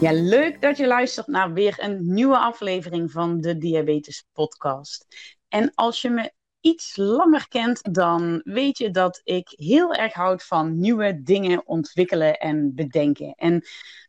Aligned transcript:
Ja, 0.00 0.12
leuk 0.12 0.60
dat 0.60 0.76
je 0.76 0.86
luistert 0.86 1.26
naar 1.26 1.52
weer 1.52 1.74
een 1.76 2.12
nieuwe 2.12 2.38
aflevering 2.38 3.10
van 3.10 3.40
de 3.40 3.58
Diabetes 3.58 4.24
Podcast. 4.32 5.06
En 5.48 5.72
als 5.74 6.02
je 6.02 6.10
me 6.10 6.32
iets 6.60 6.96
langer 6.96 7.48
kent, 7.48 7.94
dan 7.94 8.40
weet 8.44 8.78
je 8.78 8.90
dat 8.90 9.20
ik 9.24 9.48
heel 9.48 9.94
erg 9.94 10.12
houd 10.12 10.44
van 10.44 10.78
nieuwe 10.78 11.22
dingen 11.22 11.66
ontwikkelen 11.66 12.38
en 12.38 12.74
bedenken. 12.74 13.34
En 13.34 13.64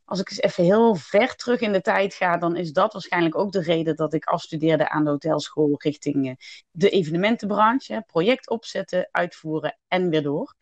als 0.08 0.20
ik 0.20 0.30
eens 0.30 0.42
even 0.42 0.64
heel 0.64 0.96
ver 0.96 1.36
terug 1.36 1.60
in 1.60 1.72
de 1.72 1.82
tijd 1.82 2.14
ga, 2.14 2.38
dan 2.38 2.56
is 2.56 2.72
dat 2.72 2.94
waarschijnlijk 2.94 3.38
ook 3.38 3.52
de 3.52 3.62
reden 3.62 3.96
dat 3.96 4.14
ik 4.14 4.26
afstudeerde 4.26 4.90
aan 4.90 5.04
de 5.04 5.10
hotelschool 5.10 5.76
richting 5.78 6.28
eh, 6.28 6.36
de 6.72 6.90
evenementenbranche. 6.90 8.04
Project 8.06 8.50
opzetten, 8.50 9.10
uitvoeren 9.12 9.78
en 9.88 10.10
weer 10.10 10.24
door. 10.24 10.54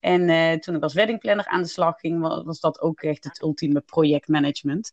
En 0.00 0.28
uh, 0.28 0.52
toen 0.52 0.74
ik 0.74 0.82
als 0.82 0.94
weddingplanner 0.94 1.46
aan 1.46 1.62
de 1.62 1.68
slag 1.68 2.00
ging, 2.00 2.20
was, 2.44 2.60
dat 2.60 2.80
ook 2.80 3.02
echt 3.02 3.24
het 3.24 3.42
ultieme 3.42 3.80
projectmanagement. 3.80 4.90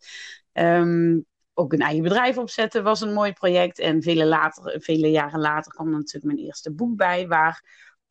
Um, 0.53 1.25
ook 1.53 1.73
een 1.73 1.79
eigen 1.79 2.03
bedrijf 2.03 2.37
opzetten 2.37 2.83
was 2.83 3.01
een 3.01 3.13
mooi 3.13 3.33
project. 3.33 3.79
En 3.79 4.01
vele, 4.01 4.25
later, 4.25 4.81
vele 4.81 5.11
jaren 5.11 5.39
later 5.39 5.71
kwam 5.71 5.89
natuurlijk 5.89 6.33
mijn 6.33 6.45
eerste 6.45 6.73
boek 6.73 6.95
bij, 6.95 7.27
waar 7.27 7.63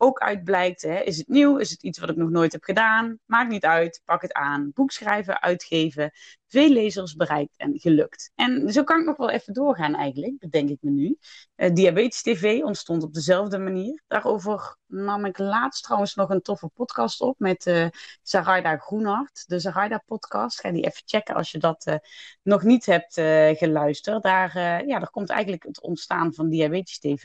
ook 0.03 0.19
uit 0.19 0.45
blijkt, 0.45 0.83
hè, 0.83 1.01
is 1.01 1.17
het 1.17 1.29
nieuw, 1.29 1.57
is 1.57 1.71
het 1.71 1.83
iets 1.83 1.99
wat 1.99 2.11
ik 2.11 2.17
nog 2.17 2.31
nooit 2.31 2.53
heb 2.53 2.65
gedaan, 2.65 3.19
maakt 3.27 3.51
niet 3.51 3.65
uit, 3.65 4.03
pak 4.05 4.23
het 4.23 4.33
aan. 4.33 4.71
Boek 4.75 4.91
schrijven, 4.91 5.43
uitgeven, 5.43 6.11
veel 6.47 6.69
lezers 6.69 7.15
bereikt 7.15 7.57
en 7.57 7.79
gelukt. 7.79 8.33
En 8.35 8.73
zo 8.73 8.85
kan 8.85 9.01
ik 9.01 9.07
nog 9.07 9.17
wel 9.17 9.31
even 9.31 9.53
doorgaan 9.53 9.95
eigenlijk, 9.95 10.39
bedenk 10.39 10.69
ik 10.69 10.79
me 10.81 10.91
nu. 10.91 11.19
Uh, 11.57 11.75
Diabetes 11.75 12.23
TV 12.23 12.61
ontstond 12.63 13.03
op 13.03 13.15
dezelfde 13.15 13.59
manier. 13.59 14.03
Daarover 14.07 14.77
nam 14.87 15.25
ik 15.25 15.39
laatst 15.39 15.83
trouwens 15.83 16.15
nog 16.15 16.31
een 16.31 16.43
toffe 16.43 16.69
podcast 16.69 17.21
op 17.21 17.39
met 17.39 17.67
uh, 17.67 17.87
Sarayda 18.23 18.77
Groenhart, 18.77 19.45
de 19.49 19.61
Sarayda 19.61 20.03
podcast. 20.07 20.61
Ga 20.61 20.71
die 20.71 20.85
even 20.85 21.03
checken 21.05 21.35
als 21.35 21.51
je 21.51 21.59
dat 21.59 21.87
uh, 21.87 21.95
nog 22.43 22.63
niet 22.63 22.87
hebt 22.87 23.15
geluisterd. 23.59 24.23
Daar, 24.23 24.59
ja, 24.87 24.99
daar 24.99 25.11
komt 25.11 25.31
eigenlijk 25.31 25.63
het 25.63 25.81
ontstaan 25.81 26.35
van 26.35 26.49
Diabetes 26.49 26.99
TV 26.99 27.25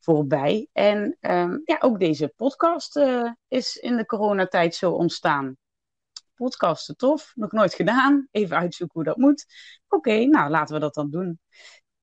voorbij. 0.00 0.68
En 0.72 1.16
um, 1.20 1.62
ja, 1.64 1.76
ook 1.80 1.98
deze 1.98 2.32
podcast 2.36 2.96
uh, 2.96 3.30
is 3.48 3.76
in 3.76 3.96
de 3.96 4.06
coronatijd 4.06 4.74
zo 4.74 4.92
ontstaan. 4.92 5.56
Podcasten 6.34 6.96
tof, 6.96 7.32
nog 7.34 7.52
nooit 7.52 7.74
gedaan. 7.74 8.28
Even 8.30 8.56
uitzoeken 8.56 8.96
hoe 8.96 9.08
dat 9.08 9.16
moet. 9.16 9.46
Oké, 9.88 10.24
nou 10.24 10.50
laten 10.50 10.74
we 10.74 10.80
dat 10.80 10.94
dan 10.94 11.10
doen. 11.10 11.40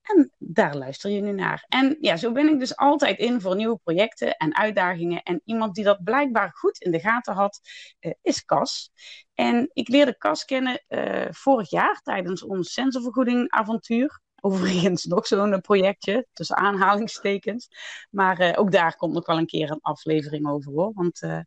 En 0.02 0.32
daar 0.38 0.76
luister 0.76 1.12
je 1.12 1.22
nu 1.22 1.32
naar. 1.32 1.66
En 1.68 1.98
ja, 2.00 2.18
zo 2.18 2.32
ben 2.32 2.48
ik 2.48 2.60
dus 2.60 2.76
altijd 2.76 3.20
in 3.20 3.42
voor 3.42 3.56
nieuwe 3.56 3.78
projecten 3.84 4.36
en 4.36 4.56
uitdagingen. 4.56 5.24
En 5.24 5.42
iemand 5.46 5.76
die 5.76 5.84
dat 5.84 6.04
blijkbaar 6.04 6.52
goed 6.54 6.78
in 6.78 6.92
de 6.92 7.00
gaten 7.00 7.34
had, 7.34 7.60
uh, 8.00 8.12
is 8.22 8.46
Cas. 8.46 8.92
En 9.34 9.70
ik 9.74 9.88
leerde 9.88 10.18
Cas 10.18 10.46
kennen 10.46 10.84
uh, 10.88 11.28
vorig 11.30 11.70
jaar 11.70 12.02
tijdens 12.02 12.44
ons 12.44 12.74
sensorvergoeding 12.74 13.50
avontuur. 13.50 14.22
Overigens 14.42 15.06
nog 15.06 15.28
zo'n 15.28 15.62
projectje, 15.62 16.28
tussen 16.34 16.56
aanhalingstekens. 16.56 17.68
Maar 18.10 18.42
uh, 18.42 18.54
ook 18.56 18.72
daar 18.72 18.96
komt 18.96 19.14
nog 19.14 19.26
wel 19.26 19.38
een 19.38 19.46
keer 19.46 19.72
een 19.72 19.82
aflevering 19.82 20.48
over 20.48 20.72
hoor. 20.72 20.92
Want 20.94 21.22
uh, 21.22 21.40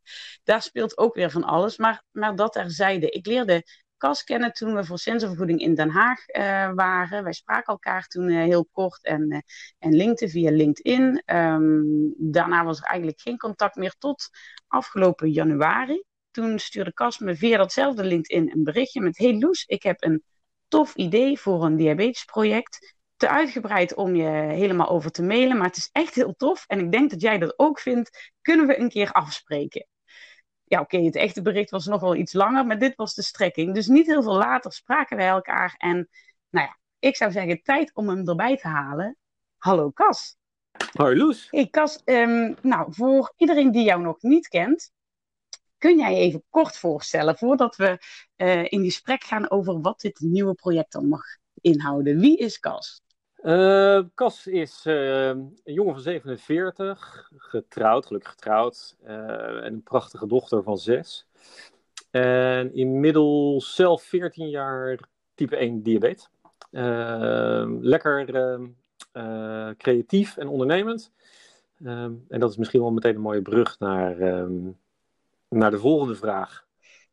daar 0.43 0.63
speelt 0.63 0.99
ook 0.99 1.15
weer 1.15 1.31
van 1.31 1.45
alles. 1.45 1.77
Maar, 1.77 2.03
maar 2.11 2.37
dat 2.37 2.53
terzijde. 2.53 3.11
Ik 3.11 3.27
leerde 3.27 3.65
Cas 3.97 4.25
kennen 4.25 4.53
toen 4.53 4.75
we 4.75 4.85
voor 4.85 4.99
sensorvergoeding 4.99 5.61
in 5.61 5.75
Den 5.75 5.91
Haag 5.91 6.27
waren. 6.75 7.23
Wij 7.23 7.33
spraken 7.33 7.73
elkaar 7.73 8.07
toen 8.07 8.29
heel 8.29 8.69
kort 8.73 9.05
en, 9.05 9.45
en 9.79 9.95
linkten 9.95 10.29
via 10.29 10.51
LinkedIn. 10.51 11.23
Um, 11.27 12.15
daarna 12.19 12.65
was 12.65 12.79
er 12.79 12.85
eigenlijk 12.85 13.21
geen 13.21 13.37
contact 13.37 13.77
meer 13.77 13.95
tot 13.99 14.29
afgelopen 14.67 15.31
januari. 15.31 16.03
Toen 16.31 16.59
stuurde 16.59 16.93
Cas 16.93 17.19
me 17.19 17.37
via 17.37 17.57
datzelfde 17.57 18.05
LinkedIn 18.05 18.51
een 18.51 18.65
berichtje 18.65 19.01
met... 19.01 19.19
Hey 19.19 19.39
Loes, 19.39 19.65
ik 19.65 19.83
heb 19.83 20.05
een 20.05 20.25
tof 20.71 20.95
idee 20.95 21.39
voor 21.39 21.65
een 21.65 21.77
diabetesproject. 21.77 22.97
Te 23.17 23.29
uitgebreid 23.29 23.95
om 23.95 24.15
je 24.15 24.29
helemaal 24.29 24.89
over 24.89 25.11
te 25.11 25.23
mailen, 25.23 25.57
maar 25.57 25.67
het 25.67 25.77
is 25.77 25.89
echt 25.93 26.15
heel 26.15 26.35
tof. 26.37 26.65
En 26.67 26.79
ik 26.79 26.93
denk 26.93 27.11
dat 27.11 27.21
jij 27.21 27.39
dat 27.39 27.59
ook 27.59 27.81
vindt. 27.81 28.33
Kunnen 28.41 28.67
we 28.67 28.79
een 28.79 28.89
keer 28.89 29.13
afspreken? 29.13 29.87
Ja, 30.65 30.81
oké, 30.81 30.99
het 30.99 31.17
echte 31.17 31.43
bericht 31.43 31.71
was 31.71 31.87
nog 31.87 32.01
wel 32.01 32.15
iets 32.15 32.33
langer, 32.33 32.67
maar 32.67 32.79
dit 32.79 32.97
was 32.97 33.15
de 33.15 33.23
strekking. 33.23 33.75
Dus 33.75 33.87
niet 33.87 34.07
heel 34.07 34.23
veel 34.23 34.37
later 34.37 34.73
spraken 34.73 35.17
wij 35.17 35.29
elkaar. 35.29 35.75
En 35.79 36.09
nou 36.51 36.67
ja, 36.67 36.79
ik 36.99 37.17
zou 37.17 37.33
zeggen, 37.33 37.63
tijd 37.63 37.95
om 37.95 38.09
hem 38.09 38.29
erbij 38.29 38.57
te 38.57 38.69
halen. 38.69 39.17
Hallo 39.57 39.91
Cas. 39.91 40.37
Hoi 40.93 41.17
Loes. 41.17 41.47
Hey 41.51 41.67
Cas, 41.67 42.03
um, 42.05 42.57
nou, 42.63 42.95
voor 42.95 43.33
iedereen 43.37 43.71
die 43.71 43.85
jou 43.85 44.03
nog 44.03 44.23
niet 44.23 44.49
kent, 44.49 44.93
Kun 45.81 45.99
jij 45.99 46.15
even 46.15 46.43
kort 46.51 46.77
voorstellen 46.77 47.37
voordat 47.37 47.77
we 47.77 47.99
uh, 48.37 48.65
in 48.73 48.85
gesprek 48.85 49.25
gaan 49.25 49.51
over 49.51 49.81
wat 49.81 50.01
dit 50.01 50.21
nieuwe 50.21 50.55
project 50.55 50.93
dan 50.93 51.09
mag 51.09 51.23
inhouden? 51.61 52.19
Wie 52.19 52.37
is 52.37 52.61
Cas? 52.61 53.03
Uh, 53.43 54.03
is 54.45 54.85
uh, 54.87 55.27
een 55.27 55.59
jongen 55.65 55.93
van 55.93 56.03
47, 56.03 57.31
getrouwd, 57.37 58.07
gelukkig 58.07 58.31
getrouwd, 58.31 58.97
en 59.03 59.65
een 59.65 59.83
prachtige 59.83 60.27
dochter 60.27 60.63
van 60.63 60.79
6. 60.79 61.27
En 62.11 62.75
inmiddels 62.75 63.75
zelf 63.75 64.03
14 64.03 64.49
jaar 64.49 64.99
type 65.35 65.57
1 65.57 65.83
diabetes. 65.83 66.29
lekker 67.81 68.27
creatief 69.77 70.37
en 70.37 70.49
ondernemend. 70.49 71.13
en 71.83 72.27
dat 72.29 72.51
is 72.51 72.57
misschien 72.57 72.81
wel 72.81 72.93
meteen 72.93 73.15
een 73.15 73.21
mooie 73.21 73.43
brug 73.43 73.79
naar 73.79 74.21
um, 74.21 74.79
naar 75.51 75.71
de 75.71 75.79
volgende 75.79 76.15
vraag. 76.15 76.69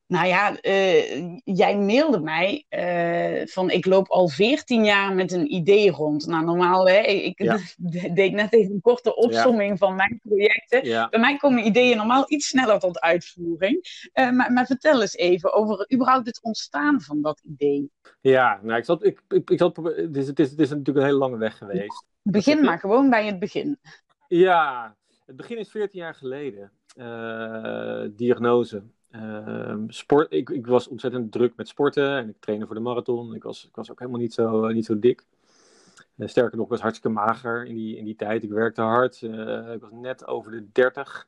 Nou 0.08 0.28
ja, 0.28 0.58
uh, 0.62 1.38
jij 1.44 1.78
mailde 1.78 2.20
mij 2.20 2.66
uh, 2.70 3.48
van 3.48 3.70
ik 3.70 3.86
loop 3.86 4.08
al 4.08 4.28
14 4.28 4.86
jaar 4.86 5.14
met 5.14 5.32
een 5.32 5.54
idee 5.54 5.92
rond. 5.92 6.26
Nou, 6.26 6.46
normaal, 6.46 6.88
hè, 6.88 7.00
ik 7.00 7.44
ja. 7.44 7.58
deed 8.14 8.32
net 8.32 8.54
even 8.54 8.74
een 8.74 8.82
korte 8.82 9.16
opsomming 9.16 9.70
ja. 9.70 9.78
van 9.78 9.96
mijn 9.96 10.20
projecten. 10.24 10.86
Ja. 10.86 11.10
Bij 11.10 11.20
mij 11.20 11.38
komen 11.38 11.66
ideeën 11.66 11.98
normaal 11.98 12.24
iets 12.28 12.48
sneller 12.48 12.80
tot 12.80 13.00
uitvoering. 13.00 14.10
Uh, 14.14 14.32
maar, 14.32 14.52
maar, 14.52 14.66
vertel 14.66 15.02
eens 15.02 15.16
even 15.16 15.54
over 15.54 15.92
überhaupt 15.94 16.28
het 16.28 16.42
ontstaan 16.42 17.02
van 17.02 17.22
dat 17.22 17.42
idee. 17.44 17.92
Ja, 18.22 18.60
nou, 18.62 18.78
ik 18.78 18.86
zat, 18.86 19.06
ik, 19.06 19.22
ik, 19.28 19.50
ik 19.50 19.60
zat, 19.60 19.76
het, 19.76 20.16
is, 20.16 20.28
het, 20.28 20.40
is, 20.40 20.50
het 20.50 20.60
is 20.60 20.70
natuurlijk 20.70 20.98
een 20.98 21.06
hele 21.06 21.18
lange 21.18 21.38
weg 21.38 21.58
geweest. 21.58 22.06
Begin 22.22 22.64
maar 22.66 22.80
gewoon 22.80 23.10
bij 23.10 23.26
het 23.26 23.40
begin. 23.40 23.80
Ja, 24.28 24.96
het 25.26 25.36
begin 25.36 25.58
is 25.58 25.70
14 25.70 26.00
jaar 26.00 26.16
geleden. 26.16 26.72
Uh, 26.98 28.04
diagnose. 28.12 28.82
Uh, 29.12 29.76
sport, 29.88 30.34
ik, 30.34 30.50
ik, 30.50 30.68
was 30.68 30.88
ontzettend 30.88 31.32
druk 31.32 31.54
met 31.56 31.68
sporten 31.68 32.18
en 32.18 32.30
ik 32.30 32.36
trainde 32.40 32.66
voor 32.66 32.76
de 32.76 32.82
marathon. 32.82 33.34
Ik 33.34 33.44
was, 33.44 33.66
ik 33.66 33.76
was 33.76 33.92
ook 33.92 34.00
helemaal 34.00 34.20
niet 34.20 34.34
zo, 34.34 34.68
uh, 34.68 34.74
niet 34.74 34.86
zo 34.86 35.00
dik. 35.00 35.26
Uh, 36.16 36.28
sterker 36.28 36.58
nog, 36.58 36.66
ik 36.66 36.72
was 36.72 36.82
hartstikke 36.82 37.18
mager 37.18 37.66
in 37.66 37.76
die, 37.76 37.98
in 37.98 38.06
die 38.06 38.16
tijd. 38.16 38.44
Ik 38.44 38.50
werkte 38.50 38.82
hard. 38.82 39.22
ik 39.74 39.82
was 39.82 39.92
net 39.92 40.28
over 40.28 40.52
de 40.52 40.72
30. 40.72 41.28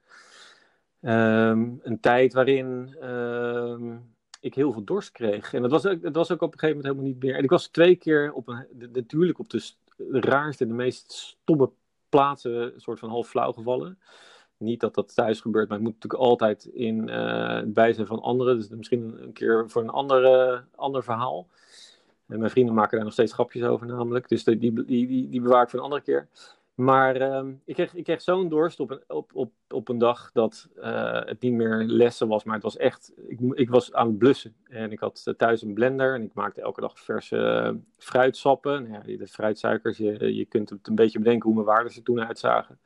Um, 1.02 1.80
een 1.84 2.00
tijd 2.00 2.34
waarin 2.34 2.96
ehm, 3.02 3.98
ik 4.40 4.56
heel 4.56 4.72
veel 4.72 4.84
dorst 4.84 5.12
kreeg. 5.12 5.54
En 5.54 5.62
dat 5.62 5.72
was, 5.72 5.82
dat 5.82 6.16
was 6.16 6.32
ook 6.32 6.42
op 6.42 6.54
een 6.54 6.60
gegeven 6.60 6.78
moment 6.78 6.86
helemaal 6.86 7.14
niet 7.14 7.24
meer. 7.24 7.36
En 7.36 7.44
ik 7.44 7.50
was 7.50 7.68
twee 7.68 7.96
keer 7.96 8.34
op 8.34 8.48
een, 8.48 8.66
natuurlijk 8.92 9.40
op 9.40 9.50
de, 9.50 9.72
de 9.98 10.20
raarste, 10.20 10.68
de 10.68 10.74
meest 10.74 11.12
stomme 11.12 11.72
plaatsen, 12.10 12.74
een 12.74 12.82
soort 12.82 13.00
van 13.00 13.10
half 13.10 13.28
flauw 13.28 13.52
gevallen 13.52 13.98
niet 14.60 14.80
dat 14.80 14.96
dat 14.96 15.16
thuis 15.16 15.42
gebeurt, 15.42 15.68
maar 15.68 15.78
het 15.78 15.86
moet 15.86 15.96
natuurlijk 15.96 16.24
altijd 16.24 16.66
in 16.66 17.08
uh, 17.08 17.56
het 17.56 17.74
bijzijn 17.74 18.08
van 18.08 18.22
anderen. 18.22 18.58
Dus 18.58 18.70
misschien 18.70 19.24
een 19.24 19.34
keer 19.34 19.70
voor 19.70 19.82
een 19.82 19.90
andere, 19.90 20.64
ander 20.76 21.04
verhaal. 21.04 21.48
En 22.28 22.40
mijn 22.40 22.52
vrienden 22.52 22.74
maken 22.74 22.96
daar 22.96 23.04
nog 23.04 23.14
steeds 23.14 23.34
grapjes 23.34 23.64
over, 23.64 23.88
namelijk. 23.88 24.30
Dus 24.30 24.44
die, 24.44 24.58
die, 24.58 24.86
die, 24.86 25.30
die 25.30 25.42
bewaar 25.42 25.64
ik 25.64 25.70
voor 25.70 25.80
een 25.80 25.86
andere 25.86 26.02
keer. 26.02 26.28
Maar 26.74 27.22
uh, 27.22 27.48
ik 27.66 27.76
kreeg, 27.76 27.96
ik 27.96 28.04
kreeg 28.04 28.22
zo'n 28.22 28.50
dorst 28.50 28.80
op 28.80 28.92
een, 28.92 29.02
op, 29.08 29.32
op, 29.34 29.52
op 29.70 29.90
een 29.90 29.98
dag 29.98 30.32
dat 30.32 30.68
uh, 30.78 31.24
het 31.26 31.42
niet 31.42 31.54
meer 31.54 31.84
lessen 31.84 32.28
was, 32.28 32.44
maar 32.44 32.54
het 32.54 32.64
was 32.64 32.78
echt. 32.78 33.14
Ik, 33.28 33.40
ik 33.54 33.70
was 33.70 33.94
aan 33.94 34.08
het 34.08 34.18
blussen. 34.18 34.56
En 34.64 34.92
ik 34.92 35.00
had 35.00 35.34
thuis 35.38 35.62
een 35.62 35.74
blender 35.74 36.14
en 36.14 36.24
ik 36.24 36.34
maakte 36.34 36.62
elke 36.62 36.82
dag 36.82 37.00
verse 37.00 37.80
fruitsappen. 37.98 38.90
Nou 38.90 39.12
ja, 39.12 39.18
de 39.18 39.28
fruitsuikers, 39.28 39.98
je, 39.98 40.36
je 40.36 40.46
kunt 40.46 40.70
het 40.70 40.88
een 40.88 40.96
beetje 40.96 41.20
bedenken 41.20 41.46
hoe 41.46 41.54
mijn 41.54 41.68
waarden 41.68 41.94
er 41.96 42.04
toen 42.04 42.26
uitzagen. 42.26 42.80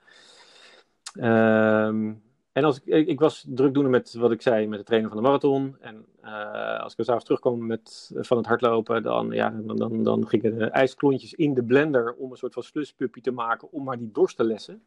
Um, 1.15 2.21
en 2.54 2.63
als 2.63 2.81
ik, 2.83 3.07
ik, 3.07 3.19
was 3.19 3.45
drukdoende 3.48 3.89
met 3.89 4.13
wat 4.13 4.31
ik 4.31 4.42
zei, 4.42 4.68
met 4.68 4.77
het 4.77 4.88
trainen 4.88 5.10
van 5.12 5.19
de 5.21 5.27
marathon. 5.27 5.75
En 5.80 6.06
uh, 6.24 6.80
als 6.80 6.95
ik 6.95 7.06
s'avonds 7.06 7.25
terugkwam 7.25 7.65
met, 7.65 8.12
van 8.15 8.38
het 8.38 8.45
hardlopen, 8.45 9.04
dan, 9.04 9.31
ja, 9.31 9.50
dan, 9.50 9.77
dan, 9.77 10.04
dan 10.04 10.27
gingen 10.27 10.57
de 10.57 10.65
ijsklontjes 10.65 11.33
in 11.33 11.54
de 11.54 11.63
blender 11.63 12.13
om 12.13 12.31
een 12.31 12.38
soort 12.38 12.54
van 12.54 12.63
sluspuppy 12.63 13.21
te 13.21 13.31
maken, 13.31 13.71
om 13.71 13.83
maar 13.83 13.98
die 13.98 14.12
dorst 14.12 14.38
te 14.38 14.44
lessen. 14.44 14.83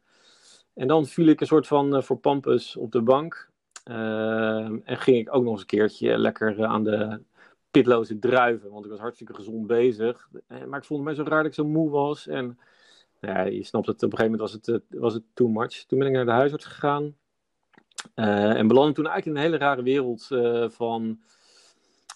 En 0.75 0.88
dan 0.88 1.06
viel 1.06 1.26
ik 1.26 1.40
een 1.40 1.46
soort 1.46 1.67
van 1.67 1.96
uh, 1.96 2.02
voor 2.02 2.19
pampus 2.19 2.76
op 2.76 2.93
de 2.93 3.02
bank. 3.02 3.50
Uh, 3.90 4.64
en 4.64 4.96
ging 4.96 5.17
ik 5.17 5.34
ook 5.34 5.43
nog 5.43 5.52
eens 5.52 5.61
een 5.61 5.67
keertje 5.67 6.19
lekker 6.19 6.64
aan 6.64 6.84
de 6.84 7.20
pitloze 7.70 8.19
druiven, 8.19 8.70
want 8.70 8.84
ik 8.84 8.90
was 8.90 9.00
hartstikke 9.00 9.34
gezond 9.34 9.67
bezig. 9.67 10.28
Maar 10.69 10.78
ik 10.78 10.84
voelde 10.84 11.05
mij 11.05 11.14
zo 11.14 11.23
raar 11.23 11.43
dat 11.43 11.46
ik 11.46 11.55
zo 11.55 11.64
moe 11.64 11.90
was. 11.90 12.26
En 12.26 12.58
ja, 13.26 13.43
je 13.43 13.64
snapt 13.64 13.87
het, 13.87 14.02
op 14.02 14.12
een 14.12 14.19
gegeven 14.19 14.38
moment 14.38 14.62
was 14.62 14.73
het, 14.73 14.82
was 14.88 15.14
het 15.14 15.23
too 15.34 15.49
much. 15.49 15.84
Toen 15.84 15.99
ben 15.99 16.08
ik 16.08 16.14
naar 16.14 16.25
de 16.25 16.31
huisarts 16.31 16.64
gegaan. 16.64 17.14
Uh, 18.14 18.58
en 18.58 18.69
belandde 18.69 18.94
toen 18.94 19.06
eigenlijk 19.06 19.26
in 19.26 19.44
een 19.44 19.50
hele 19.50 19.64
rare 19.64 19.82
wereld 19.82 20.28
uh, 20.31 20.69
van, 20.69 21.20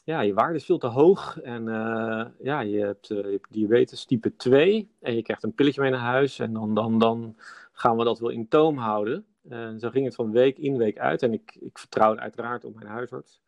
ja, 0.04 0.20
je 0.20 0.34
waarde 0.34 0.54
is 0.54 0.64
veel 0.64 0.78
te 0.78 0.86
hoog 0.86 1.40
en 1.40 1.66
uh, 1.66 2.24
ja, 2.42 2.60
je 2.60 2.78
hebt, 2.78 3.08
hebt, 3.08 3.46
diabetes 3.50 4.04
type 4.04 4.36
2 4.36 4.90
en 5.00 5.14
je 5.14 5.22
krijgt 5.22 5.42
een 5.42 5.54
pilletje 5.54 5.80
mee 5.80 5.90
naar 5.90 6.00
huis 6.00 6.38
en 6.38 6.52
dan, 6.52 6.74
dan, 6.74 6.98
dan 6.98 7.36
gaan 7.72 7.96
we 7.96 8.04
dat 8.04 8.18
wel 8.18 8.30
in 8.30 8.48
toom 8.48 8.78
houden. 8.78 9.24
En 9.48 9.80
zo 9.80 9.90
ging 9.90 10.04
het 10.04 10.14
van 10.14 10.30
week 10.30 10.58
in, 10.58 10.76
week 10.76 10.98
uit 10.98 11.22
en 11.22 11.32
ik, 11.32 11.56
ik 11.60 11.78
vertrouwde 11.78 12.20
uiteraard 12.20 12.64
op 12.64 12.74
mijn 12.74 12.86
huisarts. 12.86 13.40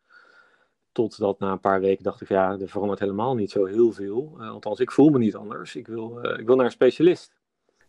Totdat 0.91 1.39
na 1.39 1.51
een 1.51 1.59
paar 1.59 1.81
weken 1.81 2.03
dacht 2.03 2.21
ik, 2.21 2.27
ja, 2.27 2.59
er 2.59 2.67
verandert 2.67 2.99
helemaal 2.99 3.35
niet 3.35 3.51
zo 3.51 3.65
heel 3.65 3.91
veel. 3.91 4.37
althans, 4.39 4.79
ik 4.79 4.91
voel 4.91 5.09
me 5.09 5.17
niet 5.17 5.35
anders. 5.35 5.75
Ik 5.75 5.87
wil, 5.87 6.23
ik 6.23 6.45
wil 6.45 6.55
naar 6.55 6.65
een 6.65 6.71
specialist. 6.71 7.42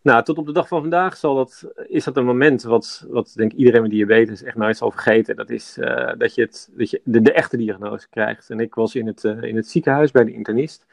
Nou, 0.04 0.24
tot 0.24 0.38
op 0.38 0.46
de 0.46 0.52
dag 0.52 0.68
van 0.68 0.80
vandaag 0.80 1.16
zal 1.16 1.34
dat, 1.34 1.64
is 1.88 2.04
dat 2.04 2.16
een 2.16 2.24
moment 2.24 2.62
wat, 2.62 3.06
wat 3.08 3.32
denk 3.36 3.52
ik 3.52 3.58
iedereen 3.58 3.82
met 3.82 3.90
diabetes 3.90 4.42
echt 4.42 4.56
nooit 4.56 4.76
zal 4.76 4.90
vergeten. 4.90 5.36
Dat 5.36 5.50
is 5.50 5.78
uh, 5.78 6.12
dat 6.18 6.34
je, 6.34 6.42
het, 6.42 6.70
dat 6.76 6.90
je 6.90 7.00
de, 7.04 7.32
echte 7.32 7.56
diagnose 7.56 8.08
krijgt. 8.10 8.50
En 8.50 8.60
ik 8.60 8.74
was 8.74 8.94
in 8.94 9.06
het, 9.06 9.24
uh, 9.24 9.42
in 9.42 9.56
het 9.56 9.68
ziekenhuis 9.68 10.10
bij 10.10 10.24
de 10.24 10.32
internist. 10.32 10.86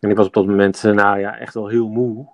En 0.00 0.10
ik 0.10 0.16
was 0.16 0.26
op 0.26 0.32
dat 0.32 0.46
moment, 0.46 0.82
uh, 0.84 0.92
nou 0.92 1.18
ja, 1.18 1.38
echt 1.38 1.54
wel 1.54 1.68
heel 1.68 1.88
moe. 1.88 2.26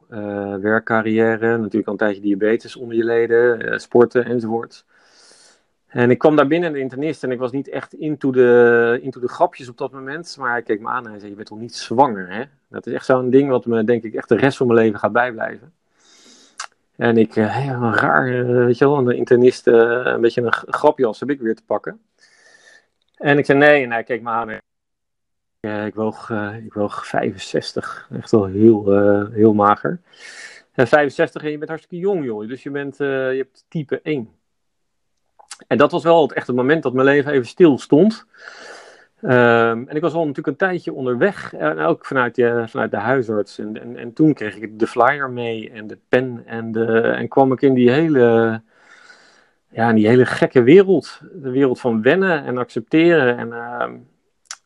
werkcarrière, 0.61 1.58
natuurlijk 1.58 1.87
al 1.87 1.93
een 1.93 1.99
tijdje 1.99 2.23
diabetes 2.23 2.76
onder 2.76 2.96
je 2.96 3.05
leden, 3.05 3.81
sporten 3.81 4.25
enzovoort. 4.25 4.85
En 5.92 6.10
ik 6.10 6.18
kwam 6.18 6.36
daar 6.36 6.46
binnen, 6.46 6.72
de 6.72 6.78
internist, 6.78 7.24
en 7.24 7.30
ik 7.30 7.38
was 7.38 7.52
niet 7.52 7.68
echt 7.68 7.92
into 7.92 8.30
de, 8.30 8.98
into 9.02 9.20
de 9.20 9.28
grapjes 9.28 9.68
op 9.68 9.78
dat 9.78 9.92
moment. 9.92 10.36
Maar 10.38 10.50
hij 10.50 10.62
keek 10.62 10.80
me 10.80 10.88
aan 10.88 11.04
en 11.04 11.10
hij 11.10 11.18
zei, 11.18 11.30
je 11.30 11.36
bent 11.36 11.48
toch 11.48 11.58
niet 11.58 11.74
zwanger, 11.74 12.32
hè? 12.32 12.44
Dat 12.68 12.86
is 12.86 12.92
echt 12.92 13.04
zo'n 13.04 13.30
ding 13.30 13.48
wat 13.48 13.66
me, 13.66 13.84
denk 13.84 14.02
ik, 14.02 14.14
echt 14.14 14.28
de 14.28 14.36
rest 14.36 14.56
van 14.56 14.66
mijn 14.66 14.78
leven 14.78 14.98
gaat 14.98 15.12
bijblijven. 15.12 15.72
En 16.96 17.16
ik, 17.16 17.36
uh, 17.36 17.66
ja, 17.66 17.94
raar, 17.94 18.28
uh, 18.28 18.64
weet 18.64 18.78
je 18.78 18.84
wel, 18.84 18.98
een 18.98 19.16
internist, 19.16 19.66
uh, 19.66 20.00
een 20.04 20.20
beetje 20.20 20.42
een 20.42 20.52
grapje 20.52 21.06
als 21.06 21.20
heb 21.20 21.30
ik 21.30 21.40
weer 21.40 21.54
te 21.54 21.64
pakken. 21.64 22.00
En 23.16 23.38
ik 23.38 23.44
zei 23.44 23.58
nee, 23.58 23.84
en 23.84 23.90
hij 23.90 24.04
keek 24.04 24.22
me 24.22 24.30
aan. 24.30 24.50
Ik, 25.86 25.94
woog, 25.94 26.30
ik 26.64 26.72
woog 26.72 27.06
65, 27.06 28.08
echt 28.12 28.30
wel 28.30 28.44
heel, 28.44 28.90
heel 29.30 29.54
mager. 29.54 30.00
En 30.72 30.88
65 30.88 31.42
en 31.42 31.50
je 31.50 31.58
bent 31.58 31.70
hartstikke 31.70 32.04
jong, 32.04 32.24
joh. 32.24 32.48
Dus 32.48 32.62
je, 32.62 32.70
bent, 32.70 32.96
je 32.96 33.34
hebt 33.36 33.64
type 33.68 34.00
1. 34.02 34.28
En 35.67 35.79
dat 35.79 35.93
was 35.93 36.03
wel 36.03 36.23
het 36.23 36.32
echte 36.32 36.53
moment 36.53 36.82
dat 36.82 36.93
mijn 36.93 37.06
leven 37.06 37.32
even 37.32 37.47
stil 37.47 37.79
stond. 37.79 38.26
Um, 39.25 39.88
en 39.88 39.97
ik 39.97 40.00
was 40.00 40.12
al 40.12 40.20
natuurlijk 40.20 40.47
een 40.47 40.69
tijdje 40.69 40.93
onderweg, 40.93 41.55
en 41.55 41.79
ook 41.79 42.06
vanuit, 42.06 42.35
de, 42.35 42.64
vanuit 42.67 42.91
de 42.91 42.97
huisarts. 42.97 43.59
En, 43.59 43.81
en, 43.81 43.97
en, 43.97 44.12
toen 44.12 44.35
kreeg 44.35 44.56
ik 44.56 44.79
de 44.79 44.87
flyer 44.87 45.31
mee 45.31 45.70
en 45.70 45.87
de 45.87 45.99
pen 46.09 46.43
en, 46.47 46.73
de, 46.73 47.00
en 47.00 47.29
kwam 47.29 47.53
ik 47.53 47.62
in 47.62 47.75
die 47.75 47.91
hele, 47.91 48.61
ja, 49.69 49.88
in 49.88 49.94
die 49.94 50.09
hele 50.09 50.26
gekke 50.26 50.62
wereld. 50.62 51.20
De 51.32 51.50
wereld 51.50 51.81
van 51.81 52.03
wennen 52.03 52.44
en 52.44 52.59
accepteren. 52.59 53.37
En 53.37 53.49
uh, 53.49 53.88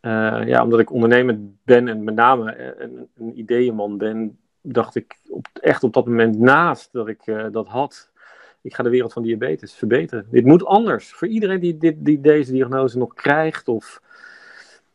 uh, 0.02 0.46
ja, 0.46 0.62
omdat 0.62 0.80
ik 0.80 0.92
ondernemer 0.92 1.38
ben 1.64 1.88
en 1.88 2.04
met 2.04 2.14
name 2.14 2.74
een, 2.82 3.08
een 3.18 3.38
ideeënman 3.38 3.98
ben, 3.98 4.38
dacht 4.60 4.94
ik 4.94 5.16
op, 5.28 5.46
echt 5.60 5.84
op 5.84 5.92
dat 5.92 6.06
moment 6.06 6.38
naast 6.38 6.92
dat 6.92 7.08
ik 7.08 7.50
dat 7.50 7.66
had 7.66 8.10
ik 8.66 8.74
ga 8.74 8.82
de 8.82 8.90
wereld 8.90 9.12
van 9.12 9.22
diabetes 9.22 9.74
verbeteren. 9.74 10.26
Dit 10.30 10.44
moet 10.44 10.64
anders. 10.64 11.12
Voor 11.12 11.28
iedereen 11.28 11.60
die, 11.60 11.94
die 12.02 12.20
deze 12.20 12.52
diagnose 12.52 12.98
nog 12.98 13.14
krijgt 13.14 13.68
of 13.68 14.00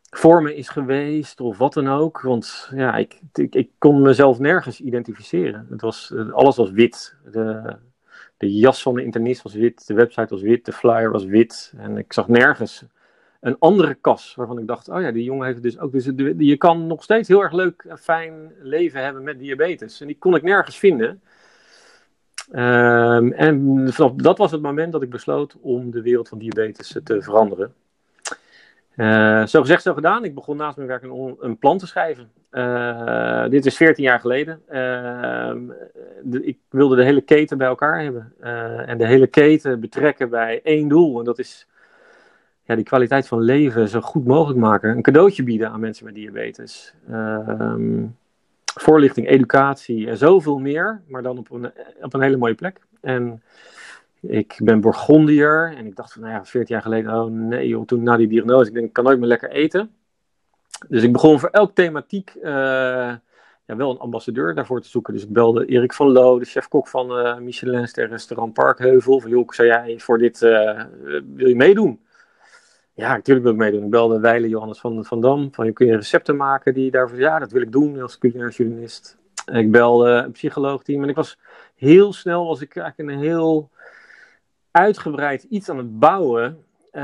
voor 0.10 0.42
me 0.42 0.56
is 0.56 0.70
geweest 0.70 1.40
of 1.40 1.58
wat 1.58 1.74
dan 1.74 1.88
ook. 1.88 2.22
Want 2.22 2.70
ja, 2.76 2.96
ik, 2.96 3.20
ik, 3.34 3.70
kon 3.78 4.02
mezelf 4.02 4.40
nergens 4.40 4.82
identificeren. 4.82 5.68
Het 5.70 5.82
was, 5.82 6.14
alles 6.32 6.56
was 6.56 6.72
wit. 6.72 7.16
De, 7.32 7.76
de 8.38 8.54
jas 8.54 8.82
van 8.82 8.94
de 8.96 9.04
internist 9.04 9.42
was 9.42 9.54
wit, 9.54 9.88
de 9.88 9.94
website 9.94 10.34
was 10.34 10.42
wit, 10.42 10.66
de 10.66 10.74
flyer 10.74 11.12
was 11.12 11.26
wit. 11.26 11.74
En 11.78 11.98
ik 11.98 12.14
zag 12.14 12.28
nergens 12.28 12.86
een 13.42 13.56
andere 13.60 13.94
kas 13.94 14.36
waarvan 14.36 14.60
ik 14.60 14.68
dacht, 14.68 14.90
oh 14.90 15.02
ja, 15.02 15.12
die 15.12 15.24
jongen 15.24 15.48
heeft 15.48 15.64
dus 15.64 15.80
ook... 15.80 15.92
Dus 15.92 16.06
je 16.38 16.58
kan 16.58 16.88
nog 16.88 17.04
steeds 17.04 17.28
heel 17.28 17.42
erg 17.42 17.52
leuk 17.52 17.86
en 17.88 17.98
fijn 17.98 18.52
leven 18.62 19.04
hebben 19.04 19.24
met 19.24 19.40
diabetes. 19.40 20.02
En 20.02 20.08
die 20.08 20.18
kon 20.20 20.36
ik 20.36 20.44
nergens 20.44 20.78
vinden. 20.78 21.22
Um, 22.52 23.32
en 23.32 23.88
vanaf 23.94 24.12
dat 24.12 24.38
was 24.38 24.52
het 24.52 24.62
moment 24.62 24.92
dat 24.92 25.02
ik 25.02 25.10
besloot 25.10 25.58
om 25.62 25.92
de 25.92 26.02
wereld 26.02 26.30
van 26.30 26.38
diabetes 26.38 27.00
te 27.04 27.22
veranderen. 27.22 27.74
Uh, 28.96 29.46
zo 29.46 29.62
gezegd, 29.62 29.82
zo 29.82 29.94
gedaan. 29.94 30.24
Ik 30.24 30.36
begon 30.36 30.58
naast 30.58 30.76
mijn 30.78 30.90
werk 30.90 31.04
een, 31.04 31.36
een 31.40 31.58
plan 31.58 31.78
te 31.78 31.88
schrijven. 31.88 32.32
Uh, 32.52 33.50
dit 33.50 33.66
is 33.66 33.76
14 33.78 34.04
jaar 34.04 34.20
geleden. 34.20 34.62
De, 36.24 36.44
ik 36.44 36.58
wilde 36.70 36.96
de 36.96 37.04
hele 37.04 37.22
keten 37.22 37.58
bij 37.58 37.68
elkaar 37.68 38.02
hebben. 38.02 38.34
Eh, 38.40 38.90
en 38.90 38.98
de 38.98 39.08
hele 39.08 39.28
keten 39.28 39.80
betrekken 39.80 40.30
bij 40.30 40.62
één 40.64 40.88
doel. 40.88 41.20
En 41.20 41.26
dat 41.26 41.40
is 41.40 41.68
ja, 42.64 42.76
die 42.76 42.86
kwaliteit 42.86 43.28
van 43.28 43.42
leven 43.42 43.88
zo 43.88 44.02
goed 44.02 44.26
mogelijk 44.26 44.60
maken. 44.60 44.90
Een 44.90 45.02
cadeautje 45.02 45.44
bieden 45.44 45.70
aan 45.70 45.80
mensen 45.80 46.06
met 46.06 46.16
diabetes. 46.16 46.94
Ehm, 47.10 48.04
voorlichting, 48.76 49.28
educatie 49.28 50.08
en 50.08 50.18
zoveel 50.18 50.58
meer, 50.58 51.02
maar 51.08 51.22
dan 51.22 51.38
op 51.38 51.52
een, 51.52 51.72
op 52.02 52.14
een 52.14 52.22
hele 52.22 52.38
mooie 52.38 52.56
plek. 52.56 52.80
En 53.02 53.44
ik 54.22 54.60
ben 54.64 54.82
Bourgondier 54.82 55.74
en 55.78 55.86
ik 55.86 55.96
dacht 55.96 56.14
van, 56.14 56.22
nou 56.22 56.34
ja, 56.34 56.46
14 56.46 56.76
jaar 56.76 56.84
geleden, 56.84 57.14
oh 57.14 57.32
nee 57.32 57.86
toen 57.86 58.04
na 58.04 58.18
die 58.18 58.28
diagnose, 58.28 58.68
ik 58.68 58.74
denk, 58.74 58.86
ik 58.86 58.94
kan 58.94 59.04
nooit 59.04 59.20
meer 59.20 59.28
lekker 59.28 59.50
eten. 59.50 59.92
Dus 60.88 61.04
ik 61.04 61.12
begon 61.12 61.40
voor 61.40 61.50
elk 61.50 61.76
thematiek 61.76 62.34
uh, 62.36 62.44
ja, 63.66 63.76
wel 63.76 63.92
een 63.92 64.00
ambassadeur 64.00 64.56
daarvoor 64.56 64.82
te 64.82 64.90
zoeken. 64.90 65.14
Dus 65.14 65.24
ik 65.24 65.30
belde 65.34 65.66
Erik 65.66 65.94
van 65.94 66.12
Loo, 66.12 66.40
de 66.40 66.46
chef-kok 66.46 66.88
van 66.88 67.20
uh, 67.20 67.38
Michelinster 67.38 68.08
restaurant 68.08 68.54
Parkheuvel. 68.54 69.20
Van 69.20 69.30
joh, 69.30 69.50
zou 69.50 69.68
jij 69.68 70.00
voor 70.00 70.18
dit, 70.18 70.42
uh, 70.42 70.84
wil 71.34 71.48
je 71.48 71.56
meedoen? 71.56 72.00
Ja, 73.02 73.14
natuurlijk 73.14 73.46
wil 73.46 73.54
ik 73.54 73.60
meedoen. 73.60 73.84
Ik 73.84 73.90
belde 73.90 74.20
Weile 74.20 74.50
Johannes 74.50 74.80
van, 74.80 75.06
van 75.06 75.22
Dam. 75.22 75.54
Van, 75.54 75.74
kun 75.74 75.86
je 75.86 75.96
recepten 75.96 76.36
maken 76.36 76.74
die 76.74 76.92
daarvoor... 76.92 77.20
Ja, 77.20 77.40
dat 77.40 77.52
wil 77.52 77.62
ik 77.62 77.72
doen 77.72 78.02
als 78.02 78.18
culinair 78.18 78.50
journalist. 78.50 79.18
Ik 79.46 79.72
belde 79.72 80.10
een 80.10 80.32
psycholoogteam. 80.32 81.04
En 81.04 81.10
ik 81.10 81.16
was 81.16 81.38
heel 81.76 82.14
snel, 82.14 82.46
was 82.46 82.62
ik 82.62 82.76
eigenlijk 82.76 83.10
een 83.10 83.24
heel 83.26 83.70
uitgebreid 84.72 85.44
iets 85.44 85.70
aan 85.70 85.78
het 85.78 86.00
bouwen... 86.00 86.64
Uh, 86.94 87.02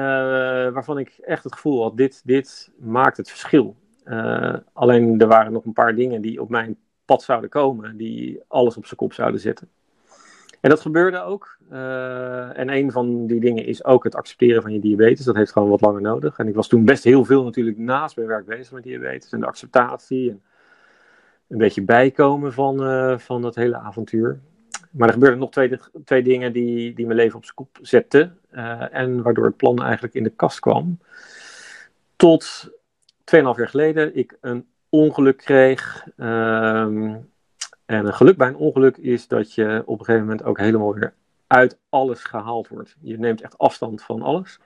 waarvan 0.70 0.98
ik 0.98 1.18
echt 1.22 1.44
het 1.44 1.54
gevoel 1.54 1.84
had, 1.84 1.98
dit, 1.98 2.22
dit 2.26 2.72
maakt 2.80 3.18
het 3.18 3.30
verschil. 3.30 3.76
Uh, 4.06 4.56
alleen 4.74 5.20
er 5.20 5.28
waren 5.28 5.52
nog 5.52 5.66
een 5.66 5.74
paar 5.74 5.96
dingen 5.96 6.22
die 6.22 6.42
op 6.42 6.50
mijn 6.50 6.78
pad 7.06 7.24
zouden 7.24 7.50
komen, 7.50 7.98
die 7.98 8.42
alles 8.48 8.78
op 8.78 8.86
zijn 8.86 9.00
kop 9.00 9.14
zouden 9.14 9.40
zetten. 9.40 9.70
En 10.62 10.70
dat 10.70 10.82
gebeurde 10.82 11.22
ook. 11.22 11.58
Uh, 11.72 12.58
en 12.58 12.70
een 12.70 12.92
van 12.92 13.28
die 13.28 13.40
dingen 13.40 13.66
is 13.66 13.86
ook 13.86 14.04
het 14.04 14.16
accepteren 14.16 14.62
van 14.62 14.74
je 14.74 14.80
diabetes. 14.80 15.26
Dat 15.26 15.36
heeft 15.36 15.52
gewoon 15.52 15.70
wat 15.70 15.82
langer 15.82 16.02
nodig. 16.02 16.38
En 16.38 16.48
ik 16.48 16.56
was 16.56 16.68
toen 16.68 16.86
best 16.86 17.04
heel 17.04 17.26
veel 17.26 17.44
natuurlijk 17.44 17.78
naast 17.78 18.16
mijn 18.16 18.28
werk 18.28 18.46
bezig 18.46 18.72
met 18.72 18.84
diabetes. 18.84 19.32
En 19.32 19.40
de 19.40 19.46
acceptatie. 19.46 20.30
En 20.30 20.42
een 21.48 21.58
beetje 21.58 21.82
bijkomen 21.82 22.54
van, 22.54 22.84
uh, 22.84 23.18
van 23.18 23.42
dat 23.42 23.56
hele 23.56 23.78
avontuur. 23.78 24.40
Maar 24.92 25.08
er 25.08 25.14
gebeurden 25.14 25.40
nog 25.40 25.52
twee, 25.52 25.80
twee 26.06 26.24
dingen 26.24 26.54
die, 26.54 26.94
die 26.94 27.06
mijn 27.06 27.18
leven 27.18 27.40
op 27.40 27.46
zijn 27.46 27.68
zetten. 27.82 28.38
Uh, 28.52 28.94
en 28.96 29.22
waardoor 29.22 29.46
het 29.46 29.58
plan 29.58 29.84
eigenlijk 29.84 30.14
in 30.14 30.24
de 30.24 30.30
kast 30.30 30.60
kwam. 30.60 31.00
Tot 32.16 32.70
2,5 32.70 33.42
jaar 33.42 33.70
geleden 33.70 34.16
ik 34.16 34.38
een 34.42 34.68
ongeluk 34.90 35.38
kreeg. 35.38 36.08
Uh, 36.18 37.16
en 37.88 38.06
een 38.06 38.14
geluk 38.14 38.38
bij 38.38 38.48
een 38.48 38.56
ongeluk 38.56 38.98
is 38.98 39.28
dat 39.28 39.54
je 39.54 39.84
op 39.86 40.00
een 40.00 40.06
gegeven 40.06 40.28
moment 40.28 40.44
ook 40.44 40.58
helemaal 40.58 40.94
weer 40.94 41.14
uit 41.48 41.78
alles 41.90 42.24
gehaald 42.24 42.68
wordt. 42.68 42.96
Je 43.02 43.20
neemt 43.20 43.42
echt 43.42 43.58
afstand 43.58 44.04
van 44.04 44.22
alles. 44.22 44.60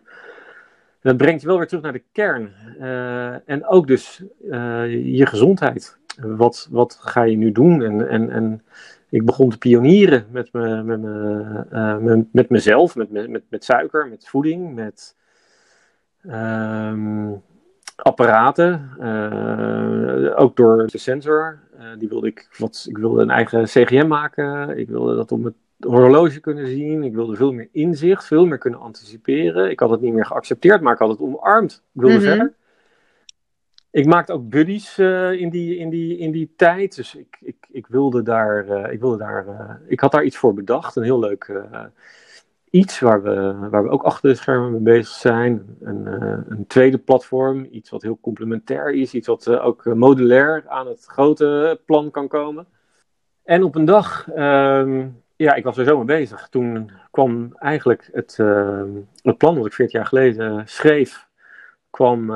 Dat 1.01 1.17
brengt 1.17 1.41
je 1.41 1.47
wel 1.47 1.57
weer 1.57 1.67
terug 1.67 1.83
naar 1.83 1.93
de 1.93 2.03
kern. 2.11 2.53
Uh, 2.79 3.49
en 3.49 3.67
ook 3.67 3.87
dus 3.87 4.23
uh, 4.43 5.15
je 5.17 5.25
gezondheid. 5.25 5.97
Wat, 6.17 6.67
wat 6.71 6.97
ga 7.01 7.23
je 7.23 7.37
nu 7.37 7.51
doen? 7.51 7.83
En, 7.83 8.09
en, 8.09 8.29
en 8.29 8.63
ik 9.09 9.25
begon 9.25 9.49
te 9.49 9.57
pionieren 9.57 10.25
met, 10.31 10.53
me, 10.53 10.83
met, 10.83 11.01
me, 11.01 11.65
uh, 11.71 11.97
met, 11.97 12.25
met 12.31 12.49
mezelf, 12.49 12.95
met, 12.95 13.09
met, 13.11 13.43
met 13.49 13.63
suiker, 13.63 14.07
met 14.07 14.27
voeding, 14.27 14.75
met 14.75 15.15
um, 16.25 17.41
apparaten. 17.95 18.89
ook 20.35 20.55
door 20.55 20.87
de 20.87 20.97
sensor. 20.97 21.59
Die 21.99 22.09
wilde 22.09 22.27
ik, 22.27 22.47
wat, 22.57 22.85
ik 22.89 22.97
wilde 22.97 23.21
een 23.21 23.29
eigen 23.29 23.63
CGM 23.63 24.07
maken. 24.07 24.77
Ik 24.77 24.87
wilde 24.87 25.15
dat 25.15 25.31
op 25.31 25.39
mijn 25.41 25.55
horloge 25.79 26.39
kunnen 26.39 26.67
zien. 26.67 27.03
Ik 27.03 27.13
wilde 27.13 27.35
veel 27.35 27.51
meer 27.53 27.69
inzicht, 27.71 28.25
veel 28.25 28.45
meer 28.45 28.57
kunnen 28.57 28.79
anticiperen. 28.79 29.69
Ik 29.69 29.79
had 29.79 29.89
het 29.89 30.01
niet 30.01 30.13
meer 30.13 30.25
geaccepteerd, 30.25 30.81
maar 30.81 30.93
ik 30.93 30.99
had 30.99 31.09
het 31.09 31.19
omarmd. 31.19 31.83
Ik 31.93 32.01
wilde 32.01 32.15
Mhm. 32.15 32.23
verder. 32.25 32.53
Ik 33.91 34.05
maakte 34.05 34.33
ook 34.33 34.49
buddies 34.49 34.97
eh, 34.97 35.31
in, 35.31 35.49
die, 35.49 35.77
in, 35.77 35.89
die, 35.89 36.17
in 36.17 36.31
die 36.31 36.53
tijd. 36.55 36.95
Dus 36.95 37.15
ik, 37.15 37.37
ik, 37.41 37.55
ik 37.71 37.87
wilde 37.87 38.21
daar. 38.23 38.67
eh, 38.69 38.93
ik, 38.93 38.99
wilde 38.99 39.17
daar 39.17 39.47
eh, 39.47 39.75
ik 39.87 39.99
had 39.99 40.11
daar 40.11 40.23
iets 40.23 40.37
voor 40.37 40.53
bedacht. 40.53 40.95
Een 40.95 41.03
heel 41.03 41.19
leuk 41.19 41.43
eh, 41.43 41.83
iets 42.71 42.99
waar 42.99 43.23
we, 43.23 43.67
waar 43.69 43.83
we 43.83 43.89
ook 43.89 44.03
achter 44.03 44.29
de 44.29 44.35
schermen 44.35 44.71
mee 44.71 44.81
bezig 44.81 45.15
zijn. 45.15 45.77
Een, 45.81 46.07
eh, 46.07 46.37
een 46.47 46.67
tweede 46.67 46.97
platform. 46.97 47.67
Iets 47.71 47.89
wat 47.89 48.01
heel 48.01 48.17
complementair 48.21 48.93
is. 48.93 49.13
Iets 49.13 49.27
wat 49.27 49.47
eh, 49.47 49.65
ook 49.65 49.85
eh, 49.85 49.93
modulair 49.93 50.63
aan 50.67 50.87
het 50.87 51.05
grote 51.05 51.79
plan 51.85 52.11
kan 52.11 52.27
komen. 52.27 52.67
En 53.43 53.63
op 53.63 53.75
een 53.75 53.85
dag. 53.85 54.29
ehm, 54.29 55.07
ja, 55.35 55.53
ik 55.53 55.63
was 55.63 55.77
er 55.77 55.85
zo 55.85 55.97
mee 55.97 56.05
bezig. 56.05 56.47
Toen 56.49 56.91
kwam 57.11 57.55
eigenlijk 57.57 58.09
het, 58.11 58.37
het 59.21 59.37
plan 59.37 59.57
wat 59.57 59.65
ik 59.65 59.73
14 59.73 59.99
jaar 59.99 60.07
geleden 60.07 60.67
schreef 60.67 61.27
kwam 61.89 62.31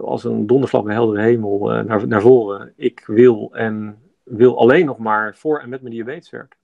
als 0.00 0.24
een 0.24 0.46
donderslag 0.46 0.82
bij 0.82 0.94
heldere 0.94 1.22
hemel 1.22 1.82
naar, 1.84 2.06
naar 2.06 2.20
voren. 2.20 2.72
Ik 2.76 3.04
wil 3.06 3.50
en 3.52 3.98
wil 4.22 4.58
alleen 4.58 4.86
nog 4.86 4.98
maar 4.98 5.34
voor 5.36 5.60
en 5.60 5.68
met 5.68 5.80
mijn 5.80 5.94
diabetes 5.94 6.30
werken. 6.30 6.58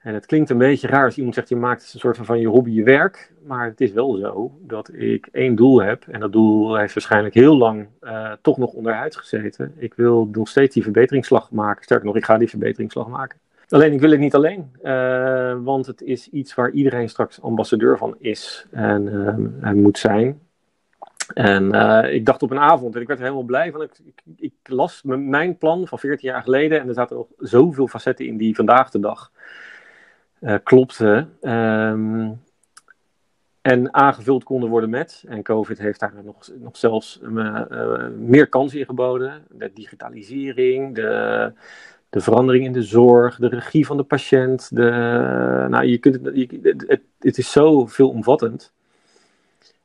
En 0.00 0.14
het 0.14 0.26
klinkt 0.26 0.50
een 0.50 0.58
beetje 0.58 0.86
raar 0.86 1.04
als 1.04 1.16
iemand 1.16 1.34
zegt, 1.34 1.48
je 1.48 1.56
maakt 1.56 1.90
een 1.92 2.00
soort 2.00 2.16
van 2.16 2.24
van 2.24 2.40
je 2.40 2.48
hobby 2.48 2.70
je 2.70 2.82
werk. 2.82 3.32
Maar 3.46 3.66
het 3.66 3.80
is 3.80 3.92
wel 3.92 4.16
zo 4.16 4.58
dat 4.60 4.92
ik 4.92 5.28
één 5.32 5.54
doel 5.54 5.82
heb. 5.82 6.04
En 6.08 6.20
dat 6.20 6.32
doel 6.32 6.76
heeft 6.76 6.94
waarschijnlijk 6.94 7.34
heel 7.34 7.56
lang 7.56 7.86
eh, 8.00 8.32
toch 8.42 8.58
nog 8.58 8.72
onderuit 8.72 9.16
gezeten. 9.16 9.74
Ik 9.76 9.94
wil 9.94 10.28
nog 10.32 10.48
steeds 10.48 10.74
die 10.74 10.82
verbeteringsslag 10.82 11.50
maken. 11.50 11.84
Sterker 11.84 12.06
nog, 12.06 12.16
ik 12.16 12.24
ga 12.24 12.38
die 12.38 12.48
verbeteringsslag 12.48 13.08
maken. 13.08 13.38
Alleen 13.68 13.92
ik 13.92 14.00
wil 14.00 14.10
het 14.10 14.20
niet 14.20 14.34
alleen, 14.34 14.70
eh, 14.82 15.56
want 15.62 15.86
het 15.86 16.02
is 16.02 16.28
iets 16.28 16.54
waar 16.54 16.70
iedereen 16.70 17.08
straks 17.08 17.42
ambassadeur 17.42 17.98
van 17.98 18.16
is 18.18 18.66
en 18.70 19.26
eh, 19.62 19.72
moet 19.72 19.98
zijn. 19.98 20.40
En 21.34 21.72
ik 22.12 22.26
dacht 22.26 22.42
op 22.42 22.50
een 22.50 22.58
avond, 22.58 22.94
en 22.94 23.00
ik 23.00 23.06
werd 23.06 23.18
er 23.18 23.24
helemaal 23.24 23.46
blij 23.46 23.72
van. 23.72 23.82
Ik, 23.82 23.98
ik, 24.04 24.22
ik 24.36 24.52
las 24.62 25.02
mijn 25.04 25.58
plan 25.58 25.86
van 25.86 25.98
14 25.98 26.28
jaar 26.28 26.42
geleden. 26.42 26.80
En 26.80 26.88
er 26.88 26.94
zaten 26.94 27.16
nog 27.16 27.26
zoveel 27.38 27.88
facetten 27.88 28.26
in 28.26 28.36
die 28.36 28.54
vandaag 28.54 28.90
de 28.90 29.00
dag 29.00 29.30
eh 30.40 30.54
klopten. 30.62 31.36
Ehm, 31.40 32.28
en 33.62 33.94
aangevuld 33.94 34.44
konden 34.44 34.70
worden 34.70 34.90
met. 34.90 35.24
En 35.28 35.42
COVID 35.42 35.78
heeft 35.78 36.00
daar 36.00 36.12
nog, 36.24 36.48
nog 36.58 36.76
zelfs 36.76 37.20
eh, 37.22 37.60
eh, 37.70 38.10
meer 38.16 38.48
kansen 38.48 38.78
in 38.78 38.84
geboden. 38.84 39.44
De 39.50 39.70
digitalisering, 39.74 40.94
de, 40.94 41.52
de 42.10 42.20
verandering 42.20 42.64
in 42.64 42.72
de 42.72 42.82
zorg, 42.82 43.36
de 43.36 43.48
regie 43.48 43.86
van 43.86 43.96
de 43.96 44.02
patiënt. 44.02 44.76
De, 44.76 44.90
nou, 45.68 45.84
je 45.84 45.98
kunt 45.98 46.14
het, 46.14 47.00
het, 47.18 47.38
is 47.38 47.52
zo 47.52 47.86
veelomvattend. 47.86 48.72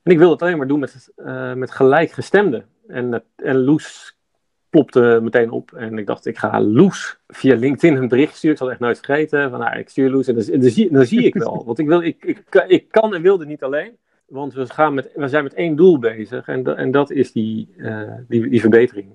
En 0.04 0.12
ik 0.12 0.18
wilde 0.18 0.34
het 0.34 0.42
alleen 0.42 0.58
maar 0.58 0.68
doen 0.68 0.80
met, 0.80 1.12
met 1.56 1.72
gelijkgestemden. 1.72 2.66
En, 2.88 3.24
en 3.36 3.64
Loes 3.64 4.15
plopte 4.76 5.20
meteen 5.22 5.52
op. 5.52 5.74
En 5.74 5.98
ik 5.98 6.06
dacht, 6.06 6.26
ik 6.26 6.38
ga 6.38 6.62
Loes 6.62 7.20
via 7.28 7.56
LinkedIn 7.56 7.98
een 7.98 8.08
bericht 8.08 8.36
sturen. 8.36 8.52
Ik 8.52 8.62
zal 8.62 8.72
echt 8.72 8.80
nooit 8.80 9.00
vergeten. 9.00 9.50
Van, 9.50 9.60
nou, 9.60 9.78
ik 9.78 9.90
stuur 9.90 10.10
Loes 10.10 10.28
en 10.28 10.34
dan, 10.34 10.70
zie, 10.70 10.92
dan 10.92 11.06
zie 11.06 11.24
ik 11.24 11.34
wel. 11.34 11.64
Want 11.66 11.80
ik, 11.80 11.88
wil, 11.88 12.02
ik, 12.02 12.24
ik, 12.26 12.66
ik 12.68 12.90
kan 12.90 13.14
en 13.14 13.22
wilde 13.22 13.46
niet 13.46 13.64
alleen. 13.64 13.98
Want 14.28 14.54
we, 14.54 14.66
gaan 14.66 14.94
met, 14.94 15.12
we 15.16 15.28
zijn 15.28 15.44
met 15.44 15.54
één 15.54 15.76
doel 15.76 16.00
bezig. 16.00 16.48
En, 16.48 16.78
en 16.78 16.92
dat 16.92 17.12
is 17.12 17.32
die, 17.32 17.74
eh, 17.78 18.14
die, 18.28 18.50
die 18.50 18.60
verbetering. 18.60 19.10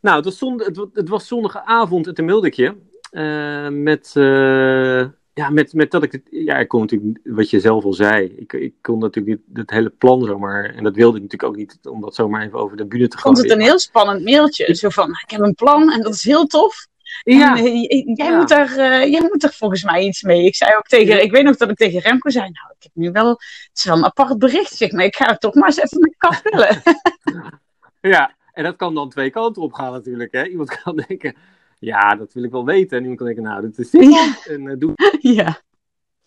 Nou, 0.00 0.16
het 0.16 0.24
was, 0.24 0.40
het, 0.66 0.86
het 0.92 1.08
was 1.08 1.26
zondagavond 1.26 2.06
en 2.06 2.14
toen 2.14 2.50
je. 2.54 2.74
eh, 3.10 3.68
met, 3.68 4.12
eh, 4.16 5.06
ja, 5.34 5.50
met, 5.50 5.72
met 5.72 5.90
dat 5.90 6.02
ik 6.02 6.12
het. 6.12 6.22
Ja, 6.30 6.58
ik 6.58 6.68
kon 6.68 6.80
natuurlijk, 6.80 7.18
wat 7.24 7.50
je 7.50 7.60
zelf 7.60 7.84
al 7.84 7.92
zei. 7.92 8.26
Ik, 8.36 8.52
ik 8.52 8.74
kon 8.80 8.98
natuurlijk 8.98 9.36
niet 9.36 9.56
het 9.56 9.70
hele 9.70 9.90
plan 9.90 10.24
zomaar. 10.24 10.64
En 10.64 10.84
dat 10.84 10.94
wilde 10.94 11.16
ik 11.16 11.22
natuurlijk 11.22 11.50
ook 11.50 11.56
niet, 11.56 11.78
om 11.82 12.00
dat 12.00 12.14
zomaar 12.14 12.42
even 12.42 12.58
over 12.58 12.76
de 12.76 12.86
bühne 12.86 13.08
te 13.08 13.16
Ik 13.16 13.22
vond 13.22 13.38
het 13.38 13.50
een 13.50 13.60
heel 13.60 13.78
spannend 13.78 14.24
mailtje. 14.24 14.74
Zo 14.74 14.88
van, 14.88 15.10
ik 15.10 15.30
heb 15.30 15.40
een 15.40 15.54
plan 15.54 15.92
en 15.92 16.02
dat 16.02 16.14
is 16.14 16.24
heel 16.24 16.46
tof. 16.46 16.86
Ja, 17.22 17.56
En, 17.56 17.64
eh, 17.64 18.16
jij, 18.16 18.26
Ja. 18.30 18.36
moet 18.38 18.50
er, 18.50 18.78
eh, 18.78 19.10
jij 19.10 19.20
moet 19.20 19.42
er 19.44 19.52
volgens 19.52 19.84
mij 19.84 20.02
iets 20.04 20.22
mee. 20.22 20.44
Ik 20.44 20.56
zei 20.56 20.76
ook 20.76 20.86
tegen, 20.86 21.16
Ja. 21.16 21.20
ik 21.22 21.30
weet 21.30 21.44
nog 21.44 21.56
dat 21.56 21.70
ik 21.70 21.76
tegen 21.76 22.00
Remco 22.00 22.30
zei, 22.30 22.44
nou, 22.44 22.74
ik 22.76 22.82
heb 22.82 22.92
nu 22.94 23.10
wel, 23.10 23.28
het 23.28 23.70
is 23.74 23.84
wel 23.84 23.96
een 23.96 24.04
apart 24.04 24.38
bericht, 24.38 24.76
zeg 24.76 24.92
maar. 24.92 25.04
Ik 25.04 25.16
ga 25.16 25.26
het 25.26 25.40
toch 25.40 25.54
maar 25.54 25.66
eens 25.66 25.78
even 25.80 26.00
met 26.00 26.14
Kat 26.16 26.42
bellen. 26.42 26.82
ja, 28.14 28.34
en 28.52 28.64
dat 28.64 28.76
kan 28.76 28.94
dan 28.94 29.10
twee 29.10 29.30
kanten 29.30 29.62
op 29.62 29.72
gaan 29.72 29.92
natuurlijk. 29.92 30.32
Hè? 30.32 30.46
Iemand 30.46 30.80
kan 30.82 30.96
denken, 31.08 31.36
ja, 31.84 32.14
dat 32.16 32.32
wil 32.32 32.42
ik 32.44 32.50
wel 32.50 32.64
weten. 32.64 32.96
En 32.96 33.02
iemand 33.02 33.18
kan 33.18 33.26
denken, 33.26 33.44
nou, 33.44 33.62
dat 33.62 33.78
is 33.78 33.94
iemand. 34.04 34.46
En 34.46 34.68
eh, 34.68 34.78
doe 34.78 34.92
ja. 35.20 35.60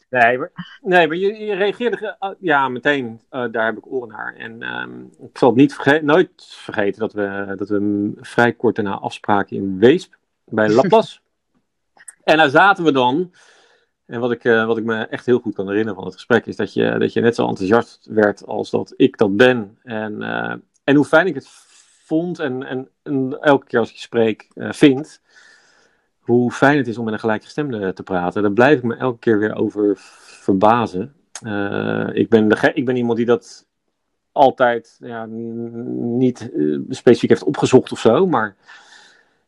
Nee, 0.09 0.37
maar, 0.37 0.51
nee, 0.81 1.07
maar 1.07 1.17
je, 1.17 1.33
je 1.37 1.53
reageerde 1.53 1.97
ge- 1.97 2.19
ah, 2.19 2.35
ja, 2.39 2.67
meteen, 2.69 3.21
eh, 3.29 3.45
daar 3.51 3.65
heb 3.65 3.77
ik 3.77 3.91
oren 3.91 4.07
naar. 4.09 4.35
En 4.35 4.61
ehm, 4.61 5.01
ik 5.19 5.37
zal 5.37 5.49
het 5.49 5.57
niet 5.57 5.73
verge- 5.73 6.03
nooit 6.03 6.31
vergeten 6.37 6.99
dat 6.99 7.13
we, 7.13 7.53
dat 7.55 7.69
we 7.69 8.11
vrij 8.15 8.53
kort 8.53 8.75
daarna 8.75 8.99
afspraken 8.99 9.57
in 9.57 9.79
Weesp, 9.79 10.17
bij 10.45 10.69
Laplace. 10.69 11.19
en 12.23 12.37
daar 12.37 12.49
zaten 12.49 12.83
we 12.83 12.91
dan. 12.91 13.33
En 14.05 14.19
wat 14.19 14.31
ik, 14.31 14.43
eh, 14.43 14.65
wat 14.65 14.77
ik 14.77 14.83
me 14.83 15.07
echt 15.07 15.25
heel 15.25 15.39
goed 15.39 15.53
kan 15.55 15.65
herinneren 15.67 15.95
van 15.95 16.05
het 16.05 16.13
gesprek 16.13 16.45
is 16.45 16.55
dat 16.55 16.73
je, 16.73 16.95
dat 16.99 17.13
je 17.13 17.21
net 17.21 17.35
zo 17.35 17.47
enthousiast 17.47 18.07
werd 18.09 18.45
als 18.45 18.69
dat 18.69 18.93
ik 18.97 19.17
dat 19.17 19.35
ben. 19.35 19.77
En, 19.83 20.21
en 20.83 20.95
hoe 20.95 21.05
fijn 21.05 21.27
ik 21.27 21.35
het 21.35 21.47
vond 22.03 22.39
en, 22.39 22.63
en, 22.63 22.89
en 23.03 23.37
elke 23.41 23.65
keer 23.65 23.79
als 23.79 23.89
ik 23.89 23.95
je 23.95 24.01
spreek 24.01 24.47
vind 24.55 25.21
hoe 26.27 26.51
fijn 26.51 26.77
het 26.77 26.87
is 26.87 26.97
om 26.97 27.03
met 27.05 27.13
een 27.13 27.19
gelijkgestemde 27.19 27.93
te 27.93 28.03
praten. 28.03 28.41
Daar 28.41 28.51
blijf 28.51 28.77
ik 28.77 28.83
me 28.83 28.95
elke 28.95 29.19
keer 29.19 29.39
weer 29.39 29.55
over 29.55 29.93
verbazen. 30.41 31.13
Eh, 31.41 32.07
ik, 32.13 32.29
ben 32.29 32.47
de 32.47 32.71
ik 32.73 32.85
ben 32.85 32.95
iemand 32.95 33.17
die 33.17 33.25
dat 33.25 33.65
altijd 34.31 34.97
ja, 34.99 35.25
niet 35.29 36.51
eh, 36.53 36.77
specifiek 36.89 37.29
heeft 37.29 37.43
opgezocht 37.43 37.91
of 37.91 37.99
zo, 37.99 38.27
maar 38.27 38.55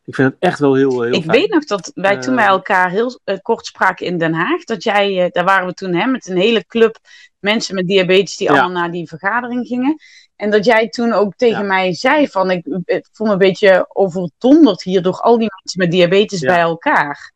ik 0.04 0.14
vind 0.14 0.30
het 0.30 0.36
echt 0.40 0.58
wel 0.58 0.74
heel, 0.74 1.02
heel 1.02 1.14
Ik 1.14 1.24
fijn. 1.24 1.38
weet 1.40 1.50
nog 1.50 1.64
dat 1.64 1.90
wij 1.94 2.18
toen 2.20 2.34
bij 2.34 2.44
Eh. 2.44 2.50
elkaar 2.50 2.90
heel 2.90 3.20
kort 3.42 3.66
spraken 3.66 4.06
in 4.06 4.18
Den 4.18 4.32
Haag. 4.34 4.64
Dat 4.64 4.82
jij, 4.82 5.30
daar 5.32 5.44
waren 5.44 5.66
we 5.66 5.74
toen 5.74 5.94
hè, 5.94 6.06
met 6.06 6.28
een 6.28 6.36
hele 6.36 6.66
club 6.66 6.96
mensen 7.38 7.74
met 7.74 7.86
diabetes 7.86 8.36
die 8.36 8.46
Ja. 8.46 8.52
allemaal 8.52 8.80
naar 8.80 8.90
die 8.90 9.08
vergadering 9.08 9.66
gingen. 9.66 9.96
En 10.40 10.50
dat 10.50 10.64
jij 10.64 10.88
toen 10.88 11.12
ook 11.12 11.34
tegen 11.36 11.60
Ja. 11.60 11.66
mij 11.66 11.94
zei 11.94 12.28
van, 12.28 12.50
ik, 12.50 12.66
ik 12.84 13.06
voel 13.12 13.26
me 13.26 13.32
een 13.32 13.38
beetje 13.38 13.84
overdonderd 13.88 14.82
hier 14.82 15.02
door 15.02 15.20
al 15.20 15.38
die 15.38 15.50
mensen 15.62 15.80
met 15.80 15.90
diabetes 15.90 16.40
Ja. 16.40 16.46
bij 16.52 16.60
elkaar. 16.60 17.32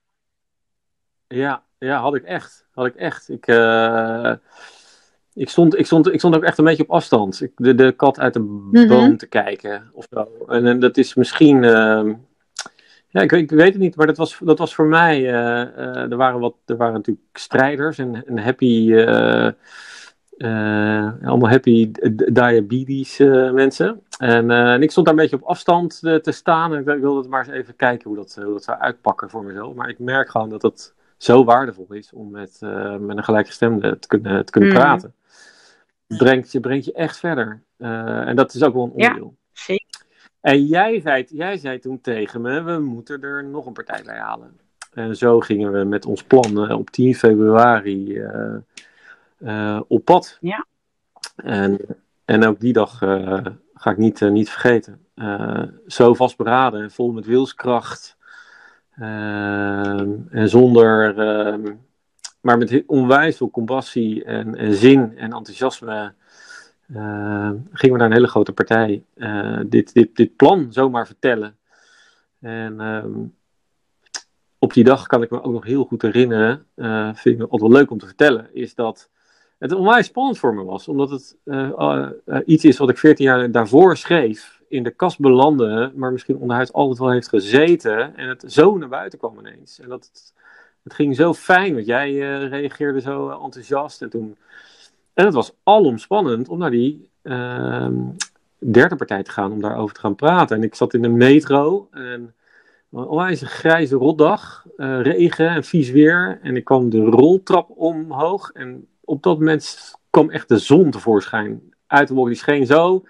Ja, 1.26 1.62
ja, 1.78 2.00
had 2.00 2.14
ik 2.14 2.22
echt. 2.24 2.66
Had 2.72 2.86
ik 2.86 2.94
echt. 2.94 3.28
Ik, 3.28 3.46
eh, 3.46 4.32
ik, 5.34 5.48
stond, 5.50 5.78
ik, 5.78 5.86
stond, 5.86 6.12
ik 6.12 6.18
stond 6.18 6.36
ook 6.36 6.42
echt 6.44 6.58
een 6.58 6.64
beetje 6.64 6.82
op 6.82 6.90
afstand. 6.90 7.40
Ik, 7.42 7.52
de, 7.56 7.74
de 7.74 7.92
kat 7.92 8.18
uit 8.18 8.32
de 8.32 8.40
Mhm. 8.40 8.88
boom 8.88 9.16
te 9.16 9.26
kijken 9.26 9.90
of 9.92 10.06
zo. 10.10 10.28
En, 10.48 10.66
en 10.66 10.80
dat 10.80 10.96
is 10.96 11.14
misschien. 11.14 11.64
ehm, 11.64 12.12
ja, 13.08 13.20
ik, 13.20 13.32
ik 13.32 13.50
weet 13.50 13.72
het 13.72 13.82
niet, 13.82 13.96
maar 13.96 14.06
dat 14.06 14.16
was, 14.16 14.38
dat 14.44 14.58
was 14.58 14.74
voor 14.74 14.86
mij. 14.86 15.16
eh, 15.32 15.60
eh, 15.60 16.10
er, 16.10 16.16
waren 16.16 16.40
wat, 16.40 16.54
er 16.66 16.76
waren 16.76 16.94
natuurlijk 16.94 17.26
strijders 17.38 17.98
en, 17.98 18.24
en 18.26 18.38
happy. 18.38 18.92
Eh, 20.36 21.12
allemaal 21.24 21.50
happy 21.50 21.90
diabetes 22.32 23.18
eh, 23.18 23.52
mensen. 23.52 24.02
En, 24.18 24.50
eh, 24.50 24.72
en 24.72 24.82
ik 24.82 24.90
stond 24.90 25.06
daar 25.06 25.14
een 25.14 25.20
beetje 25.20 25.36
op 25.36 25.42
afstand 25.42 25.98
te 26.00 26.32
staan. 26.32 26.74
En 26.74 26.80
ik, 26.80 27.00
wilde 27.00 27.28
maar 27.28 27.46
eens 27.46 27.54
even 27.56 27.76
kijken 27.76 28.08
hoe 28.08 28.16
dat, 28.16 28.38
hoe 28.42 28.52
dat 28.52 28.64
zou 28.64 28.78
uitpakken 28.78 29.30
voor 29.30 29.44
mezelf. 29.44 29.74
Maar 29.74 29.88
ik 29.88 29.98
merk 29.98 30.30
gewoon 30.30 30.48
dat 30.48 30.62
het 30.62 30.94
zo 31.16 31.44
waardevol 31.44 31.86
is 31.90 32.12
om 32.12 32.30
met, 32.30 32.58
met 33.00 33.16
een 33.16 33.24
gelijkgestemde 33.24 33.98
te 33.98 34.08
kunnen, 34.08 34.44
te 34.44 34.52
kunnen 34.52 34.70
Hmm. 34.70 34.78
praten. 34.78 35.14
Het 36.06 36.18
brengt 36.18 36.52
je, 36.52 36.60
brengt 36.60 36.84
je 36.84 36.92
echt 36.92 37.18
verder. 37.18 37.62
En 37.78 38.36
dat 38.36 38.54
is 38.54 38.62
ook 38.62 38.74
wel 38.74 38.84
een 38.84 38.92
Ja. 38.96 39.06
onderdeel. 39.06 39.34
Zeker. 39.52 40.02
En 40.40 40.64
jij 40.64 41.00
zei, 41.00 41.24
jij 41.28 41.56
zei 41.56 41.78
toen 41.78 42.00
tegen 42.00 42.40
me, 42.40 42.62
we 42.62 42.78
moeten 42.78 43.22
er 43.22 43.44
nog 43.44 43.66
een 43.66 43.72
partij 43.72 44.02
bij 44.04 44.18
halen. 44.18 44.56
En 44.92 45.16
zo 45.16 45.40
gingen 45.40 45.72
we 45.72 45.84
met 45.84 46.06
ons 46.06 46.22
plan 46.22 46.72
op 46.72 46.90
10 46.90 47.14
februari 47.14 48.22
op 49.88 50.04
pad. 50.04 50.38
Ja. 50.40 50.66
En, 51.36 51.78
en 52.24 52.44
ook 52.44 52.60
die 52.60 52.72
dag 52.72 53.02
eh, 53.02 53.46
ga 53.74 53.90
ik 53.90 53.96
niet, 53.96 54.22
eh, 54.22 54.30
niet 54.30 54.50
vergeten. 54.50 55.06
Eh, 55.14 55.62
zo 55.86 56.14
vastberaden 56.14 56.82
en 56.82 56.90
vol 56.90 57.12
met 57.12 57.26
wilskracht. 57.26 58.16
En 58.94 60.48
zonder, 60.48 61.18
ehm, 61.18 61.74
maar 62.40 62.58
met 62.58 62.82
onwijs 62.86 63.36
veel 63.36 63.50
compassie 63.50 64.24
en, 64.24 64.54
en 64.54 64.74
zin 64.74 65.18
en 65.18 65.32
enthousiasme 65.32 66.12
eh, 66.86 67.50
gingen 67.72 67.92
we 67.92 67.96
naar 67.96 68.06
een 68.06 68.12
hele 68.12 68.28
grote 68.28 68.52
partij 68.52 69.04
eh, 69.14 69.60
dit, 69.66 69.92
dit, 69.92 70.16
dit 70.16 70.36
plan 70.36 70.72
zomaar 70.72 71.06
vertellen. 71.06 71.56
En 72.40 72.80
ehm, 72.80 73.18
op 74.58 74.72
die 74.72 74.84
dag 74.84 75.06
kan 75.06 75.22
ik 75.22 75.30
me 75.30 75.42
ook 75.42 75.52
nog 75.52 75.64
heel 75.64 75.84
goed 75.84 76.02
herinneren, 76.02 76.66
eh, 76.74 77.14
vind 77.14 77.34
ik 77.34 77.42
altijd 77.42 77.60
wel 77.60 77.70
leuk 77.70 77.90
om 77.90 77.98
te 77.98 78.06
vertellen, 78.06 78.54
is 78.54 78.74
dat 78.74 79.10
het 79.64 79.72
onwijs 79.72 80.06
spannend 80.06 80.38
voor 80.38 80.54
me 80.54 80.64
was. 80.64 80.88
Omdat 80.88 81.10
het 81.10 81.36
eh, 81.44 81.68
eh, 81.68 82.08
eh, 82.24 82.40
iets 82.44 82.64
is 82.64 82.78
wat 82.78 82.88
ik 82.88 82.98
14 82.98 83.24
jaar 83.24 83.50
daarvoor 83.50 83.96
schreef, 83.96 84.60
in 84.68 84.82
de 84.82 84.90
kast 84.90 85.18
belandde, 85.18 85.92
maar 85.94 86.12
misschien 86.12 86.36
onderhuid 86.36 86.72
altijd 86.72 86.98
wel 86.98 87.10
heeft 87.10 87.28
gezeten. 87.28 88.16
En 88.16 88.28
het 88.28 88.44
zo 88.46 88.78
naar 88.78 88.88
buiten 88.88 89.18
kwam 89.18 89.38
ineens. 89.38 89.80
En 89.80 89.88
dat 89.88 90.10
het 90.12 90.32
Het 90.82 90.94
ging 90.94 91.16
zo 91.16 91.34
fijn, 91.34 91.74
want 91.74 91.86
jij 91.86 92.12
uh, 92.12 92.48
reageerde 92.48 93.00
zo 93.00 93.28
enthousiast. 93.28 94.02
En, 94.02 94.10
toen... 94.10 94.36
en 95.14 95.24
het 95.24 95.34
was 95.34 95.52
alomspannend 95.62 96.48
om 96.48 96.58
naar 96.58 96.70
die 96.70 97.10
ehm, 97.22 97.94
derde 98.58 98.96
partij 98.96 99.22
te 99.22 99.30
gaan, 99.30 99.52
om 99.52 99.60
daarover 99.60 99.94
te 99.94 100.00
gaan 100.00 100.14
praten. 100.14 100.56
En 100.56 100.62
ik 100.62 100.74
zat 100.74 100.94
in 100.94 101.02
de 101.02 101.08
metro 101.08 101.88
en 101.90 102.34
onwijs 102.90 103.40
een 103.40 103.46
grijze 103.46 103.96
rotdag, 103.96 104.66
regen 104.76 105.48
en 105.48 105.64
vies 105.64 105.90
weer. 105.90 106.38
En 106.42 106.56
ik 106.56 106.64
kwam 106.64 106.90
de 106.90 107.04
roltrap 107.04 107.70
omhoog 107.70 108.50
en 108.52 108.88
op 109.04 109.22
dat 109.22 109.38
moment 109.38 109.94
kwam 110.10 110.30
echt 110.30 110.48
de 110.48 110.58
zon 110.58 110.90
tevoorschijn 110.90 111.74
uit 111.86 112.08
de 112.08 112.14
wolken. 112.14 112.32
Die 112.32 112.40
scheen 112.40 112.66
zo 112.66 113.04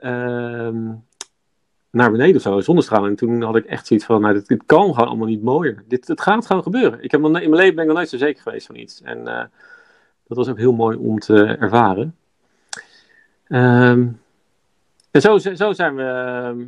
ehm, 0.00 0.92
naar 1.90 2.10
beneden 2.10 2.36
of 2.36 2.42
zo, 2.42 2.60
zonnestralen. 2.60 3.10
En 3.10 3.16
toen 3.16 3.42
had 3.42 3.56
ik 3.56 3.64
echt 3.64 3.86
zoiets 3.86 4.06
van, 4.06 4.20
nou, 4.20 4.42
dit, 4.46 4.62
kan 4.66 4.94
gewoon 4.94 5.08
allemaal 5.08 5.26
niet 5.26 5.42
mooier. 5.42 5.84
Dit, 5.88 6.08
het 6.08 6.20
gaat 6.20 6.46
gewoon 6.46 6.62
gebeuren. 6.62 7.02
Ik 7.02 7.10
heb, 7.10 7.24
in 7.24 7.30
mijn 7.30 7.54
leven 7.54 7.74
ben 7.74 7.82
ik 7.82 7.88
nog 7.88 7.96
nooit 7.96 8.08
zo 8.08 8.16
zeker 8.16 8.42
geweest 8.42 8.66
van 8.66 8.76
iets. 8.76 9.02
En 9.02 9.18
uh, 9.18 9.44
dat 10.26 10.36
was 10.36 10.48
ook 10.48 10.58
heel 10.58 10.72
mooi 10.72 10.96
om 10.96 11.18
te 11.18 11.44
ervaren. 11.44 12.16
Um, 13.48 14.20
en 15.10 15.20
zo, 15.20 15.38
zo 15.38 15.72
zijn 15.72 15.94
we... 15.94 16.66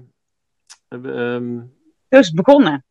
Um, 0.89 1.73
dus 2.09 2.31
begonnen. 2.33 2.85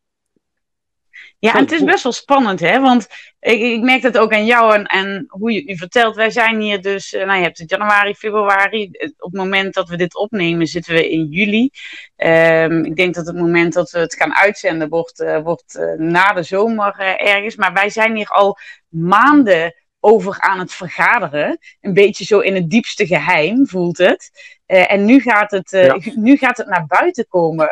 Ja, 1.40 1.54
en 1.54 1.60
het 1.60 1.72
is 1.72 1.84
best 1.84 2.02
wel 2.02 2.12
spannend, 2.12 2.60
hè? 2.60 2.80
Want 2.80 3.06
ik, 3.40 3.60
ik 3.60 3.82
merk 3.82 4.02
dat 4.02 4.18
ook 4.18 4.32
aan 4.32 4.44
jou 4.44 4.74
en, 4.74 4.84
en 4.84 5.24
hoe 5.28 5.52
je, 5.52 5.66
u 5.66 5.76
vertelt. 5.76 6.16
Wij 6.16 6.30
zijn 6.30 6.60
hier 6.60 6.82
dus, 6.82 7.10
nou 7.10 7.32
je 7.32 7.42
hebt 7.42 7.58
het 7.58 7.70
januari, 7.70 8.14
februari. 8.14 8.90
Op 9.00 9.32
het 9.32 9.32
moment 9.32 9.74
dat 9.74 9.88
we 9.88 9.96
dit 9.96 10.16
opnemen 10.16 10.66
zitten 10.66 10.94
we 10.94 11.10
in 11.10 11.26
juli. 11.26 11.70
Um, 12.16 12.84
ik 12.84 12.96
denk 12.96 13.14
dat 13.14 13.26
het 13.26 13.36
moment 13.36 13.72
dat 13.72 13.90
we 13.90 13.98
het 13.98 14.14
gaan 14.14 14.34
uitzenden 14.34 14.88
wordt, 14.88 15.20
uh, 15.20 15.42
wordt 15.42 15.74
uh, 15.74 15.92
na 15.98 16.32
de 16.32 16.42
zomer 16.42 16.96
uh, 17.00 17.34
ergens. 17.34 17.56
Maar 17.56 17.72
wij 17.72 17.90
zijn 17.90 18.16
hier 18.16 18.28
al 18.28 18.58
maanden 18.88 19.74
over 20.00 20.40
aan 20.40 20.58
het 20.58 20.72
vergaderen. 20.72 21.58
Een 21.80 21.94
beetje 21.94 22.24
zo 22.24 22.38
in 22.38 22.54
het 22.54 22.70
diepste 22.70 23.06
geheim 23.06 23.66
voelt 23.66 23.98
het. 23.98 24.30
en 24.66 25.04
nu 25.04 25.20
gaat 25.20 25.50
het, 25.50 25.70
ja. 25.70 25.98
nu 26.14 26.36
gaat 26.36 26.56
het 26.56 26.66
naar 26.66 26.86
buiten 26.86 27.26
komen. 27.28 27.68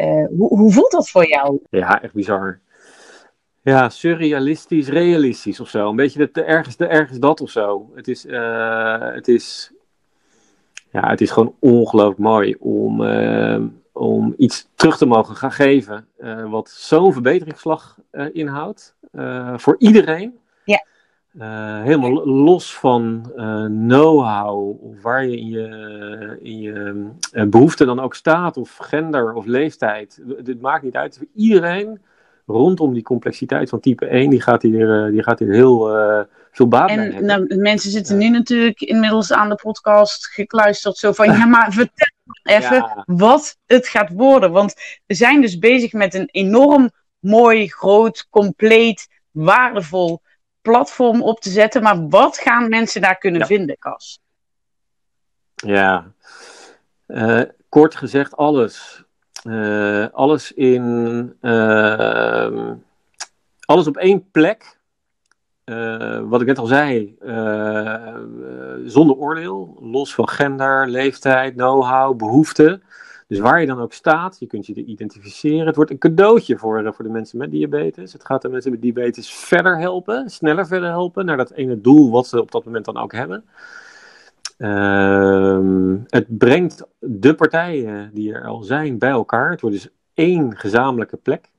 Uh, 0.00 0.26
hoe, 0.38 0.48
hoe, 0.48 0.72
voelt 0.72 0.90
dat 0.90 1.10
voor 1.10 1.28
jou? 1.28 1.58
Ja, 1.70 2.02
echt 2.02 2.12
bizar. 2.14 2.60
Ja, 3.62 3.88
surrealistisch, 3.88 4.88
realistisch 4.88 5.60
of 5.60 5.68
zo. 5.68 5.88
Een 5.88 5.96
beetje 5.96 6.30
de, 6.32 6.42
ergens, 6.42 6.76
de, 6.76 6.86
ergens 6.86 7.18
dat 7.18 7.40
of 7.40 7.50
zo. 7.50 7.90
Het 7.94 8.08
is, 8.08 8.26
uh, 8.26 9.12
het 9.12 9.28
is, 9.28 9.72
ja, 10.90 11.08
het 11.08 11.20
is 11.20 11.30
gewoon 11.30 11.54
ongelooflijk 11.58 12.18
mooi 12.18 12.54
om, 12.58 13.02
uh, 13.02 13.62
om 13.92 14.34
iets 14.36 14.68
terug 14.74 14.96
te 14.96 15.06
mogen 15.06 15.36
gaan 15.36 15.52
geven. 15.52 16.08
wat 16.50 16.68
zo'n 16.68 17.12
verbeteringsslag 17.12 17.98
inhoudt. 18.32 18.94
voor 19.56 19.76
iedereen. 19.78 20.38
Ja. 20.64 20.84
Uh, 21.32 21.82
helemaal 21.82 22.26
los 22.26 22.76
van 22.76 23.32
uh, 23.36 23.64
know-how, 23.64 24.84
of 24.84 25.02
waar 25.02 25.26
je 25.26 25.36
in 25.36 25.48
je, 25.48 26.38
in 26.42 26.60
je 26.60 27.06
uh, 27.32 27.44
behoefte 27.44 27.84
dan 27.84 28.00
ook 28.00 28.14
staat, 28.14 28.56
of 28.56 28.76
gender 28.80 29.32
of 29.34 29.46
leeftijd. 29.46 30.22
Het 30.44 30.60
maakt 30.60 30.82
niet 30.82 30.96
uit. 30.96 31.26
Iedereen 31.34 32.00
rondom 32.46 32.92
die 32.92 33.02
complexiteit 33.02 33.68
van 33.68 33.80
type 33.80 34.06
1, 34.06 34.30
die 34.30 34.40
gaat 34.40 34.62
hier, 34.62 35.10
die 35.10 35.22
gaat 35.22 35.38
hier 35.38 35.52
heel 35.52 35.78
veel 36.50 36.68
baat 36.68 36.90
en, 36.90 36.96
bij 36.96 37.04
hebben. 37.04 37.24
Nou, 37.24 37.56
mensen 37.56 37.90
zitten 37.90 38.18
nu 38.18 38.28
natuurlijk 38.28 38.80
inmiddels 38.80 39.32
aan 39.32 39.48
de 39.48 39.54
podcast 39.54 40.26
gekluisterd, 40.26 40.96
zo 40.96 41.12
van, 41.12 41.26
ja 41.26 41.46
maar 41.46 41.72
vertel 41.72 42.06
even 42.42 42.76
ja. 42.76 43.02
wat 43.06 43.56
het 43.66 43.88
gaat 43.88 44.10
worden. 44.12 44.52
Want 44.52 44.74
we 45.06 45.14
zijn 45.14 45.40
dus 45.40 45.58
bezig 45.58 45.92
met 45.92 46.14
een 46.14 46.28
enorm 46.30 46.90
mooi, 47.18 47.68
groot, 47.68 48.26
compleet, 48.30 49.08
waardevol 49.30 50.20
platform 50.68 51.22
op 51.22 51.40
te 51.40 51.50
zetten. 51.50 51.82
Maar 51.82 52.08
wat 52.08 52.38
gaan 52.38 52.68
mensen 52.68 53.00
daar 53.00 53.18
kunnen 53.18 53.46
vinden, 53.46 53.78
Cas? 53.78 54.20
Ja, 55.54 56.12
uh, 57.06 57.42
kort 57.68 57.96
gezegd 57.96 58.36
alles. 58.36 59.04
Uh, 59.44 60.06
alles 60.12 60.52
in. 60.52 61.36
Uh, 61.42 62.70
alles 63.60 63.86
op 63.86 63.96
één 63.96 64.30
plek. 64.30 64.76
wat 66.22 66.40
ik 66.40 66.46
net 66.46 66.58
al 66.58 66.66
zei, 66.66 67.16
zonder 68.86 69.16
oordeel, 69.16 69.78
los 69.80 70.14
van 70.14 70.28
gender, 70.28 70.88
leeftijd, 70.88 71.54
know-how, 71.54 72.16
behoeften. 72.16 72.82
Dus 73.28 73.38
waar 73.38 73.60
je 73.60 73.66
dan 73.66 73.80
ook 73.80 73.92
staat, 73.92 74.36
je 74.38 74.46
kunt 74.46 74.66
je 74.66 74.84
identificeren. 74.84 75.66
Het 75.66 75.76
wordt 75.76 75.90
een 75.90 75.98
cadeautje 75.98 76.58
voor, 76.58 76.84
eh, 76.84 76.92
voor 76.92 77.04
de 77.04 77.10
mensen 77.10 77.38
met 77.38 77.50
diabetes. 77.50 78.12
Het 78.12 78.24
gaat 78.24 78.42
de 78.42 78.48
mensen 78.48 78.70
met 78.70 78.82
diabetes 78.82 79.32
verder 79.34 79.78
helpen, 79.78 80.30
sneller 80.30 80.66
verder 80.66 80.88
helpen 80.88 81.24
naar 81.24 81.36
dat 81.36 81.50
ene 81.50 81.80
doel 81.80 82.10
wat 82.10 82.26
ze 82.26 82.40
op 82.40 82.50
dat 82.50 82.64
moment 82.64 82.84
dan 82.84 82.96
ook 82.96 83.12
hebben. 83.12 83.44
Uh, 84.58 85.94
het 86.06 86.38
brengt 86.38 86.86
de 86.98 87.34
partijen 87.34 88.10
die 88.14 88.32
er 88.32 88.46
al 88.46 88.62
zijn 88.62 88.98
bij 88.98 89.10
elkaar. 89.10 89.50
Het 89.50 89.60
wordt 89.60 89.76
dus 89.76 89.88
één 90.14 90.56
gezamenlijke 90.56 91.16
plek 91.16 91.50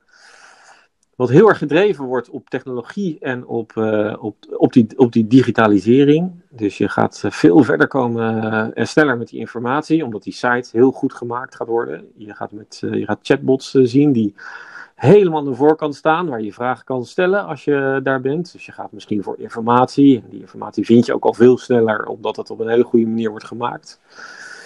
wat 1.20 1.30
heel 1.30 1.48
erg 1.48 1.58
gedreven 1.58 2.04
wordt 2.04 2.30
op 2.30 2.50
technologie 2.50 3.18
en 3.18 3.46
op, 3.46 3.72
uh, 3.74 4.16
op, 4.18 4.36
op, 4.56 4.72
die, 4.72 4.86
op 4.96 5.12
die 5.12 5.26
digitalisering. 5.26 6.30
Dus 6.48 6.78
je 6.78 6.88
gaat 6.88 7.20
eh, 7.24 7.30
veel 7.30 7.64
verder 7.64 7.88
komen 7.88 8.44
uh, 8.44 8.68
en 8.74 8.88
sneller 8.88 9.16
met 9.18 9.28
die 9.28 9.38
informatie, 9.38 10.04
omdat 10.04 10.22
die 10.22 10.32
site 10.32 10.68
heel 10.72 10.90
goed 10.90 11.12
gemaakt 11.12 11.54
gaat 11.54 11.68
worden. 11.68 12.04
Je 12.16 12.34
gaat, 12.34 12.52
met, 12.52 12.78
je 12.80 13.04
gaat 13.04 13.18
chatbots 13.22 13.70
zien 13.70 14.12
die 14.12 14.34
helemaal 14.94 15.38
aan 15.38 15.44
de 15.44 15.54
voorkant 15.54 15.94
staan, 15.94 16.28
waar 16.28 16.42
je 16.42 16.52
vragen 16.52 16.84
kan 16.84 17.04
stellen 17.04 17.46
als 17.46 17.64
je 17.64 18.00
daar 18.02 18.20
bent. 18.20 18.52
Dus 18.52 18.66
je 18.66 18.72
gaat 18.72 18.92
misschien 18.92 19.22
voor 19.22 19.38
informatie. 19.38 20.22
Die 20.30 20.40
informatie 20.40 20.84
vind 20.84 21.06
je 21.06 21.14
ook 21.14 21.24
al 21.24 21.34
veel 21.34 21.58
sneller, 21.58 22.06
omdat 22.06 22.36
het 22.36 22.50
op 22.50 22.60
een 22.60 22.68
hele 22.68 22.84
goede 22.84 23.06
manier 23.06 23.30
wordt 23.30 23.46
gemaakt. 23.46 24.00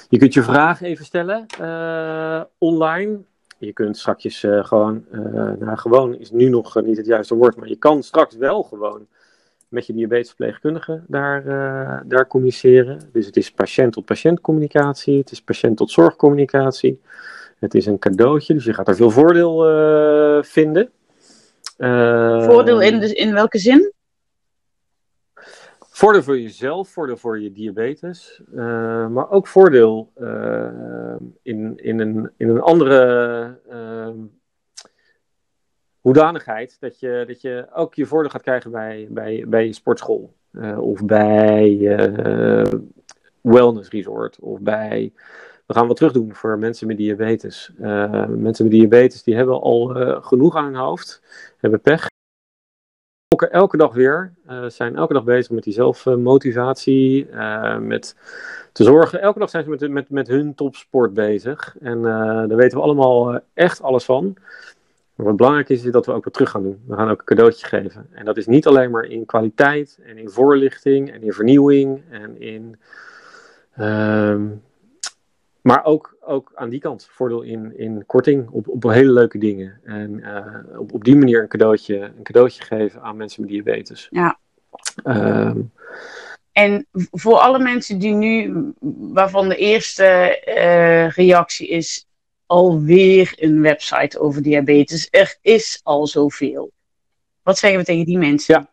Je 0.08 0.18
kunt 0.18 0.34
je 0.34 0.42
vraag 0.42 0.82
even 0.82 1.04
stellen 1.04 1.46
online 2.58 3.18
je 3.58 3.72
kunt 3.72 3.98
straks 3.98 4.42
uh, 4.42 4.64
gewoon, 4.64 5.04
uh, 5.12 5.20
nou 5.58 5.76
gewoon 5.76 6.18
is 6.18 6.30
nu 6.30 6.48
nog 6.48 6.82
niet 6.82 6.96
het 6.96 7.06
juiste 7.06 7.34
woord, 7.34 7.56
maar 7.56 7.68
je 7.68 7.76
kan 7.76 8.02
straks 8.02 8.36
wel 8.36 8.62
gewoon 8.62 9.06
met 9.68 9.86
je 9.86 9.92
diabetesverpleegkundige 9.92 11.02
daar, 11.06 11.46
uh, 11.46 12.00
daar 12.04 12.26
communiceren. 12.26 13.00
Dus 13.12 13.26
het 13.26 13.36
is 13.36 13.50
patiënt-tot-patiënt 13.50 14.40
communicatie, 14.40 15.18
het 15.18 15.30
is 15.30 15.42
patiënt-tot 15.42 15.90
zorgcommunicatie. 15.90 17.00
Het 17.58 17.74
is 17.74 17.86
een 17.86 17.98
cadeautje, 17.98 18.54
dus 18.54 18.64
je 18.64 18.74
gaat 18.74 18.88
er 18.88 18.96
veel 18.96 19.10
voordeel 19.10 19.56
vinden. 20.42 20.90
voordeel 22.44 22.80
in, 22.80 23.00
dus 23.00 23.12
in 23.12 23.32
welke 23.32 23.58
zin? 23.58 23.92
Voordeel 25.96 26.22
voor 26.22 26.38
jezelf, 26.38 26.88
voordeel 26.88 27.16
voor 27.16 27.40
je 27.40 27.52
diabetes, 27.52 28.40
uh, 28.54 29.09
maar 29.09 29.30
ook 29.30 29.46
voordeel 29.46 30.12
uh, 30.18 31.16
in, 31.42 31.76
in, 31.76 32.00
een, 32.00 32.30
in 32.37 32.48
een 32.48 32.61
andere 32.61 33.59
uh, 33.70 34.09
hoedanigheid. 36.00 36.76
Dat 36.80 37.00
je, 37.00 37.24
dat 37.26 37.40
je 37.40 37.66
ook 37.74 37.94
je 37.94 38.07
voordeel 38.07 38.30
gaat 38.30 38.42
krijgen 38.42 38.70
bij, 38.70 39.07
bij, 39.11 39.44
bij 39.48 39.66
je 39.66 39.72
sportschool. 39.72 40.35
of 40.76 41.04
bij 41.04 41.78
wellness 43.40 43.90
resort. 43.90 44.38
Of 44.40 44.61
bij. 44.61 45.12
We 45.66 45.74
gaan 45.74 45.87
wat 45.87 45.96
terug 45.96 46.12
doen 46.12 46.35
voor 46.35 46.59
mensen 46.59 46.87
met 46.87 46.96
diabetes. 46.96 47.72
mensen 48.28 48.64
met 48.64 48.70
diabetes 48.70 49.22
die 49.22 49.37
hebben 49.37 49.61
al 49.61 49.87
genoeg 50.20 50.57
aan 50.57 50.64
hun 50.64 50.74
hoofd, 50.74 51.22
hebben 51.59 51.80
pech 51.80 52.12
elke 53.54 53.76
dag 53.76 53.92
weer. 53.92 54.32
Uh, 54.50 54.64
zijn 54.68 54.96
elke 54.96 55.12
dag 55.12 55.24
bezig 55.24 55.50
met 55.50 55.64
die 55.64 55.72
zelfmotivatie. 55.72 57.28
Uh, 57.30 57.78
met 57.78 58.16
te 58.72 58.84
zorgen. 58.84 59.20
Elke 59.20 59.38
dag 59.38 59.50
zijn 59.50 59.64
ze 59.64 59.70
met, 59.70 59.88
met, 59.88 60.10
met 60.10 60.28
hun 60.28 60.54
topsport 60.54 61.14
bezig. 61.14 61.76
En 61.80 61.98
uh, 61.98 62.04
daar 62.04 62.56
weten 62.56 62.78
we 62.78 62.84
allemaal 62.84 63.40
echt 63.54 63.82
alles 63.82 64.04
van. 64.04 64.36
Maar 65.14 65.26
wat 65.26 65.36
belangrijk 65.36 65.68
is, 65.68 65.84
is 65.84 65.92
dat 65.92 66.06
we 66.06 66.12
ook 66.12 66.24
wat 66.24 66.32
terug 66.32 66.50
gaan 66.50 66.62
doen. 66.62 66.82
We 66.86 66.94
gaan 66.94 67.10
ook 67.10 67.18
een 67.18 67.24
cadeautje 67.24 67.66
geven. 67.66 68.06
En 68.12 68.24
dat 68.24 68.36
is 68.36 68.46
niet 68.46 68.66
alleen 68.66 68.90
maar 68.90 69.04
in 69.04 69.26
kwaliteit 69.26 69.98
en 70.06 70.18
in 70.18 70.30
voorlichting 70.30 71.12
en 71.12 71.22
in 71.22 71.32
vernieuwing 71.32 72.02
en 72.10 72.40
in 72.40 72.78
ehm, 73.76 74.46
maar 75.64 75.85
ook, 75.85 76.16
ook 76.20 76.53
aan 76.55 76.68
die 76.68 76.81
kant 76.81 77.09
voordeel 77.11 77.42
in, 77.42 77.79
in 77.79 78.07
korting 78.07 78.48
op, 78.50 78.68
op 78.68 78.83
hele 78.83 79.12
leuke 79.12 79.38
dingen. 79.38 79.81
En 79.85 80.11
uh, 80.18 80.81
op, 80.81 80.92
op 80.92 81.05
die 81.05 81.16
manier 81.16 81.42
een 81.42 81.48
cadeautje, 81.48 82.00
een 82.00 82.22
cadeautje 82.22 82.62
geven 82.62 83.03
aan 83.03 83.16
mensen 83.16 83.40
met 83.40 83.50
diabetes. 83.50 84.09
Ja. 84.11 84.38
Um, 85.05 85.72
en 86.53 86.87
voor 86.92 87.38
alle 87.38 87.59
mensen 87.59 87.98
die 87.98 88.14
nu, 88.14 88.72
waarvan 89.12 89.48
de 89.48 89.57
eerste 89.57 90.42
uh, 90.48 91.11
reactie 91.11 91.68
is, 91.68 92.07
alweer 92.46 93.33
een 93.37 93.61
website 93.61 94.18
over 94.18 94.42
diabetes. 94.42 95.09
Er 95.11 95.37
is 95.40 95.81
al 95.83 96.07
zoveel. 96.07 96.70
Wat 97.42 97.59
zeggen 97.59 97.79
we 97.79 97.85
tegen 97.85 98.05
die 98.05 98.18
mensen? 98.18 98.55
Ja, 98.55 98.68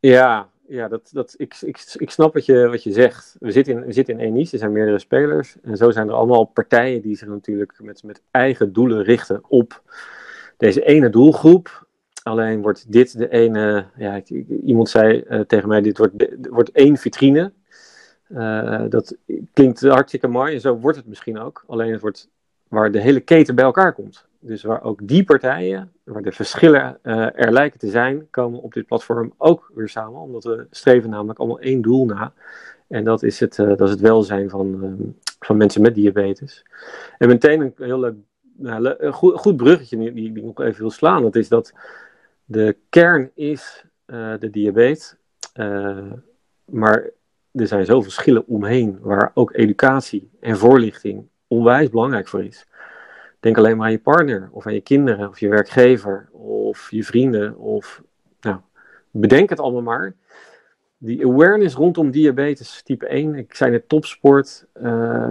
ja 0.00 0.48
ja, 0.68 0.88
dat, 0.88 1.10
dat, 1.12 1.34
ik, 1.36 1.56
ik, 1.60 1.94
ik 1.96 2.10
snap 2.10 2.34
wat 2.34 2.44
je, 2.44 2.68
wat 2.68 2.82
je 2.82 2.92
zegt. 2.92 3.36
We 3.40 3.50
zitten 3.50 3.74
in, 3.74 3.84
we 3.84 3.92
zitten 3.92 4.20
in 4.20 4.32
niche, 4.32 4.52
er 4.52 4.58
zijn 4.58 4.72
meerdere 4.72 4.98
spelers. 4.98 5.56
En 5.62 5.76
zo 5.76 5.90
zijn 5.90 6.08
er 6.08 6.14
allemaal 6.14 6.44
partijen 6.44 7.02
die 7.02 7.16
zich 7.16 7.28
natuurlijk 7.28 7.78
met, 7.82 8.02
met 8.02 8.22
eigen 8.30 8.72
doelen 8.72 9.02
richten 9.02 9.40
op 9.48 9.82
deze 10.56 10.84
ene 10.84 11.10
doelgroep. 11.10 11.86
Alleen 12.22 12.62
wordt 12.62 12.92
dit 12.92 13.18
de 13.18 13.28
ene, 13.28 13.86
ja, 13.96 14.22
iemand 14.64 14.88
zei 14.88 15.24
uh, 15.28 15.40
tegen 15.40 15.68
mij, 15.68 15.80
dit 15.80 15.98
wordt, 15.98 16.26
wordt 16.50 16.70
één 16.70 16.96
vitrine. 16.96 17.52
Uh, 18.28 18.84
dat 18.88 19.16
klinkt 19.52 19.80
hartstikke 19.80 20.28
mooi 20.28 20.54
en 20.54 20.60
zo 20.60 20.78
wordt 20.78 20.96
het 20.96 21.06
misschien 21.06 21.38
ook. 21.38 21.64
Alleen 21.66 21.92
het 21.92 22.00
wordt 22.00 22.28
waar 22.68 22.90
de 22.90 23.00
hele 23.00 23.20
keten 23.20 23.54
bij 23.54 23.64
elkaar 23.64 23.92
komt. 23.92 24.26
Dus 24.40 24.62
waar 24.62 24.82
ook 24.82 25.00
die 25.02 25.24
partijen, 25.24 25.92
waar 26.04 26.22
de 26.22 26.32
verschillen 26.32 26.98
uh, 27.02 27.40
er 27.40 27.52
lijken 27.52 27.78
te 27.78 27.90
zijn, 27.90 28.26
komen 28.30 28.62
op 28.62 28.72
dit 28.72 28.86
platform 28.86 29.32
ook 29.36 29.70
weer 29.74 29.88
samen. 29.88 30.20
Omdat 30.20 30.44
we 30.44 30.66
streven 30.70 31.10
namelijk 31.10 31.38
allemaal 31.38 31.60
één 31.60 31.82
doel 31.82 32.04
na. 32.04 32.32
En 32.88 33.04
dat 33.04 33.22
is 33.22 33.40
het, 33.40 33.58
uh, 33.58 33.66
dat 33.66 33.80
is 33.80 33.90
het 33.90 34.00
welzijn 34.00 34.50
van, 34.50 34.84
uh, 34.84 35.06
van 35.40 35.56
mensen 35.56 35.82
met 35.82 35.94
diabetes. 35.94 36.64
En 37.18 37.28
meteen 37.28 37.60
een 37.60 37.72
heel 37.76 37.98
leuk, 37.98 38.14
nou, 38.56 39.12
goed 39.12 39.56
bruggetje 39.56 39.96
die, 39.96 40.12
die, 40.12 40.36
ik 40.36 40.42
nog 40.44 40.60
even 40.60 40.80
wil 40.80 40.90
slaan. 40.90 41.22
Dat 41.22 41.36
is 41.36 41.48
dat 41.48 41.72
de 42.44 42.76
kern 42.88 43.30
is 43.34 43.84
de 44.38 44.48
diabetes. 44.50 45.16
maar 46.64 47.10
er 47.52 47.66
zijn 47.66 47.84
zoveel 47.84 48.02
verschillen 48.02 48.46
omheen 48.46 48.98
waar 49.00 49.30
ook 49.34 49.54
educatie 49.54 50.30
en 50.40 50.56
voorlichting 50.56 51.28
onwijs 51.48 51.90
belangrijk 51.90 52.28
voor 52.28 52.44
is. 52.44 52.66
Denk 53.40 53.56
alleen 53.56 53.76
maar 53.76 53.86
aan 53.86 53.92
je 53.92 53.98
partner, 53.98 54.48
of 54.52 54.66
aan 54.66 54.74
je 54.74 54.80
kinderen, 54.80 55.28
of 55.28 55.40
je 55.40 55.48
werkgever, 55.48 56.28
of 56.32 56.90
je 56.90 57.04
vrienden, 57.04 57.56
of 57.56 58.02
nou, 58.40 58.56
bedenk 59.10 59.50
het 59.50 59.60
allemaal 59.60 59.82
maar. 59.82 60.14
Die 60.98 61.26
awareness 61.26 61.74
rondom 61.74 62.10
diabetes 62.10 62.82
type 62.82 63.06
1, 63.06 63.34
ik 63.34 63.54
zei 63.54 63.70
net 63.70 63.88
topsport, 63.88 64.66
uh, 64.74 64.82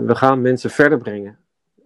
we 0.06 0.16
gaan 0.16 0.42
mensen 0.42 0.70
verder 0.70 0.98
brengen. 0.98 1.38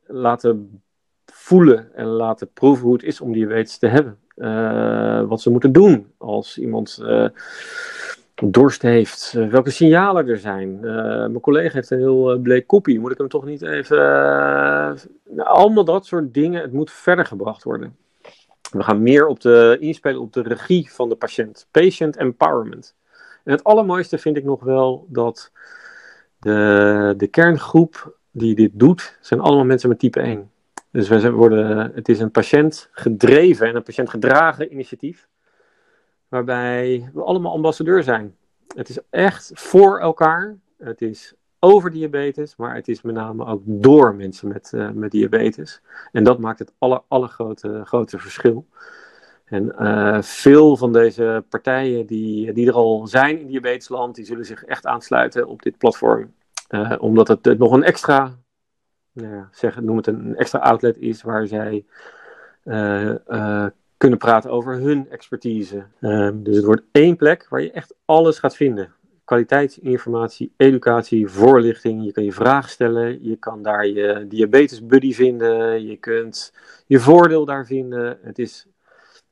Laten 0.05 0.81
voelen 1.25 1.95
en 1.95 2.05
laten 2.05 2.51
proeven 2.53 2.83
hoe 2.83 2.93
het 2.93 3.03
is 3.03 3.21
om 3.21 3.33
diabetes 3.33 3.77
te 3.77 3.87
hebben. 3.87 4.17
Uh, 4.35 5.23
wat 5.23 5.41
ze 5.41 5.49
moeten 5.49 5.71
doen 5.71 6.11
als 6.17 6.57
iemand 6.57 6.99
uh, 7.01 7.27
dorst 8.45 8.82
heeft, 8.82 9.34
uh, 9.38 9.49
welke 9.49 9.69
signalen 9.69 10.27
er 10.27 10.38
zijn. 10.38 10.75
Uh, 10.75 10.82
mijn 11.04 11.39
collega 11.39 11.73
heeft 11.73 11.91
een 11.91 11.97
heel 11.97 12.34
uh, 12.34 12.41
bleek 12.41 12.67
kopie. 12.67 12.99
Moet 12.99 13.12
ik 13.12 13.17
hem 13.17 13.27
toch 13.27 13.45
niet 13.45 13.62
even. 13.62 13.97
Nou, 15.30 15.47
allemaal 15.47 15.86
dat 15.86 16.06
soort 16.06 16.34
dingen. 16.34 16.62
Het 16.62 16.73
moet 16.73 16.91
verder 16.91 17.25
gebracht 17.25 17.63
worden. 17.63 17.95
We 18.71 18.84
gaan 18.84 19.01
meer 19.01 19.27
op 19.27 19.39
de, 19.39 19.77
inspelen 19.80 20.21
op 20.21 20.34
de 20.34 20.41
regie 20.41 20.91
van 20.91 21.10
de 21.10 21.15
patiënt. 21.15 21.67
Patient 21.71 22.17
empowerment. 22.17 22.95
En 23.43 23.51
het 23.51 23.63
allermooiste 23.63 24.17
vind 24.17 24.38
ik 24.38 24.43
nog 24.43 24.63
wel 24.63 25.06
dat 25.10 25.51
de, 26.39 27.13
de 27.17 27.27
kerngroep 27.27 28.17
die 28.32 28.56
dit 28.56 28.71
doet, 28.73 29.17
zijn 29.21 29.39
allemaal 29.39 29.65
mensen 29.65 29.89
met 29.89 29.99
type 29.99 30.19
1. 30.19 30.51
Dus 30.91 31.08
we 31.08 31.32
worden, 31.32 31.91
het 31.95 32.10
is 32.10 32.19
een 32.19 32.32
patiënt 32.32 32.89
gedreven 32.91 33.67
en 33.67 33.75
een 33.75 33.84
patiënt 33.84 34.10
gedragen 34.10 34.71
initiatief 34.71 35.27
waarbij 36.31 37.09
we 37.13 37.23
allemaal 37.23 37.51
ambassadeur 37.51 38.03
zijn. 38.03 38.35
Het 38.75 38.89
is 38.89 38.99
echt 39.09 39.51
voor 39.53 39.99
elkaar. 39.99 40.57
Het 40.77 41.01
is 41.01 41.33
over 41.59 41.91
diabetes, 41.91 42.55
maar 42.55 42.75
het 42.75 42.87
is 42.87 43.01
met 43.01 43.15
name 43.15 43.45
ook 43.45 43.61
door 43.65 44.15
mensen 44.15 44.47
met, 44.47 44.71
uh, 44.75 44.89
met 44.89 45.11
diabetes. 45.11 45.81
En 46.11 46.23
dat 46.23 46.39
maakt 46.39 46.59
het 46.59 46.73
aller, 46.77 47.01
allergrote 47.07 47.81
grote 47.85 48.19
verschil. 48.19 48.67
En 49.45 49.75
uh, 49.79 50.21
veel 50.21 50.77
van 50.77 50.93
deze 50.93 51.43
partijen 51.49 52.05
die, 52.05 52.53
die 52.53 52.67
er 52.67 52.73
al 52.73 53.07
zijn 53.07 53.39
in 53.39 53.47
diabetesland, 53.47 54.15
die 54.15 54.25
zullen 54.25 54.45
zich 54.45 54.63
echt 54.63 54.85
aansluiten 54.85 55.47
op 55.47 55.61
dit 55.61 55.77
platform. 55.77 56.33
Uh, 56.69 56.95
omdat 56.99 57.27
het, 57.27 57.57
nog 57.57 57.71
een 57.71 57.83
extra, 57.83 58.35
nou 59.11 59.45
zeg, 59.51 59.81
noem 59.81 59.97
het 59.97 60.07
een 60.07 60.35
extra 60.35 60.59
outlet 60.59 60.97
is 60.97 61.21
waar 61.21 61.47
zij 61.47 61.85
kunnen 64.01 64.19
praten 64.19 64.51
over 64.51 64.73
hun 64.73 65.09
expertise. 65.09 65.85
Um, 65.99 66.43
dus 66.43 66.55
het 66.55 66.65
wordt 66.65 66.83
één 66.91 67.15
plek 67.15 67.47
waar 67.49 67.61
je 67.61 67.71
echt 67.71 67.95
alles 68.05 68.39
gaat 68.39 68.55
vinden. 68.55 68.93
Kwaliteitsinformatie, 69.23 70.53
educatie, 70.57 71.27
voorlichting. 71.27 72.05
Je 72.05 72.11
kan 72.11 72.23
je 72.23 72.31
vragen 72.31 72.69
stellen. 72.69 73.23
Je 73.23 73.35
kan 73.35 73.61
daar 73.61 73.87
je 73.87 74.25
diabetes 74.27 74.85
buddy 74.85 75.13
vinden. 75.13 75.85
Je 75.85 75.97
kunt 75.97 76.53
je 76.87 76.99
voordeel 76.99 77.45
daar 77.45 77.65
vinden. 77.65 78.17
Het 78.21 78.39
is, 78.39 78.67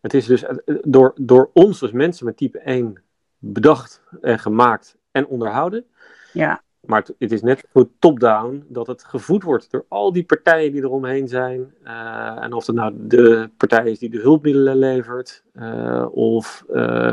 het 0.02 0.14
is 0.14 0.26
dus 0.26 0.46
door, 0.84 1.14
door 1.16 1.50
ons, 1.54 1.80
dus 1.80 1.92
mensen 1.92 2.26
met 2.26 2.38
type 2.38 2.60
1, 2.60 3.04
bedacht 3.38 4.02
en 4.22 4.40
gemaakt 4.40 4.98
en 5.12 5.28
onderhouden. 5.28 5.86
Ja. 6.34 6.62
Maar 6.86 7.08
het, 7.18 7.32
is 7.32 7.42
net 7.42 7.66
zo 7.74 7.90
top-down 8.00 8.66
dat 8.68 8.88
het 8.88 9.04
gevoed 9.04 9.44
wordt 9.44 9.72
door 9.72 9.86
al 9.88 10.14
die 10.14 10.24
partijen 10.24 10.72
die 10.72 10.82
eromheen 10.82 11.28
zijn. 11.28 11.74
Uh, 11.84 12.44
en 12.44 12.54
of 12.54 12.66
het 12.68 12.76
nou 12.76 12.94
de 12.98 13.50
partij 13.58 13.92
is 13.92 14.00
die 14.00 14.10
de 14.10 14.20
hulpmiddelen 14.20 14.78
levert, 14.78 15.44
uh, 15.54 16.06
of 16.12 16.66
uh, 16.70 17.12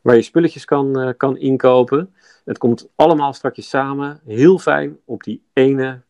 waar 0.00 0.16
je 0.16 0.22
spulletjes 0.22 0.64
kan, 0.64 1.14
kan 1.16 1.36
inkopen. 1.36 2.14
Het 2.44 2.58
komt 2.58 2.88
allemaal 2.94 3.32
strakjes 3.32 3.68
samen, 3.68 4.20
heel 4.26 4.58
fijn, 4.58 4.98
op 5.04 5.22
die 5.22 5.42
ene. 5.52 6.00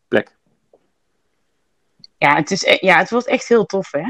Ja, 2.23 2.35
het, 2.35 2.51
is, 2.51 2.63
e-, 2.63 2.79
ja, 2.81 2.99
het 2.99 3.11
wordt 3.11 3.27
echt 3.27 3.49
heel 3.49 3.67
tof, 3.67 3.91
hè? 3.91 4.05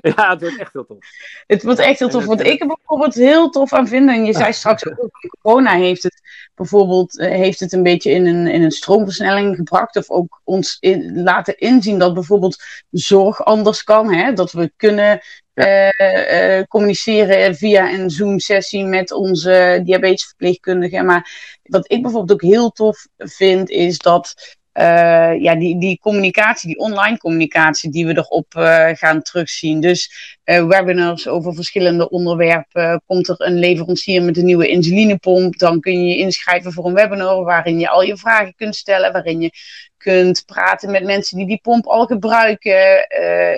ja, 0.00 0.30
het 0.30 0.40
wordt 0.40 0.58
echt 0.58 0.72
heel 0.72 0.86
tof. 0.86 0.98
Het 1.46 1.62
wordt 1.62 1.78
echt 1.78 1.98
heel 1.98 2.08
tof. 2.08 2.24
Wat 2.24 2.40
ik 2.40 2.60
er 2.60 2.66
bijvoorbeeld 2.66 3.14
heel 3.14 3.50
tof 3.50 3.72
aan 3.72 3.88
vind, 3.88 4.08
en 4.08 4.24
je 4.24 4.32
zei 4.32 4.52
straks 4.52 4.86
ook, 4.86 5.10
corona 5.40 5.74
heeft 5.74 6.02
het 6.02 6.20
bijvoorbeeld 6.54 7.18
uh, 7.18 7.28
heeft 7.28 7.60
het 7.60 7.72
een 7.72 7.82
beetje 7.82 8.10
in 8.10 8.26
een, 8.26 8.46
in 8.46 8.62
een 8.62 8.70
stroomversnelling 8.70 9.56
gebracht. 9.56 9.96
Of 9.96 10.10
ook 10.10 10.40
ons 10.44 10.76
in, 10.80 11.22
laten 11.22 11.58
inzien 11.58 11.98
dat 11.98 12.14
bijvoorbeeld 12.14 12.62
zorg 12.90 13.44
anders 13.44 13.82
kan. 13.84 14.12
Hè? 14.12 14.32
Dat 14.32 14.52
we 14.52 14.72
kunnen 14.76 15.20
ja. 15.54 15.92
uh, 15.98 16.58
uh, 16.58 16.62
communiceren 16.64 17.54
via 17.54 17.92
een 17.92 18.10
Zoom-sessie 18.10 18.84
met 18.84 19.12
onze 19.12 19.80
diabetesverpleegkundige. 19.84 21.02
Maar 21.02 21.30
wat 21.62 21.92
ik 21.92 22.02
bijvoorbeeld 22.02 22.42
ook 22.42 22.50
heel 22.50 22.70
tof 22.70 23.06
vind, 23.16 23.70
is 23.70 23.98
dat 23.98 24.56
uh, 24.78 25.40
ja, 25.40 25.54
die, 25.54 25.78
die 25.78 25.98
communicatie, 25.98 26.68
die 26.68 26.78
online 26.78 27.18
communicatie 27.18 27.90
die 27.90 28.06
we 28.06 28.16
erop 28.16 28.54
uh, 28.54 28.88
gaan 28.92 29.22
terugzien. 29.22 29.80
Dus 29.80 30.10
uh, 30.44 30.66
webinars 30.66 31.28
over 31.28 31.54
verschillende 31.54 32.08
onderwerpen. 32.10 33.02
Komt 33.06 33.28
er 33.28 33.34
een 33.38 33.58
leverancier 33.58 34.22
met 34.22 34.36
een 34.36 34.44
nieuwe 34.44 34.68
insulinepomp, 34.68 35.58
dan 35.58 35.80
kun 35.80 36.04
je 36.04 36.08
je 36.08 36.16
inschrijven 36.16 36.72
voor 36.72 36.86
een 36.86 36.94
webinar 36.94 37.44
waarin 37.44 37.78
je 37.78 37.88
al 37.88 38.02
je 38.02 38.16
vragen 38.16 38.54
kunt 38.54 38.76
stellen, 38.76 39.12
waarin 39.12 39.40
je 39.40 39.50
kunt 39.96 40.42
praten 40.46 40.90
met 40.90 41.04
mensen 41.04 41.36
die 41.36 41.46
die 41.46 41.60
pomp 41.62 41.86
al 41.86 42.06
gebruiken. 42.06 43.06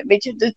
weet 0.06 0.24
je, 0.24 0.34
het, 0.36 0.54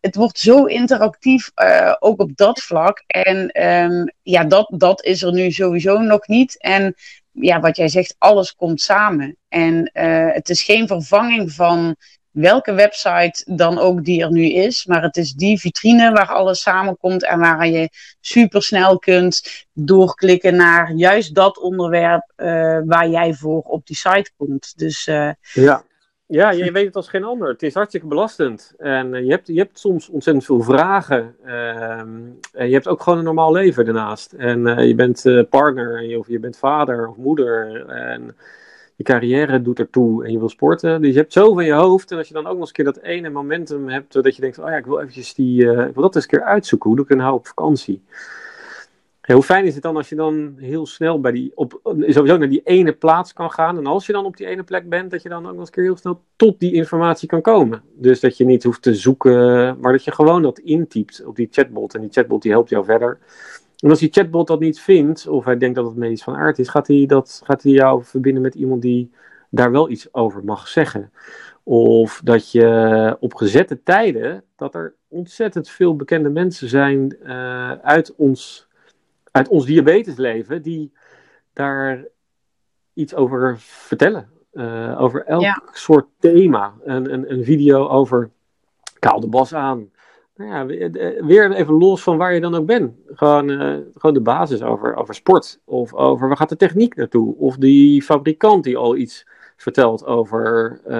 het 0.00 0.14
wordt 0.14 0.38
zo 0.38 0.64
interactief, 0.64 1.50
ook 1.98 2.20
op 2.20 2.36
dat 2.36 2.60
vlak. 2.60 3.04
En 3.06 3.64
um, 3.66 4.12
ja, 4.22 4.44
dat, 4.44 4.74
dat 4.76 5.04
is 5.04 5.22
er 5.22 5.32
nu 5.32 5.50
sowieso 5.50 5.98
nog 5.98 6.26
niet. 6.26 6.60
En 6.60 6.94
ja, 7.32 7.60
wat 7.60 7.76
jij 7.76 7.88
zegt, 7.88 8.14
alles 8.18 8.54
komt 8.54 8.80
samen. 8.80 9.36
En 9.48 9.90
uh, 9.94 10.32
het 10.32 10.48
is 10.48 10.62
geen 10.62 10.86
vervanging 10.86 11.52
van 11.52 11.96
welke 12.30 12.72
website 12.72 13.54
dan 13.54 13.78
ook 13.78 14.04
die 14.04 14.22
er 14.22 14.32
nu 14.32 14.52
is. 14.52 14.86
Maar 14.86 15.02
het 15.02 15.16
is 15.16 15.32
die 15.32 15.60
vitrine 15.60 16.12
waar 16.12 16.28
alles 16.28 16.60
samenkomt 16.60 17.24
en 17.24 17.38
waar 17.38 17.68
je 17.68 17.88
super 18.20 18.62
snel 18.62 18.98
kunt 18.98 19.66
doorklikken 19.72 20.56
naar 20.56 20.92
juist 20.92 21.34
dat 21.34 21.58
onderwerp 21.58 22.32
uh, 22.36 22.78
waar 22.84 23.08
jij 23.08 23.34
voor 23.34 23.60
op 23.60 23.86
die 23.86 23.96
site 23.96 24.30
komt. 24.36 24.72
Dus 24.76 25.04
ja. 25.52 25.86
Ja, 26.28 26.50
je 26.50 26.72
weet 26.72 26.86
het 26.86 26.96
als 26.96 27.08
geen 27.08 27.24
ander. 27.24 27.48
Het 27.48 27.62
is 27.62 27.74
hartstikke 27.74 28.06
belastend. 28.06 28.74
En 28.78 29.14
uh, 29.14 29.24
je, 29.24 29.30
hebt, 29.30 29.46
je 29.46 29.58
hebt 29.58 29.78
soms 29.78 30.08
ontzettend 30.08 30.46
veel 30.46 30.62
vragen. 30.62 31.36
Uh, 31.46 31.98
en 32.52 32.66
je 32.66 32.72
hebt 32.72 32.88
ook 32.88 33.02
gewoon 33.02 33.18
een 33.18 33.24
normaal 33.24 33.52
leven 33.52 33.84
daarnaast. 33.84 34.32
En 34.32 34.66
uh, 34.66 34.86
je 34.86 34.94
bent 34.94 35.48
partner, 35.50 36.18
of 36.18 36.28
je 36.28 36.38
bent 36.38 36.58
vader 36.58 37.08
of 37.08 37.16
moeder. 37.16 37.86
En 37.86 38.36
je 38.96 39.04
carrière 39.04 39.62
doet 39.62 39.78
ertoe 39.78 40.24
en 40.24 40.32
je 40.32 40.38
wil 40.38 40.48
sporten. 40.48 41.02
Dus 41.02 41.12
je 41.12 41.18
hebt 41.18 41.32
zoveel 41.32 41.60
in 41.60 41.66
je 41.66 41.72
hoofd. 41.72 42.10
En 42.10 42.18
als 42.18 42.28
je 42.28 42.34
dan 42.34 42.46
ook 42.46 42.52
nog 42.52 42.60
eens 42.60 42.68
een 42.68 42.74
keer 42.74 42.84
dat 42.84 43.02
ene 43.02 43.30
momentum 43.30 43.88
hebt. 43.88 44.12
dat 44.12 44.36
je 44.36 44.40
denkt: 44.40 44.58
oh 44.58 44.68
ja, 44.68 44.76
ik 44.76 44.86
wil 44.86 45.00
eventjes 45.00 45.34
die. 45.34 45.62
ik 45.64 45.94
wil 45.94 46.02
dat 46.02 46.14
eens 46.14 46.24
een 46.24 46.30
keer 46.30 46.44
uitzoeken. 46.44 46.88
Hoe 46.88 46.98
doe 46.98 47.06
ik 47.08 47.16
nou 47.16 47.34
op 47.34 47.46
vakantie? 47.46 48.02
Hoe 49.34 49.42
fijn 49.42 49.64
is 49.64 49.74
het 49.74 49.82
dan 49.82 49.96
als 49.96 50.08
je 50.08 50.14
dan 50.14 50.54
heel 50.56 50.86
snel 50.86 51.20
bij 51.20 51.32
die, 51.32 51.52
op, 51.54 51.80
sowieso 51.84 52.36
naar 52.36 52.48
die 52.48 52.62
ene 52.64 52.92
plaats 52.92 53.32
kan 53.32 53.50
gaan. 53.50 53.76
En 53.76 53.86
als 53.86 54.06
je 54.06 54.12
dan 54.12 54.24
op 54.24 54.36
die 54.36 54.46
ene 54.46 54.62
plek 54.62 54.88
bent, 54.88 55.10
dat 55.10 55.22
je 55.22 55.28
dan 55.28 55.46
ook 55.46 55.52
nog 55.52 55.60
eens 55.60 55.70
keer 55.70 55.84
heel 55.84 55.96
snel 55.96 56.22
tot 56.36 56.60
die 56.60 56.72
informatie 56.72 57.28
kan 57.28 57.40
komen. 57.40 57.82
Dus 57.94 58.20
dat 58.20 58.36
je 58.36 58.44
niet 58.44 58.62
hoeft 58.64 58.82
te 58.82 58.94
zoeken, 58.94 59.76
maar 59.80 59.92
dat 59.92 60.04
je 60.04 60.12
gewoon 60.12 60.42
dat 60.42 60.58
intypt 60.58 61.24
op 61.24 61.36
die 61.36 61.48
chatbot. 61.50 61.94
En 61.94 62.00
die 62.00 62.10
chatbot 62.10 62.42
die 62.42 62.50
helpt 62.50 62.68
jou 62.68 62.84
verder. 62.84 63.18
En 63.78 63.90
als 63.90 63.98
die 63.98 64.12
chatbot 64.12 64.46
dat 64.46 64.60
niet 64.60 64.80
vindt, 64.80 65.26
of 65.26 65.44
hij 65.44 65.58
denkt 65.58 65.76
dat 65.76 65.86
het 65.86 65.96
medisch 65.96 66.22
van 66.22 66.36
aard 66.36 66.58
is, 66.58 66.68
gaat 66.68 66.86
hij, 66.86 67.06
dat, 67.06 67.40
gaat 67.44 67.62
hij 67.62 67.72
jou 67.72 68.04
verbinden 68.04 68.42
met 68.42 68.54
iemand 68.54 68.82
die 68.82 69.10
daar 69.50 69.70
wel 69.70 69.90
iets 69.90 70.14
over 70.14 70.44
mag 70.44 70.68
zeggen. 70.68 71.12
Of 71.62 72.20
dat 72.24 72.50
je 72.52 73.16
op 73.20 73.34
gezette 73.34 73.82
tijden, 73.82 74.44
dat 74.56 74.74
er 74.74 74.94
ontzettend 75.08 75.68
veel 75.68 75.96
bekende 75.96 76.28
mensen 76.28 76.68
zijn 76.68 77.16
uh, 77.22 77.72
uit 77.72 78.14
ons 78.16 78.67
uit 79.30 79.48
ons 79.48 79.66
diabetesleven 79.66 80.62
die 80.62 80.92
daar 81.52 82.04
iets 82.94 83.14
over 83.14 83.56
vertellen. 83.58 84.28
Uh, 84.52 85.00
over 85.00 85.24
elk 85.24 85.42
ja. 85.42 85.62
soort 85.72 86.06
thema. 86.18 86.74
Een, 86.84 87.12
een, 87.12 87.32
een, 87.32 87.44
video 87.44 87.88
over 87.88 88.30
Kaal 88.98 89.20
de 89.20 89.28
Bas 89.28 89.54
aan. 89.54 89.90
nou 90.36 90.50
ja, 90.50 90.66
weer 91.24 91.52
even 91.52 91.74
los 91.74 92.02
van 92.02 92.16
waar 92.16 92.34
je 92.34 92.40
dan 92.40 92.54
ook 92.54 92.66
bent. 92.66 92.92
Gewoon, 93.06 93.48
uh, 93.50 93.76
gewoon 93.94 94.14
de 94.14 94.20
basis 94.20 94.62
over, 94.62 94.96
over 94.96 95.14
sport. 95.14 95.60
Of 95.64 95.94
over 95.94 96.28
waar 96.28 96.36
gaat 96.36 96.48
de 96.48 96.56
techniek 96.56 96.96
naartoe. 96.96 97.36
Of 97.36 97.56
die 97.56 98.02
fabrikant 98.02 98.64
die 98.64 98.76
al 98.76 98.96
iets 98.96 99.26
vertelt 99.56 100.06
over 100.06 100.80
uh, 100.86 100.96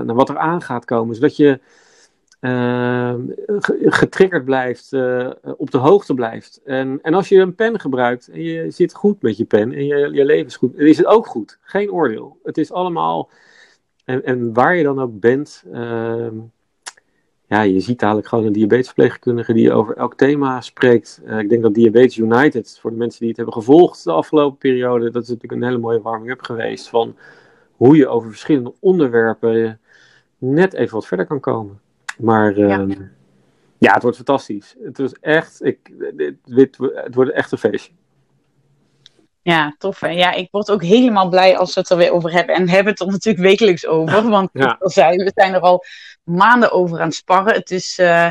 nou, 0.00 0.14
wat 0.14 0.28
er 0.28 0.38
aan 0.38 0.62
gaat 0.62 0.84
komen. 0.84 1.14
Zodat 1.14 1.36
je 1.36 1.60
getriggerd 3.80 4.44
blijft, 4.44 4.92
uh, 4.92 5.30
op 5.56 5.70
de 5.70 5.78
hoogte 5.78 6.14
blijft. 6.14 6.60
En, 6.64 6.98
en 7.02 7.14
als 7.14 7.28
je 7.28 7.38
een 7.38 7.54
pen 7.54 7.80
gebruikt 7.80 8.28
en 8.28 8.42
je 8.42 8.70
zit 8.70 8.94
goed 8.94 9.22
met 9.22 9.36
je 9.36 9.44
pen 9.44 9.72
en 9.72 9.86
je, 9.86 10.10
je 10.12 10.24
leven 10.24 10.46
is 10.46 10.56
goed, 10.56 10.78
is 10.78 10.96
het 10.96 11.06
ook 11.06 11.26
goed. 11.26 11.58
Geen 11.60 11.90
oordeel. 11.90 12.38
Het 12.42 12.58
is 12.58 12.72
allemaal, 12.72 13.30
en, 14.04 14.24
en 14.24 14.52
waar 14.52 14.76
je 14.76 14.82
dan 14.82 15.00
ook 15.00 15.20
bent, 15.20 15.64
uh, 15.72 16.28
ja, 17.46 17.62
je 17.62 17.80
ziet 17.80 17.98
dadelijk 17.98 18.28
gewoon 18.28 18.44
een 18.44 18.52
diabetesverpleegkundige 18.52 19.52
die 19.52 19.72
over 19.72 19.96
elk 19.96 20.14
thema 20.14 20.60
spreekt. 20.60 21.22
Uh, 21.26 21.38
ik 21.38 21.48
denk 21.48 21.62
dat 21.62 21.74
Diabetes 21.74 22.16
United, 22.16 22.78
voor 22.80 22.90
de 22.90 22.96
mensen 22.96 23.18
die 23.18 23.28
het 23.28 23.36
hebben 23.36 23.54
gevolgd 23.54 24.04
de 24.04 24.12
afgelopen 24.12 24.58
periode, 24.58 25.10
dat 25.10 25.22
is 25.22 25.28
natuurlijk 25.28 25.62
een 25.62 25.68
hele 25.68 25.80
mooie 25.80 26.00
warming-up 26.00 26.42
geweest 26.42 26.88
van 26.88 27.16
hoe 27.72 27.96
je 27.96 28.08
over 28.08 28.28
verschillende 28.28 28.72
onderwerpen 28.80 29.80
net 30.38 30.74
even 30.74 30.94
wat 30.94 31.06
verder 31.06 31.26
kan 31.26 31.40
komen. 31.40 31.80
Maar 32.18 32.58
ja. 32.58 32.68
Ehm, 32.68 32.92
ja, 33.78 33.92
het 33.92 34.02
wordt 34.02 34.16
fantastisch. 34.16 34.74
Het 34.82 34.98
was 34.98 35.12
echt, 35.12 35.64
ik, 35.64 35.92
dit, 36.44 36.78
het 36.94 37.14
wordt 37.14 37.30
echt 37.30 37.52
een 37.52 37.58
feestje. 37.58 37.92
Ja, 39.42 39.74
tof. 39.78 40.00
Hè? 40.00 40.08
Ja, 40.08 40.32
ik 40.32 40.48
word 40.50 40.70
ook 40.70 40.82
helemaal 40.82 41.28
blij 41.28 41.56
als 41.56 41.74
we 41.74 41.80
het 41.80 41.90
er 41.90 41.96
weer 41.96 42.12
over 42.12 42.32
hebben. 42.32 42.54
En 42.54 42.64
we 42.64 42.70
hebben 42.70 42.92
het 42.92 43.00
er 43.00 43.06
natuurlijk 43.06 43.44
wekelijks 43.44 43.86
over. 43.86 44.28
Want 44.28 44.50
ja. 44.52 44.76
zei, 44.80 45.16
we 45.16 45.32
zijn 45.34 45.54
er 45.54 45.60
al 45.60 45.84
maanden 46.22 46.72
over 46.72 47.00
aan 47.00 47.06
het 47.06 47.14
sparren. 47.14 47.54
Het 47.54 47.70
is, 47.70 47.98
uh, 47.98 48.30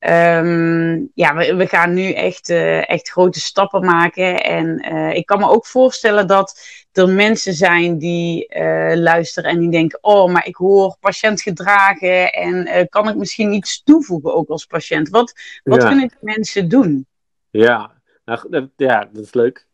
um, 0.00 1.10
ja, 1.14 1.34
we, 1.34 1.54
we, 1.54 1.66
gaan 1.66 1.94
nu 1.94 2.12
echt, 2.12 2.48
uh, 2.48 2.90
echt 2.90 3.08
grote 3.10 3.40
stappen 3.40 3.84
maken. 3.84 4.42
En 4.44 4.92
uh, 4.92 5.14
ik 5.14 5.26
kan 5.26 5.38
me 5.38 5.48
ook 5.48 5.66
voorstellen 5.66 6.26
dat 6.26 6.60
er 6.92 7.08
mensen 7.08 7.54
zijn 7.54 7.98
die 7.98 8.56
luisteren 8.96 9.50
en 9.50 9.58
die 9.58 9.70
denken: 9.70 9.98
Oh, 10.02 10.32
maar 10.32 10.46
ik 10.46 10.56
hoor 10.56 10.96
patiënt 11.00 11.42
gedragen. 11.42 12.32
En 12.32 12.88
kan 12.88 13.08
ik 13.08 13.16
misschien 13.16 13.52
iets 13.52 13.82
toevoegen 13.82 14.34
ook 14.34 14.48
als 14.48 14.64
patiënt? 14.64 15.08
Wat, 15.08 15.32
wat 15.62 15.82
ja. 15.82 15.88
kunnen 15.88 16.08
die 16.08 16.34
mensen 16.34 16.68
doen? 16.68 17.06
Ja, 17.50 17.92
nou, 18.24 18.68
ja, 18.76 19.08
dat 19.12 19.24
is 19.24 19.34
leuk. 19.34 19.66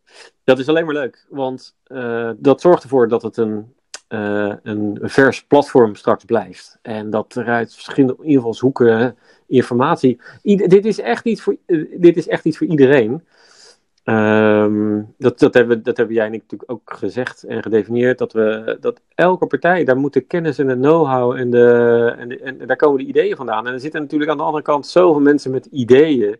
Dat 0.45 0.59
is 0.59 0.69
alleen 0.69 0.85
maar 0.85 0.95
leuk, 0.95 1.27
want 1.29 1.77
dat 2.37 2.61
zorgt 2.61 2.83
ervoor 2.83 3.09
dat 3.09 3.23
het 3.23 3.37
een, 3.37 3.75
een 4.09 4.99
vers 5.03 5.45
platform 5.45 5.95
straks 5.95 6.25
blijft. 6.25 6.79
En 6.83 7.11
dat 7.11 7.35
er 7.35 7.47
uit 7.47 7.75
verschillende 7.75 8.17
invalshoeken 8.21 9.17
informatie. 9.57 10.21
dit, 10.43 10.85
is 10.85 11.01
echt 11.01 11.25
iets 11.25 11.43
voor, 11.43 11.57
uh, 11.67 11.95
dit 11.97 12.17
is 12.17 12.29
echt 12.29 12.45
iets 12.45 12.59
voor 12.59 12.67
iedereen. 12.67 13.23
Um, 14.05 15.15
dat, 15.19 15.39
dat, 15.39 15.55
hebben, 15.55 15.83
dat 15.83 15.97
hebben 15.97 16.15
jij 16.15 16.27
en 16.27 16.35
ik 16.35 16.41
natuurlijk 16.43 16.71
ook 16.71 16.93
gezegd 16.97 17.43
en 17.43 17.63
gedefinieerd. 17.63 18.19
Dat, 18.19 18.33
we, 18.33 18.77
dat 18.81 19.01
elke 19.15 19.47
partij, 19.47 19.85
daar 19.85 19.97
moet 19.97 20.13
de 20.13 20.21
kennis 20.21 20.59
en 20.59 20.67
de 20.67 20.75
know-how 20.75 21.33
en, 21.37 21.51
de, 21.51 22.15
en, 22.19 22.41
en 22.41 22.67
daar 22.67 22.77
komen 22.77 22.99
de 22.99 23.07
ideeën 23.07 23.37
vandaan. 23.37 23.67
En 23.67 23.73
er 23.73 23.81
zitten 23.81 24.01
natuurlijk 24.01 24.31
aan 24.31 24.37
de 24.37 24.43
andere 24.43 24.63
kant 24.63 24.87
zoveel 24.87 25.21
mensen 25.21 25.51
met 25.51 25.67
ideeën 25.67 26.37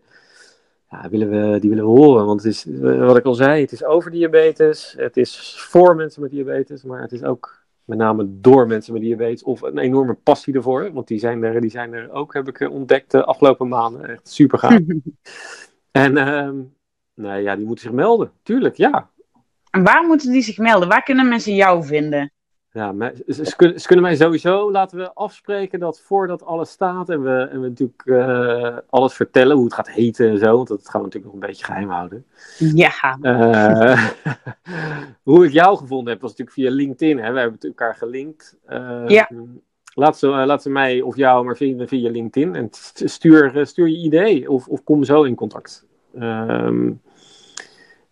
ja, 0.91 1.09
willen 1.09 1.29
we, 1.29 1.59
die 1.59 1.69
willen 1.69 1.85
we 1.85 1.99
horen. 1.99 2.25
Want 2.25 2.43
het 2.43 2.53
is, 2.53 2.65
wat 2.81 3.17
ik 3.17 3.25
al 3.25 3.33
zei, 3.33 3.61
het 3.61 3.71
is 3.71 3.83
over 3.83 4.11
diabetes. 4.11 4.95
Het 4.97 5.17
is 5.17 5.55
voor 5.57 5.95
mensen 5.95 6.21
met 6.21 6.31
diabetes. 6.31 6.83
Maar 6.83 7.01
het 7.01 7.11
is 7.11 7.23
ook 7.23 7.64
met 7.85 7.97
name 7.97 8.25
door 8.27 8.67
mensen 8.67 8.93
met 8.93 9.01
diabetes. 9.01 9.43
Of 9.43 9.61
een 9.61 9.77
enorme 9.77 10.13
passie 10.13 10.53
ervoor. 10.53 10.93
Want 10.93 11.07
die 11.07 11.19
zijn 11.19 11.43
er, 11.43 11.61
die 11.61 11.69
zijn 11.69 11.93
er 11.93 12.11
ook, 12.11 12.33
heb 12.33 12.47
ik 12.47 12.69
ontdekt 12.69 13.11
de 13.11 13.25
afgelopen 13.25 13.67
maanden. 13.67 14.09
Echt 14.09 14.29
super 14.29 14.59
gaaf. 14.59 14.79
en 15.91 16.27
um, 16.27 16.73
nou 17.13 17.41
ja, 17.41 17.55
die 17.55 17.65
moeten 17.65 17.85
zich 17.85 17.93
melden. 17.93 18.31
Tuurlijk, 18.43 18.75
ja. 18.75 19.09
En 19.69 19.83
waar 19.83 20.05
moeten 20.05 20.31
die 20.31 20.41
zich 20.41 20.57
melden? 20.57 20.89
Waar 20.89 21.03
kunnen 21.03 21.27
mensen 21.27 21.55
jou 21.55 21.85
vinden? 21.85 22.31
Ja, 22.75 22.91
maar 22.91 23.13
ze, 23.27 23.45
ze, 23.45 23.55
kunnen, 23.55 23.79
ze, 23.79 23.87
kunnen, 23.87 24.05
mij 24.05 24.15
sowieso, 24.15 24.71
laten 24.71 24.97
we 24.97 25.13
afspreken 25.13 25.79
dat 25.79 26.01
voordat 26.01 26.45
alles 26.45 26.69
staat 26.69 27.09
en 27.09 27.23
we, 27.23 27.47
en 27.51 27.61
we 27.61 27.67
natuurlijk 27.67 28.05
uh, 28.05 28.77
alles 28.89 29.13
vertellen, 29.13 29.55
hoe 29.55 29.65
het 29.65 29.73
gaat 29.73 29.89
heten 29.89 30.29
en 30.29 30.37
zo, 30.37 30.55
want 30.55 30.67
dat 30.67 30.89
gaan 30.89 31.01
we 31.01 31.07
natuurlijk 31.07 31.33
nog 31.33 31.33
een 31.33 31.47
beetje 31.49 31.65
geheim 31.65 31.89
houden. 31.89 32.25
Ja. 32.57 33.17
Uh, 33.21 34.09
hoe 35.29 35.45
ik 35.45 35.51
jou 35.51 35.77
gevonden 35.77 36.13
heb, 36.13 36.21
was 36.21 36.29
natuurlijk 36.29 36.57
via 36.57 36.69
LinkedIn. 36.69 37.19
Hè? 37.19 37.31
We 37.31 37.39
hebben 37.39 37.59
elkaar 37.59 37.95
gelinkt. 37.95 38.57
Uh, 38.69 39.03
ja. 39.07 39.29
Laat 39.93 40.17
ze, 40.17 40.27
laat 40.27 40.61
ze 40.61 40.69
mij 40.69 41.01
of 41.01 41.15
jou 41.15 41.45
maar 41.45 41.57
vinden 41.57 41.87
via 41.87 42.11
LinkedIn 42.11 42.55
en 42.55 42.67
stuur, 42.93 43.65
stuur 43.65 43.87
je 43.87 43.97
idee 43.97 44.51
of, 44.51 44.67
of 44.67 44.83
kom 44.83 45.03
zo 45.03 45.23
in 45.23 45.35
contact. 45.35 45.85
Um, 46.19 47.01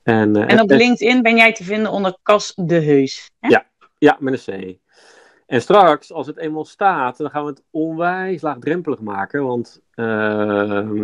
en, 0.03 0.35
en 0.35 0.61
op 0.61 0.69
LinkedIn 0.69 1.21
ben 1.21 1.35
jij 1.35 1.53
te 1.53 1.63
vinden 1.63 1.91
onder 1.91 2.17
Cas 2.23 2.53
de 2.55 2.81
Heus. 2.81 3.31
Hè? 3.39 3.47
Ja, 3.47 3.65
ja, 4.03 4.17
met 4.19 4.47
een 4.47 4.75
C. 4.75 4.77
En 5.45 5.61
straks, 5.61 6.13
als 6.13 6.27
het 6.27 6.37
eenmaal 6.37 6.65
staat, 6.65 7.17
dan 7.17 7.29
gaan 7.29 7.43
we 7.43 7.49
het 7.49 7.63
onwijs 7.71 8.41
laagdrempelig 8.41 8.99
maken. 8.99 9.43
Want 9.43 9.81
uh, 9.95 11.03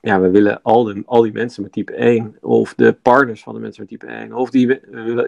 ja, 0.00 0.20
we 0.20 0.30
willen 0.30 0.62
al, 0.62 0.84
de, 0.84 1.02
al 1.06 1.22
die 1.22 1.32
mensen 1.32 1.62
met 1.62 1.72
type 1.72 1.94
1, 1.94 2.36
of 2.40 2.74
de 2.74 2.92
partners 2.92 3.42
van 3.42 3.54
de 3.54 3.60
mensen 3.60 3.82
met 3.82 3.90
type 3.90 4.06
1, 4.06 4.32
of 4.32 4.50
die, 4.50 4.80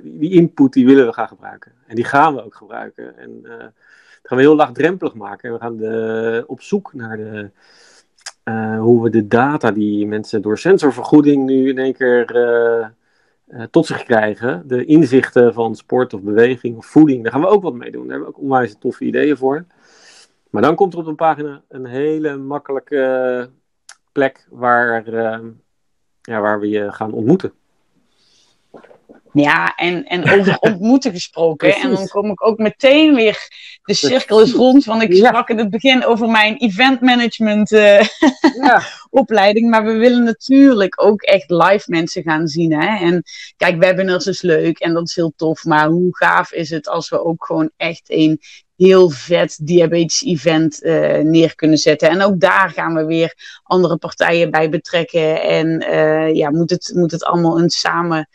die 0.02 0.32
input, 0.32 0.72
die 0.72 0.86
willen 0.86 1.06
we 1.06 1.12
gaan 1.12 1.28
gebruiken. 1.28 1.72
En 1.86 1.94
die 1.94 2.04
gaan 2.04 2.34
we 2.34 2.44
ook 2.44 2.54
gebruiken. 2.54 3.18
En 3.18 3.30
uh, 3.42 3.58
dat 3.58 4.22
gaan 4.22 4.38
we 4.38 4.44
heel 4.44 4.56
laagdrempelig 4.56 5.14
maken. 5.14 5.48
En 5.48 5.54
we 5.54 5.60
gaan 5.60 5.76
de, 5.76 6.44
op 6.46 6.60
zoek 6.62 6.94
naar 6.94 7.16
de, 7.16 7.50
uh, 8.44 8.80
hoe 8.80 9.02
we 9.02 9.10
de 9.10 9.26
data 9.26 9.70
die 9.70 10.06
mensen 10.06 10.42
door 10.42 10.58
sensorvergoeding 10.58 11.44
nu 11.44 11.68
in 11.68 11.78
één 11.78 11.94
keer 11.94 12.36
uh, 12.36 12.86
tot 13.70 13.86
zich 13.86 14.02
krijgen. 14.02 14.62
De 14.66 14.84
inzichten 14.84 15.54
van 15.54 15.74
sport 15.74 16.14
of 16.14 16.22
beweging 16.22 16.76
of 16.76 16.86
voeding, 16.86 17.22
daar 17.22 17.32
gaan 17.32 17.40
we 17.40 17.46
ook 17.46 17.62
wat 17.62 17.74
mee 17.74 17.90
doen. 17.90 18.02
Daar 18.02 18.10
hebben 18.10 18.28
we 18.28 18.36
ook 18.36 18.42
onwijs 18.42 18.76
toffe 18.78 19.04
ideeën 19.04 19.36
voor. 19.36 19.66
Maar 20.50 20.62
dan 20.62 20.74
komt 20.74 20.92
er 20.92 20.98
op 20.98 21.06
een 21.06 21.14
pagina 21.14 21.62
een 21.68 21.86
hele 21.86 22.36
makkelijke 22.36 23.50
plek 24.12 24.46
waar, 24.50 25.08
uh, 25.08 25.38
ja, 26.20 26.40
waar 26.40 26.60
we 26.60 26.68
je 26.68 26.92
gaan 26.92 27.12
ontmoeten. 27.12 27.52
Ja, 29.34 29.74
en, 29.74 30.04
en 30.04 30.30
over 30.30 30.56
ontmoeten 30.70 31.12
gesproken. 31.12 31.74
en 31.74 31.90
dan 31.90 32.08
kom 32.08 32.30
ik 32.30 32.46
ook 32.46 32.58
meteen 32.58 33.14
weer, 33.14 33.48
de 33.82 33.94
cirkel 33.94 34.40
is 34.40 34.52
rond, 34.52 34.84
want 34.84 35.02
ik 35.02 35.14
sprak 35.14 35.48
in 35.48 35.58
het 35.58 35.70
begin 35.70 36.04
over 36.04 36.28
mijn 36.28 36.56
event 36.56 37.00
management 37.00 37.72
uh, 37.72 38.00
ja. 38.60 38.82
opleiding. 39.10 39.70
Maar 39.70 39.84
we 39.84 39.92
willen 39.92 40.22
natuurlijk 40.22 41.02
ook 41.02 41.22
echt 41.22 41.50
live 41.50 41.84
mensen 41.86 42.22
gaan 42.22 42.46
zien. 42.48 42.72
Hè? 42.72 43.04
En 43.06 43.22
kijk, 43.56 43.78
webinars 43.78 44.26
is 44.26 44.42
leuk 44.42 44.78
en 44.78 44.92
dat 44.92 45.08
is 45.08 45.14
heel 45.14 45.32
tof. 45.36 45.64
Maar 45.64 45.88
hoe 45.88 46.16
gaaf 46.16 46.52
is 46.52 46.70
het 46.70 46.88
als 46.88 47.08
we 47.08 47.24
ook 47.24 47.44
gewoon 47.44 47.70
echt 47.76 48.02
een 48.06 48.40
heel 48.76 49.10
vet 49.10 49.58
diabetes 49.62 50.22
event 50.22 50.82
uh, 50.82 51.18
neer 51.18 51.54
kunnen 51.54 51.78
zetten. 51.78 52.08
En 52.08 52.22
ook 52.22 52.40
daar 52.40 52.70
gaan 52.70 52.94
we 52.94 53.04
weer 53.04 53.60
andere 53.62 53.96
partijen 53.96 54.50
bij 54.50 54.68
betrekken. 54.68 55.42
En 55.42 55.84
uh, 55.90 56.34
ja, 56.34 56.50
moet 56.50 56.70
het, 56.70 56.92
moet 56.94 57.10
het 57.10 57.24
allemaal 57.24 57.60
een 57.60 57.70
samen 57.70 58.28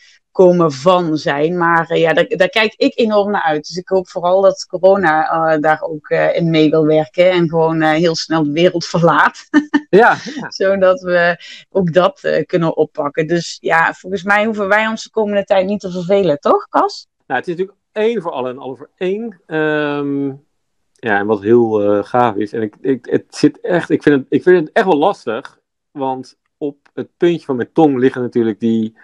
komen 0.45 0.71
van 0.71 1.17
zijn. 1.17 1.57
Maar 1.57 1.91
uh, 1.91 1.99
ja, 1.99 2.13
daar, 2.13 2.27
daar, 2.27 2.49
kijk 2.49 2.73
ik 2.75 2.99
enorm 2.99 3.31
naar 3.31 3.41
uit. 3.41 3.67
Dus 3.67 3.77
ik 3.77 3.87
hoop 3.87 4.09
vooral 4.09 4.41
dat 4.41 4.65
corona 4.65 5.33
uh, 5.53 5.61
daar 5.61 5.81
ook 5.81 6.09
uh, 6.09 6.35
in 6.35 6.49
mee 6.49 6.69
wil 6.69 6.85
werken 6.85 7.31
en 7.31 7.49
gewoon 7.49 7.81
heel 7.81 8.15
snel 8.15 8.43
de 8.43 8.51
wereld 8.51 8.85
verlaat. 8.95 9.49
ja, 9.89 10.17
ja. 10.35 10.49
Zodat 10.49 11.01
we 11.01 11.43
ook 11.69 11.93
dat 11.93 12.43
kunnen 12.45 12.77
oppakken. 12.77 13.27
Dus 13.27 13.57
ja, 13.61 13.93
volgens 13.93 14.23
mij 14.23 14.45
hoeven 14.45 14.67
wij 14.67 14.87
ons 14.87 15.03
de 15.03 15.09
komende 15.09 15.43
tijd 15.43 15.65
niet 15.65 15.79
te 15.79 15.91
vervelen, 15.91 16.39
toch, 16.39 16.67
Cas? 16.67 17.07
Nou, 17.27 17.39
het 17.39 17.49
is 17.49 17.55
natuurlijk 17.55 17.77
één 17.91 18.21
voor 18.21 18.31
allen 18.31 18.51
en 18.51 18.59
alle 18.59 18.75
voor 18.75 18.89
één. 18.95 19.41
Um, 19.47 20.45
ja, 20.93 21.19
en 21.19 21.25
wat 21.25 21.41
heel 21.41 22.03
gaaf 22.03 22.35
is. 22.35 22.53
En 22.53 22.61
ik, 22.61 22.75
ik, 22.81 23.05
het 23.05 23.25
zit 23.29 23.61
echt, 23.61 23.89
ik, 23.89 24.03
vind 24.03 24.15
het, 24.15 24.25
ik 24.29 24.43
vind 24.43 24.59
het 24.65 24.75
echt 24.75 24.85
wel 24.85 24.97
lastig. 24.97 25.59
Want 25.91 26.37
op 26.57 26.77
het 26.93 27.09
puntje 27.17 27.45
van 27.45 27.55
mijn 27.55 27.71
tong 27.73 27.97
liggen 27.97 28.21
natuurlijk 28.21 28.59
die 28.59 28.97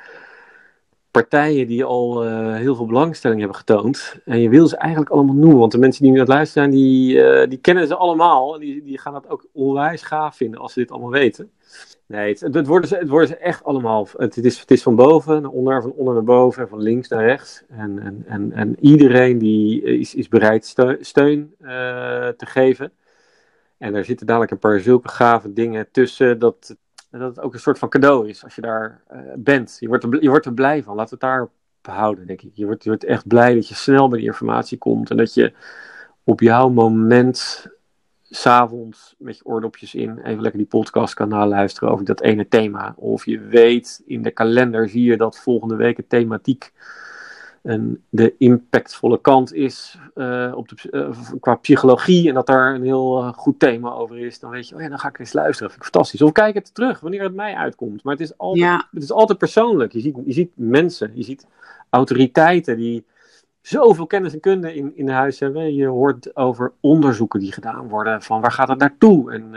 partijen 1.21 1.67
die 1.67 1.84
al 1.84 2.25
uh, 2.25 2.56
heel 2.56 2.75
veel 2.75 2.86
belangstelling 2.86 3.39
hebben 3.39 3.58
getoond. 3.58 4.19
En 4.25 4.39
je 4.39 4.49
wil 4.49 4.67
ze 4.67 4.78
eigenlijk 4.78 5.12
allemaal 5.12 5.36
noemen, 5.36 5.58
want 5.58 5.71
de 5.71 5.78
mensen 5.78 6.01
die 6.04 6.12
nu 6.12 6.17
aan 6.19 6.25
het 6.25 6.34
luisteren 6.34 6.71
zijn, 6.71 6.82
die, 6.82 7.15
uh, 7.15 7.47
die 7.49 7.58
kennen 7.58 7.88
ze 7.88 7.95
allemaal. 7.95 8.54
En 8.54 8.60
die, 8.60 8.84
die 8.84 8.99
gaan 8.99 9.13
dat 9.13 9.30
ook 9.30 9.45
onwijs 9.54 10.01
gaaf 10.01 10.36
vinden 10.36 10.60
als 10.60 10.73
ze 10.73 10.80
dit 10.80 10.91
allemaal 10.91 11.10
weten. 11.10 11.51
Nee, 12.08 12.30
het, 12.30 12.54
het, 12.54 12.67
worden, 12.67 12.89
ze, 12.89 12.95
het 12.95 13.10
worden 13.10 13.28
ze 13.28 13.38
echt 13.38 13.63
allemaal. 13.63 14.08
Het, 14.17 14.36
het, 14.36 14.45
is, 14.45 14.60
het 14.60 14.71
is 14.71 14.84
van 14.84 14.95
boven 14.95 15.41
naar 15.41 15.51
onder, 15.51 15.82
van 15.82 15.91
onder 15.91 16.13
naar 16.13 16.23
boven 16.23 16.62
en 16.62 16.69
van 16.69 16.82
links 16.82 17.08
naar 17.08 17.25
rechts. 17.25 17.63
En, 17.69 17.99
en, 17.99 18.23
en, 18.28 18.51
en 18.51 18.75
iedereen 18.80 19.38
die 19.38 19.82
is, 19.82 20.15
is 20.15 20.28
bereid 20.28 20.75
steun, 20.99 21.56
uh, 21.62 21.69
te 22.28 22.45
geven. 22.45 22.91
En 23.78 23.95
er 23.95 24.06
zitten 24.06 24.25
dadelijk 24.25 24.51
een 24.51 24.60
paar 24.60 24.80
zulke 24.80 25.10
gave 25.10 25.54
dingen 25.54 25.88
tussen 25.91 26.39
dat 26.39 26.75
dat 27.19 27.36
het 27.36 27.45
ook 27.45 27.54
een 27.54 27.60
soort 27.60 27.80
van 27.80 27.89
cadeau 27.89 28.30
is 28.30 28.43
als 28.43 28.56
je 28.56 28.62
daar 28.62 29.01
uh, 29.13 29.19
bent. 29.36 29.78
Je 29.80 29.88
wordt, 29.88 30.04
er, 30.04 30.21
je 30.21 30.30
wordt 30.30 30.45
er 30.45 30.54
blij 30.54 30.84
van. 30.84 30.95
Laat 30.95 31.10
het 31.10 31.19
daar 31.19 31.49
behouden, 31.82 32.28
denk 32.28 32.41
ik. 32.41 32.51
Je 32.54 32.65
wordt, 32.65 32.84
je 32.84 32.89
wordt 32.89 33.04
echt 33.04 33.28
blij 33.28 33.54
dat 33.54 33.67
je 33.67 33.75
snel 33.75 34.08
bij 34.08 34.19
die 34.19 34.28
informatie 34.28 34.78
komt 34.78 35.10
en 35.10 35.17
dat 35.17 35.34
je 35.34 35.54
op 36.23 36.39
jouw 36.39 36.69
moment 36.69 37.67
s'avonds 38.30 39.15
met 39.17 39.38
je 39.38 39.45
oordopjes 39.45 39.95
in 39.95 40.19
even 40.19 40.41
lekker 40.41 40.60
die 40.60 40.69
podcast 40.69 41.13
kan 41.13 41.30
naluisteren 41.30 41.89
over 41.89 42.06
dat 42.06 42.21
ene 42.21 42.47
thema. 42.47 42.93
Of 42.97 43.25
je 43.25 43.39
weet 43.39 44.01
in 44.06 44.21
de 44.21 44.32
kalender 44.32 44.89
zie 44.89 45.04
je 45.04 45.17
dat 45.17 45.39
volgende 45.39 45.75
week 45.75 45.97
het 45.97 46.10
thematiek 46.10 46.71
en 47.65 48.04
de 48.10 48.36
impactvolle 48.38 49.21
kant 49.21 49.54
is 49.54 49.99
uh, 50.15 50.54
op 50.56 50.69
de, 50.69 50.75
uh, 50.91 51.39
qua 51.39 51.56
psychologie 51.56 52.28
en 52.28 52.34
dat 52.34 52.47
daar 52.47 52.75
een 52.75 52.84
heel 52.84 53.23
uh, 53.23 53.34
goed 53.34 53.60
thema 53.60 53.91
over 53.91 54.17
is, 54.17 54.39
dan 54.39 54.49
weet 54.49 54.67
je, 54.69 54.75
oh 54.75 54.82
ja, 54.82 54.89
dan 54.89 54.99
ga 54.99 55.08
ik 55.08 55.19
eens 55.19 55.34
luisteren. 55.34 55.71
Vind 55.71 55.84
ik 55.84 55.91
fantastisch. 55.91 56.21
Of 56.21 56.32
kijk 56.32 56.56
het 56.56 56.73
terug 56.73 56.99
wanneer 56.99 57.23
het 57.23 57.34
mij 57.34 57.56
uitkomt. 57.56 58.04
Maar 58.04 58.13
het 58.13 58.21
is 58.21 58.38
altijd, 58.38 58.63
ja. 58.63 58.88
het 58.91 59.04
is 59.04 59.12
altijd 59.12 59.38
persoonlijk. 59.38 59.91
Je 59.91 59.99
ziet, 59.99 60.17
je 60.25 60.34
ziet 60.34 60.51
mensen, 60.54 61.12
je 61.13 61.23
ziet 61.23 61.47
autoriteiten 61.89 62.78
die 62.78 63.06
zoveel 63.62 64.08
kennis 64.08 64.34
en 64.34 64.39
kunde 64.39 64.75
in, 64.75 64.91
in 64.95 65.10
huis 65.10 65.39
hebben. 65.39 65.75
Je 65.75 65.88
hoort 65.88 66.36
over 66.36 66.71
onderzoeken 66.80 67.39
die 67.39 67.51
gedaan 67.51 67.88
worden, 67.88 68.21
van 68.21 68.41
waar 68.41 68.51
gaat 68.51 68.67
het 68.67 68.80
naartoe? 68.80 69.32
En 69.32 69.51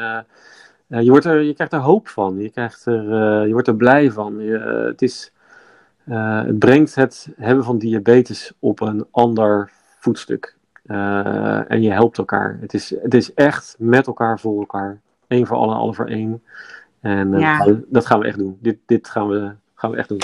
je, 1.04 1.10
wordt 1.10 1.24
er, 1.24 1.42
je 1.42 1.54
krijgt 1.54 1.72
er 1.72 1.78
hoop 1.78 2.08
van, 2.08 2.38
je, 2.38 2.50
krijgt 2.50 2.86
er, 2.86 3.46
je 3.46 3.52
wordt 3.52 3.68
er 3.68 3.76
blij 3.76 4.10
van. 4.10 4.38
Je, 4.38 4.58
het 4.86 5.02
is 5.02 5.32
uh, 6.08 6.42
het 6.44 6.58
brengt 6.58 6.94
het 6.94 7.28
hebben 7.36 7.64
van 7.64 7.78
diabetes 7.78 8.52
op 8.58 8.80
een 8.80 9.06
ander 9.10 9.70
voetstuk. 9.98 10.56
Uh, 10.86 11.70
en 11.70 11.82
je 11.82 11.90
helpt 11.90 12.18
elkaar. 12.18 12.58
Het 12.60 12.74
is, 12.74 12.94
het 13.02 13.14
is 13.14 13.34
echt 13.34 13.76
met 13.78 14.06
elkaar 14.06 14.40
voor 14.40 14.58
elkaar. 14.58 15.00
Eén 15.26 15.46
voor 15.46 15.56
allen, 15.56 15.76
alle 15.76 15.94
voor 15.94 16.06
één. 16.06 16.42
En 17.00 17.32
uh, 17.32 17.40
ja. 17.40 17.76
dat 17.88 18.06
gaan 18.06 18.20
we 18.20 18.26
echt 18.26 18.38
doen. 18.38 18.58
Dit, 18.60 18.78
dit 18.86 19.08
gaan, 19.08 19.28
we, 19.28 19.52
gaan 19.74 19.90
we 19.90 19.96
echt 19.96 20.08
doen. 20.08 20.20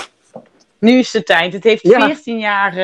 Nu 0.79 0.97
is 0.97 1.11
de 1.11 1.23
tijd. 1.23 1.53
Het 1.53 1.63
heeft 1.63 1.87
ja. 1.87 2.05
14 2.05 2.39
jaar 2.39 2.75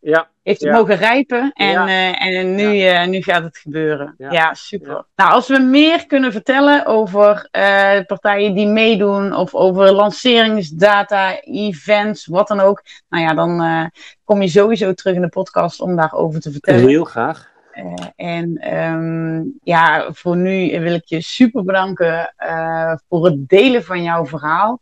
ja 0.00 0.28
heeft 0.48 0.60
het 0.60 0.72
mogen 0.72 0.96
rijpen 0.96 1.52
en, 1.54 1.88
uh, 1.88 2.26
en 2.26 2.54
nu, 2.54 2.76
uh, 2.76 3.06
nu 3.06 3.22
gaat 3.22 3.42
het 3.42 3.58
gebeuren. 3.58 4.14
Ja, 4.18 4.54
super. 4.54 5.04
Nou, 5.16 5.32
als 5.32 5.48
we 5.48 5.58
meer 5.58 6.06
kunnen 6.06 6.32
vertellen 6.32 6.86
over 6.86 7.48
partijen 8.06 8.54
die 8.54 8.66
meedoen 8.66 9.34
of 9.34 9.54
over 9.54 9.92
lanceringsdata, 9.92 11.40
events, 11.40 12.26
wat 12.26 12.48
dan 12.48 12.60
ook. 12.60 12.82
Nou 13.08 13.24
ja, 13.24 13.34
dan 13.34 13.90
kom 14.24 14.42
je 14.42 14.48
sowieso 14.48 14.94
terug 14.94 15.14
in 15.14 15.20
de 15.20 15.28
podcast 15.28 15.80
om 15.80 15.96
daarover 15.96 16.40
te 16.40 16.52
vertellen. 16.52 16.88
Heel 16.88 17.04
graag. 17.04 17.50
en 18.16 18.74
um, 18.74 19.58
ja, 19.62 20.12
voor 20.12 20.36
nu 20.36 20.80
wil 20.80 20.94
ik 20.94 21.04
je 21.04 21.20
super 21.20 21.64
bedanken 21.64 22.34
voor 23.08 23.24
het 23.24 23.48
delen 23.48 23.84
van 23.84 24.02
jouw 24.02 24.26
verhaal. 24.26 24.80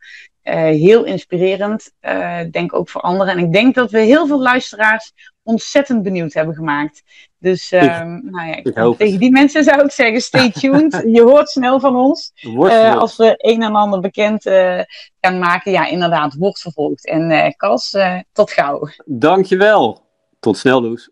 Uh, 0.48 0.54
heel 0.54 1.04
inspirerend. 1.04 1.92
Uh, 2.02 2.40
denk 2.50 2.74
ook 2.74 2.88
voor 2.88 3.00
anderen. 3.00 3.32
En 3.32 3.38
ik 3.38 3.52
denk 3.52 3.74
dat 3.74 3.90
we 3.90 3.98
heel 3.98 4.26
veel 4.26 4.40
luisteraars 4.40 5.12
ontzettend 5.42 6.02
benieuwd 6.02 6.32
hebben 6.32 6.54
gemaakt. 6.54 7.02
Dus 7.38 7.72
uh, 7.72 8.02
nou 8.04 8.48
ja, 8.48 8.94
tegen 8.96 9.18
die 9.18 9.30
mensen 9.30 9.64
zou 9.64 9.84
ik 9.84 9.90
zeggen, 9.90 10.20
stay 10.20 10.50
tuned. 10.60 11.02
je 11.06 11.22
hoort 11.22 11.48
snel 11.48 11.80
van 11.80 11.96
ons. 11.96 12.32
Uh, 12.42 12.96
als 12.96 13.16
we 13.16 13.34
een 13.36 13.62
en 13.62 13.74
ander 13.74 14.00
bekend 14.00 14.46
uh, 14.46 14.80
gaan 15.20 15.38
maken. 15.38 15.72
Ja, 15.72 15.86
inderdaad, 15.86 16.34
wordt 16.34 16.60
vervolgd. 16.60 17.06
En 17.06 17.30
uh, 17.30 17.48
Cas, 17.56 17.96
tot 18.32 18.50
gauw. 18.50 18.88
Dankjewel. 19.04 20.04
Tot 20.40 20.56
snel, 20.56 20.82
Loes. 20.82 21.10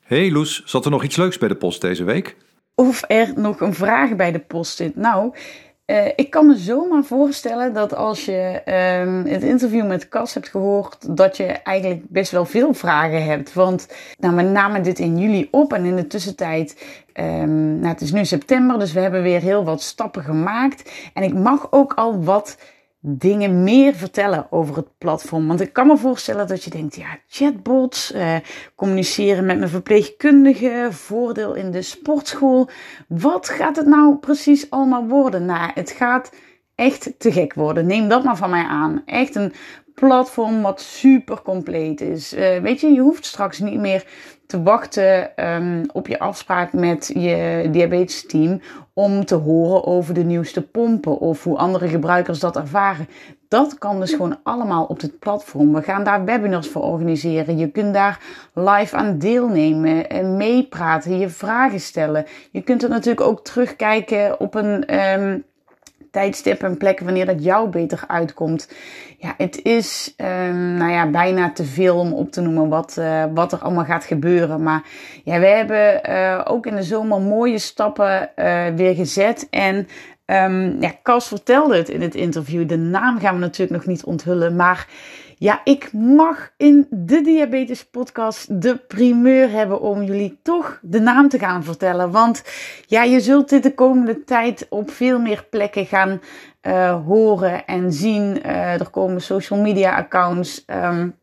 Hey 0.00 0.30
Loes, 0.30 0.62
zat 0.64 0.84
er 0.84 0.90
nog 0.90 1.04
iets 1.04 1.16
leuks 1.16 1.38
bij 1.38 1.48
de 1.48 1.56
post 1.56 1.80
deze 1.80 2.04
week? 2.04 2.36
Of 2.74 3.04
er 3.06 3.32
nog 3.36 3.60
een 3.60 3.74
vraag 3.74 4.16
bij 4.16 4.32
de 4.32 4.38
post 4.38 4.76
zit? 4.76 4.96
Nou, 4.96 5.36
uh, 5.86 6.06
ik 6.16 6.30
kan 6.30 6.46
me 6.46 6.56
zomaar 6.56 7.04
voorstellen 7.04 7.74
dat 7.74 7.94
als 7.94 8.24
je 8.24 8.62
um, 9.00 9.26
het 9.26 9.42
interview 9.42 9.86
met 9.86 10.08
Cas 10.08 10.34
hebt 10.34 10.48
gehoord, 10.48 11.16
dat 11.16 11.36
je 11.36 11.44
eigenlijk 11.44 12.02
best 12.08 12.30
wel 12.30 12.44
veel 12.44 12.74
vragen 12.74 13.24
hebt. 13.24 13.52
Want 13.52 13.88
nou, 14.18 14.36
we 14.36 14.42
namen 14.42 14.82
dit 14.82 14.98
in 14.98 15.18
juli 15.18 15.48
op 15.50 15.72
en 15.72 15.84
in 15.84 15.96
de 15.96 16.06
tussentijd, 16.06 16.84
um, 17.14 17.78
nou, 17.78 17.92
het 17.92 18.00
is 18.00 18.12
nu 18.12 18.24
september, 18.24 18.78
dus 18.78 18.92
we 18.92 19.00
hebben 19.00 19.22
weer 19.22 19.40
heel 19.40 19.64
wat 19.64 19.82
stappen 19.82 20.22
gemaakt. 20.22 20.90
En 21.14 21.22
ik 21.22 21.34
mag 21.34 21.72
ook 21.72 21.92
al 21.94 22.24
wat 22.24 22.58
dingen 23.08 23.62
meer 23.62 23.94
vertellen 23.94 24.46
over 24.50 24.76
het 24.76 24.98
platform. 24.98 25.46
Want 25.46 25.60
ik 25.60 25.72
kan 25.72 25.86
me 25.86 25.96
voorstellen 25.96 26.46
dat 26.46 26.64
je 26.64 26.70
denkt, 26.70 26.96
ja, 26.96 27.18
chatbots, 27.28 28.12
eh, 28.12 28.36
communiceren 28.74 29.46
met 29.46 29.58
mijn 29.58 29.70
verpleegkundige, 29.70 30.88
voordeel 30.90 31.54
in 31.54 31.70
de 31.70 31.82
sportschool. 31.82 32.68
Wat 33.08 33.48
gaat 33.48 33.76
het 33.76 33.86
nou 33.86 34.16
precies 34.16 34.70
allemaal 34.70 35.06
worden? 35.06 35.44
Nou, 35.44 35.70
het 35.74 35.90
gaat 35.90 36.32
echt 36.74 37.14
te 37.18 37.32
gek 37.32 37.54
worden. 37.54 37.86
Neem 37.86 38.08
dat 38.08 38.24
maar 38.24 38.36
van 38.36 38.50
mij 38.50 38.64
aan. 38.64 39.02
Echt 39.04 39.34
een 39.34 39.52
platform 39.94 40.62
wat 40.62 40.80
super 40.80 41.42
compleet 41.42 42.00
is. 42.00 42.34
Uh, 42.34 42.58
weet 42.58 42.80
je, 42.80 42.92
je 42.92 43.00
hoeft 43.00 43.24
straks 43.24 43.58
niet 43.58 43.80
meer 43.80 44.04
te 44.46 44.62
wachten 44.62 45.44
um, 45.50 45.84
op 45.92 46.06
je 46.06 46.18
afspraak 46.18 46.72
met 46.72 47.10
je 47.14 47.68
diabetes 47.70 48.26
team 48.26 48.60
om 48.98 49.24
te 49.24 49.34
horen 49.34 49.84
over 49.84 50.14
de 50.14 50.24
nieuwste 50.24 50.62
pompen 50.62 51.18
of 51.18 51.44
hoe 51.44 51.56
andere 51.56 51.88
gebruikers 51.88 52.38
dat 52.38 52.56
ervaren. 52.56 53.08
Dat 53.48 53.78
kan 53.78 54.00
dus 54.00 54.10
gewoon 54.10 54.38
allemaal 54.42 54.84
op 54.84 55.00
het 55.00 55.18
platform. 55.18 55.74
We 55.74 55.82
gaan 55.82 56.04
daar 56.04 56.24
webinars 56.24 56.68
voor 56.68 56.82
organiseren. 56.82 57.58
Je 57.58 57.70
kunt 57.70 57.94
daar 57.94 58.20
live 58.54 58.96
aan 58.96 59.18
deelnemen 59.18 60.08
en 60.08 60.36
meepraten, 60.36 61.18
je 61.18 61.28
vragen 61.28 61.80
stellen. 61.80 62.26
Je 62.50 62.62
kunt 62.62 62.82
er 62.82 62.88
natuurlijk 62.88 63.26
ook 63.26 63.44
terugkijken 63.44 64.40
op 64.40 64.54
een 64.54 65.00
um, 65.20 65.44
tijdstip 66.16 66.62
en 66.62 66.76
plek 66.76 67.00
wanneer 67.00 67.26
dat 67.26 67.44
jou 67.44 67.68
beter 67.68 68.04
uitkomt. 68.06 68.68
Ja, 69.18 69.34
het 69.36 69.62
is 69.62 70.14
um, 70.16 70.74
nou 70.76 70.90
ja, 70.90 71.10
bijna 71.10 71.52
te 71.52 71.64
veel 71.64 71.98
om 71.98 72.12
op 72.12 72.32
te 72.32 72.40
noemen 72.40 72.68
wat, 72.68 72.96
uh, 72.98 73.24
wat 73.34 73.52
er 73.52 73.58
allemaal 73.58 73.84
gaat 73.84 74.04
gebeuren. 74.04 74.62
Maar 74.62 74.82
ja, 75.24 75.38
we 75.40 75.46
hebben 75.46 76.00
uh, 76.10 76.40
ook 76.44 76.66
in 76.66 76.76
de 76.76 76.82
zomer 76.82 77.20
mooie 77.20 77.58
stappen 77.58 78.30
uh, 78.36 78.66
weer 78.66 78.94
gezet. 78.94 79.46
En 79.50 79.88
um, 80.26 80.80
ja, 80.80 80.92
Cas 81.02 81.28
vertelde 81.28 81.76
het 81.76 81.88
in 81.88 82.02
het 82.02 82.14
interview. 82.14 82.68
De 82.68 82.78
naam 82.78 83.18
gaan 83.18 83.34
we 83.34 83.40
natuurlijk 83.40 83.78
nog 83.78 83.86
niet 83.86 84.04
onthullen. 84.04 84.56
Maar 84.56 84.86
ja, 85.38 85.60
ik 85.64 85.92
mag 85.92 86.52
in 86.56 86.86
de 86.90 87.20
Diabetes 87.20 87.84
Podcast 87.84 88.62
de 88.62 88.76
primeur 88.76 89.50
hebben 89.50 89.80
om 89.80 90.02
jullie 90.02 90.38
toch 90.42 90.78
de 90.82 91.00
naam 91.00 91.28
te 91.28 91.38
gaan 91.38 91.64
vertellen. 91.64 92.10
Want 92.10 92.44
ja, 92.86 93.02
je 93.02 93.20
zult 93.20 93.48
dit 93.48 93.62
de 93.62 93.74
komende 93.74 94.24
tijd 94.24 94.66
op 94.68 94.90
veel 94.90 95.20
meer 95.20 95.46
plekken 95.50 95.86
gaan 95.86 96.20
uh, 96.62 97.04
horen 97.04 97.66
en 97.66 97.92
zien. 97.92 98.38
Uh, 98.46 98.80
er 98.80 98.90
komen 98.90 99.20
social 99.20 99.60
media 99.60 99.96
accounts. 99.96 100.64
Um, 100.66 101.18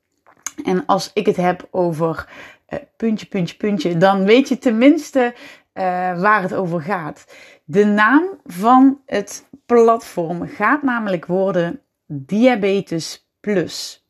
en 0.64 0.86
als 0.86 1.12
ik 1.14 1.26
het 1.26 1.38
heb 1.38 1.68
over 1.72 2.28
uh, 2.70 2.80
puntje, 2.98 3.26
puntje, 3.26 3.58
puntje, 3.58 3.98
dan 3.98 4.24
weet 4.24 4.48
je 4.48 4.58
tenminste 4.58 5.34
waar 6.16 6.42
het 6.42 6.54
over 6.54 6.82
gaat. 6.82 7.26
De 7.66 7.86
naam 7.86 8.24
van 8.46 9.02
het 9.06 9.50
platform 9.66 10.48
gaat 10.48 10.84
namelijk 10.84 11.26
worden 11.26 11.82
Diabetes 12.06 13.28
Plus. 13.40 14.08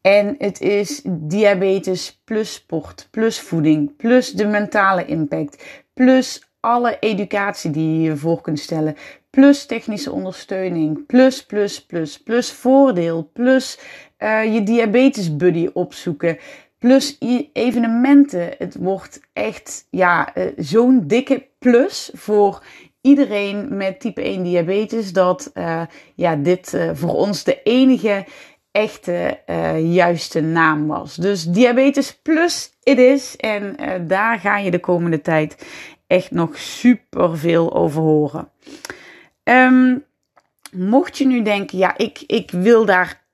En 0.00 0.34
het 0.38 0.60
is 0.60 1.02
diabetes 1.08 2.20
plus 2.24 2.52
sport, 2.52 3.08
plus 3.10 3.40
voeding, 3.40 3.96
plus 3.96 4.32
de 4.32 4.46
mentale 4.46 5.04
impact, 5.04 5.64
plus 5.94 6.50
alle 6.60 6.96
educatie 7.00 7.70
die 7.70 7.94
je 7.94 8.00
je 8.00 8.16
voor 8.16 8.40
kunt 8.40 8.58
stellen, 8.58 8.96
plus 9.30 9.66
technische 9.66 10.12
ondersteuning, 10.12 11.06
plus, 11.06 11.46
plus, 11.46 11.86
plus, 11.86 12.22
plus 12.22 12.52
voordeel, 12.52 13.30
plus 13.32 13.78
uh, 14.18 14.54
je 14.54 14.62
diabetes 14.62 15.36
buddy 15.36 15.70
opzoeken, 15.72 16.38
plus 16.86 17.18
evenementen. 17.52 18.54
Het 18.58 18.76
wordt 18.78 19.20
echt 19.32 19.86
ja, 19.90 20.36
uh, 20.36 20.44
zo'n 20.56 21.06
dikke 21.06 21.46
plus 21.58 22.10
voor 22.14 22.62
iedereen 23.00 23.76
met 23.76 24.00
type 24.00 24.22
1 24.22 24.42
diabetes 24.42 25.12
dat 25.12 25.50
uh, 25.54 25.82
ja, 26.14 26.36
dit 26.36 26.78
voor 26.92 27.14
ons 27.14 27.44
de 27.44 27.62
enige 27.62 28.24
echte 28.70 29.38
juiste 29.82 30.40
naam 30.40 30.86
was. 30.86 31.14
Dus 31.14 31.44
Diabetes 31.44 32.20
Plus 32.22 32.70
it 32.82 32.98
is. 32.98 33.36
En 33.36 33.76
daar 34.06 34.38
ga 34.38 34.58
je 34.58 34.70
de 34.70 34.80
komende 34.80 35.20
tijd 35.20 35.66
echt 36.06 36.30
nog 36.30 36.58
super 36.58 37.38
veel 37.38 37.74
over 37.74 38.02
horen. 38.02 38.48
Um, 39.44 40.04
mocht 40.72 41.18
je 41.18 41.26
nu 41.26 41.42
denken, 41.42 41.78
ja, 41.78 41.96
ik, 41.96 42.22
ik 42.26 42.50
wil 42.50 42.84
daar 42.84 43.24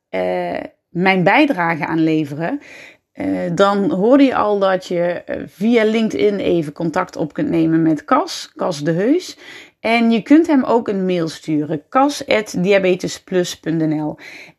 mijn 0.92 1.22
bijdrage 1.22 1.86
aan 1.86 2.03
leveren. 2.03 2.61
Dan 3.54 3.90
hoorde 3.90 4.24
je 4.24 4.34
al 4.34 4.58
dat 4.58 4.86
je 4.86 5.22
via 5.46 5.84
LinkedIn 5.84 6.38
even 6.38 6.72
contact 6.72 7.16
op 7.16 7.32
kunt 7.32 7.48
nemen 7.48 7.82
met 7.82 8.04
Cas, 8.04 8.52
Cas 8.56 8.80
de 8.80 8.92
Heus. 8.92 9.38
En 9.80 10.10
je 10.10 10.22
kunt 10.22 10.46
hem 10.46 10.64
ook 10.64 10.88
een 10.88 11.04
mail 11.04 11.28
sturen, 11.28 11.82
cas.diabetesplus.nl. 11.88 14.16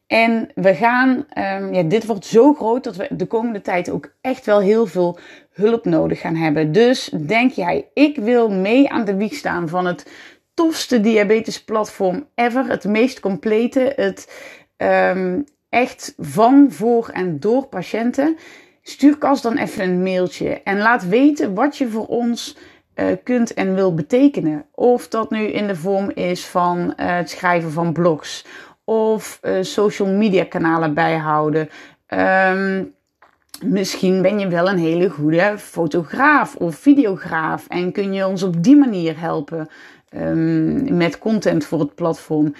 En 0.07 0.49
we 0.55 0.75
gaan, 0.75 1.09
um, 1.09 1.73
ja, 1.73 1.83
dit 1.83 2.05
wordt 2.05 2.25
zo 2.25 2.53
groot 2.53 2.83
dat 2.83 2.95
we 2.95 3.07
de 3.09 3.25
komende 3.25 3.61
tijd 3.61 3.89
ook 3.89 4.13
echt 4.21 4.45
wel 4.45 4.59
heel 4.59 4.85
veel 4.85 5.17
hulp 5.51 5.85
nodig 5.85 6.19
gaan 6.19 6.35
hebben. 6.35 6.71
Dus 6.71 7.13
denk 7.25 7.51
jij, 7.51 7.87
ik 7.93 8.17
wil 8.17 8.49
mee 8.49 8.89
aan 8.89 9.05
de 9.05 9.15
wieg 9.15 9.33
staan 9.33 9.69
van 9.69 9.85
het 9.85 10.07
tofste 10.53 10.99
diabetesplatform 10.99 12.27
ever. 12.35 12.65
Het 12.65 12.83
meest 12.83 13.19
complete, 13.19 13.93
het 13.95 14.51
um, 14.77 15.43
echt 15.73 16.13
van, 16.17 16.67
voor 16.69 17.09
en 17.13 17.39
door 17.39 17.65
patiënten. 17.65 18.37
Stuur 18.81 19.17
Cas 19.17 19.41
dan 19.41 19.57
even 19.57 19.83
een 19.83 20.03
mailtje 20.03 20.61
en 20.63 20.77
laat 20.77 21.07
weten 21.07 21.53
wat 21.53 21.77
je 21.77 21.87
voor 21.87 22.05
ons 22.05 22.57
uh, 22.95 23.05
kunt 23.23 23.53
en 23.53 23.75
wil 23.75 23.93
betekenen. 23.93 24.65
Of 24.71 25.07
dat 25.07 25.29
nu 25.29 25.39
in 25.39 25.67
de 25.67 25.75
vorm 25.75 26.09
is 26.09 26.45
van 26.45 26.77
uh, 26.77 26.93
het 26.95 27.29
schrijven 27.29 27.71
van 27.71 27.93
blogs 27.93 28.45
of 28.83 29.39
uh, 29.41 29.57
social 29.61 30.07
media 30.07 30.43
kanalen 30.43 30.93
bijhouden. 30.93 31.69
Um, 32.07 32.93
misschien 33.65 34.21
ben 34.21 34.39
je 34.39 34.47
wel 34.47 34.69
een 34.69 34.77
hele 34.77 35.09
goede 35.09 35.53
fotograaf 35.57 36.55
of 36.55 36.75
videograaf 36.75 37.67
en 37.67 37.91
kun 37.91 38.13
je 38.13 38.27
ons 38.27 38.43
op 38.43 38.63
die 38.63 38.75
manier 38.75 39.19
helpen 39.19 39.69
um, 40.15 40.97
met 40.97 41.17
content 41.19 41.65
voor 41.65 41.79
het 41.79 41.95
platform. 41.95 42.53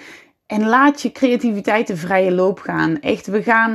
En 0.46 0.66
laat 0.66 1.02
je 1.02 1.12
creativiteit 1.12 1.86
de 1.86 1.96
vrije 1.96 2.32
loop 2.32 2.58
gaan. 2.58 3.00
Echt, 3.00 3.26
we 3.26 3.42
gaan, 3.42 3.72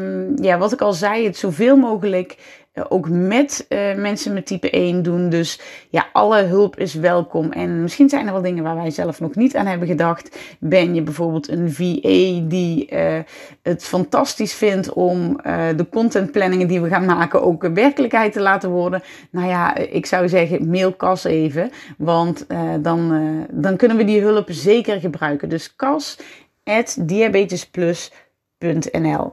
um, 0.00 0.42
ja, 0.42 0.58
wat 0.58 0.72
ik 0.72 0.80
al 0.80 0.92
zei, 0.92 1.24
het 1.24 1.36
zoveel 1.36 1.76
mogelijk 1.76 2.61
ook 2.88 3.08
met 3.08 3.66
uh, 3.68 3.94
mensen 3.94 4.32
met 4.32 4.46
type 4.46 4.70
1 4.70 5.02
doen. 5.02 5.28
Dus 5.28 5.60
ja, 5.90 6.06
alle 6.12 6.42
hulp 6.42 6.78
is 6.78 6.94
welkom. 6.94 7.52
En 7.52 7.82
misschien 7.82 8.08
zijn 8.08 8.26
er 8.26 8.32
wel 8.32 8.42
dingen 8.42 8.62
waar 8.62 8.76
wij 8.76 8.90
zelf 8.90 9.20
nog 9.20 9.34
niet 9.34 9.56
aan 9.56 9.66
hebben 9.66 9.88
gedacht. 9.88 10.38
Ben 10.60 10.94
je 10.94 11.02
bijvoorbeeld 11.02 11.48
een 11.48 11.72
VA 11.72 12.48
die 12.48 12.92
uh, 12.92 13.18
het 13.62 13.84
fantastisch 13.84 14.54
vindt 14.54 14.92
om 14.92 15.36
de 15.76 15.86
contentplanningen 15.90 16.68
die 16.68 16.80
we 16.80 16.88
gaan 16.88 17.04
maken 17.04 17.42
ook 17.42 17.68
werkelijkheid 17.74 18.32
te 18.32 18.40
laten 18.40 18.70
worden? 18.70 19.02
Nou 19.30 19.48
ja, 19.48 19.76
ik 19.76 20.06
zou 20.06 20.28
zeggen, 20.28 20.70
mail 20.70 20.96
Cas 20.96 21.24
even. 21.24 21.70
Want 21.98 22.46
dan, 22.80 23.46
dan 23.50 23.76
kunnen 23.76 23.96
we 23.96 24.04
die 24.04 24.20
hulp 24.20 24.48
zeker 24.50 25.00
gebruiken. 25.00 25.48
Dus 25.48 25.76
Cas 25.76 26.18
at 26.64 26.96
diabetesplus.nl. 27.00 29.32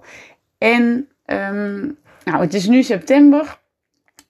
En 0.57 1.07
um, 1.25 1.97
nou, 2.29 2.41
het 2.41 2.53
is 2.53 2.67
nu 2.67 2.83
september. 2.83 3.59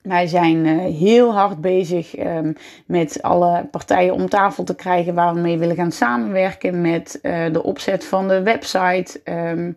Wij 0.02 0.28
zijn 0.28 0.66
uh, 0.66 0.80
heel 1.00 1.34
hard 1.34 1.62
bezig 1.62 2.20
um, 2.20 2.56
met 2.86 3.22
alle 3.22 3.68
partijen 3.72 4.14
om 4.14 4.30
tafel 4.30 4.64
te 4.64 4.76
krijgen 4.76 5.14
waar 5.14 5.34
we 5.34 5.40
mee 5.40 5.58
willen 5.58 5.76
gaan 5.76 5.92
samenwerken. 5.92 6.82
Met 6.82 7.20
uh, 7.22 7.46
de 7.52 7.64
opzet 7.64 8.06
van 8.06 8.28
de 8.28 8.44
website. 8.44 9.22
Um, 9.24 9.76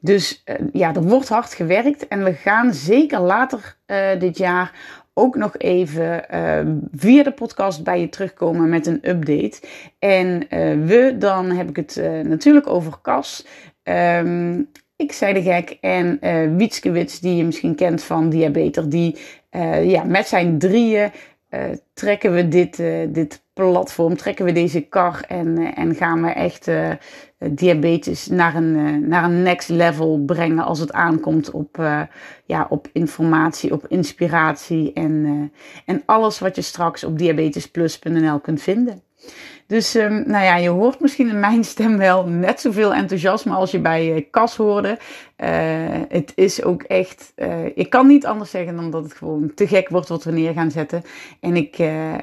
dus 0.00 0.42
uh, 0.44 0.56
ja, 0.72 0.94
er 0.94 1.02
wordt 1.02 1.28
hard 1.28 1.54
gewerkt. 1.54 2.08
En 2.08 2.24
we 2.24 2.32
gaan 2.32 2.74
zeker 2.74 3.20
later 3.20 3.76
dit 4.18 4.38
jaar 4.38 4.72
ook 5.14 5.36
nog 5.36 5.56
even 5.58 6.24
via 6.92 7.22
de 7.22 7.32
podcast 7.32 7.84
bij 7.84 8.00
je 8.00 8.08
terugkomen 8.08 8.68
met 8.68 8.86
een 8.86 9.08
update. 9.08 9.60
En 9.98 10.46
we, 10.86 11.14
dan 11.18 11.50
heb 11.50 11.68
ik 11.68 11.76
het 11.76 12.02
natuurlijk 12.22 12.66
over. 12.66 12.98
Um, 13.84 14.68
ik 15.02 15.12
zei 15.12 15.32
de 15.32 15.42
gek. 15.42 15.78
En 15.80 16.18
uh, 16.20 16.56
Wietske 16.56 17.06
die 17.20 17.36
je 17.36 17.44
misschien 17.44 17.74
kent 17.74 18.02
van 18.02 18.28
Diabeter, 18.28 18.88
die 18.88 19.16
uh, 19.50 19.90
ja, 19.90 20.04
met 20.04 20.26
zijn 20.28 20.58
drieën 20.58 21.10
uh, 21.50 21.60
trekken 21.92 22.34
we 22.34 22.48
dit, 22.48 22.76
dit 23.08 23.42
platform, 23.52 24.16
trekken 24.16 24.44
we 24.44 24.52
deze 24.52 24.80
kar 24.80 25.24
en, 25.28 25.74
en 25.74 25.94
gaan 25.94 26.22
we 26.22 26.30
echt 26.30 26.70
diabetes 27.50 28.26
naar 28.26 28.54
een, 28.54 29.08
naar 29.08 29.24
een 29.24 29.42
next 29.42 29.68
level 29.68 30.22
brengen 30.26 30.64
als 30.64 30.78
het 30.78 30.92
aankomt 30.92 31.50
op, 31.50 31.76
ja, 32.44 32.66
op 32.68 32.88
informatie, 32.92 33.72
op 33.72 33.86
inspiratie 33.88 34.92
en, 34.92 35.52
en 35.86 36.02
alles 36.06 36.38
wat 36.38 36.56
je 36.56 36.62
straks 36.62 37.04
op 37.04 37.18
diabetesplus.nl 37.18 38.40
kunt 38.40 38.62
vinden. 38.62 39.02
Dus 39.72 39.94
um, 39.94 40.22
nou 40.26 40.44
ja, 40.44 40.56
je 40.56 40.68
hoort 40.68 41.00
misschien 41.00 41.28
in 41.28 41.40
mijn 41.40 41.64
stem 41.64 41.98
wel 41.98 42.26
net 42.26 42.60
zoveel 42.60 42.94
enthousiasme 42.94 43.52
als 43.52 43.70
je 43.70 43.78
bij 43.78 44.14
uh, 44.14 44.24
Cas 44.30 44.56
hoorde. 44.56 44.88
Uh, 44.88 45.48
het 46.08 46.32
is 46.34 46.62
ook 46.62 46.82
echt, 46.82 47.32
uh, 47.36 47.64
ik 47.74 47.90
kan 47.90 48.06
niet 48.06 48.26
anders 48.26 48.50
zeggen 48.50 48.76
dan 48.76 48.90
dat 48.90 49.04
het 49.04 49.14
gewoon 49.14 49.54
te 49.54 49.66
gek 49.66 49.88
wordt 49.88 50.08
wat 50.08 50.24
we 50.24 50.32
neer 50.32 50.52
gaan 50.52 50.70
zetten. 50.70 51.02
En 51.40 51.56
ik, 51.56 51.78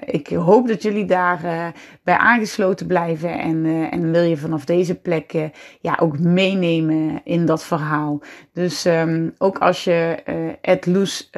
ik 0.06 0.28
hoop 0.28 0.68
dat 0.68 0.82
jullie 0.82 1.06
daar 1.06 1.74
bij 2.04 2.18
aangesloten 2.18 2.88
blijven. 2.88 3.40
En, 3.40 3.66
en 3.92 4.12
wil 4.12 4.24
je 4.24 4.38
vanaf 4.38 4.66
deze 4.66 4.96
plek 4.96 5.34
ja, 5.82 5.98
ook 6.02 6.20
meenemen 6.20 7.22
in 7.24 7.46
dat 7.46 7.64
verhaal. 7.64 8.22
Dus 8.54 8.86
um, 8.86 9.34
ook 9.38 9.58
als 9.58 9.84
je 9.84 10.18
Ed 10.62 10.86
Loes 10.86 11.30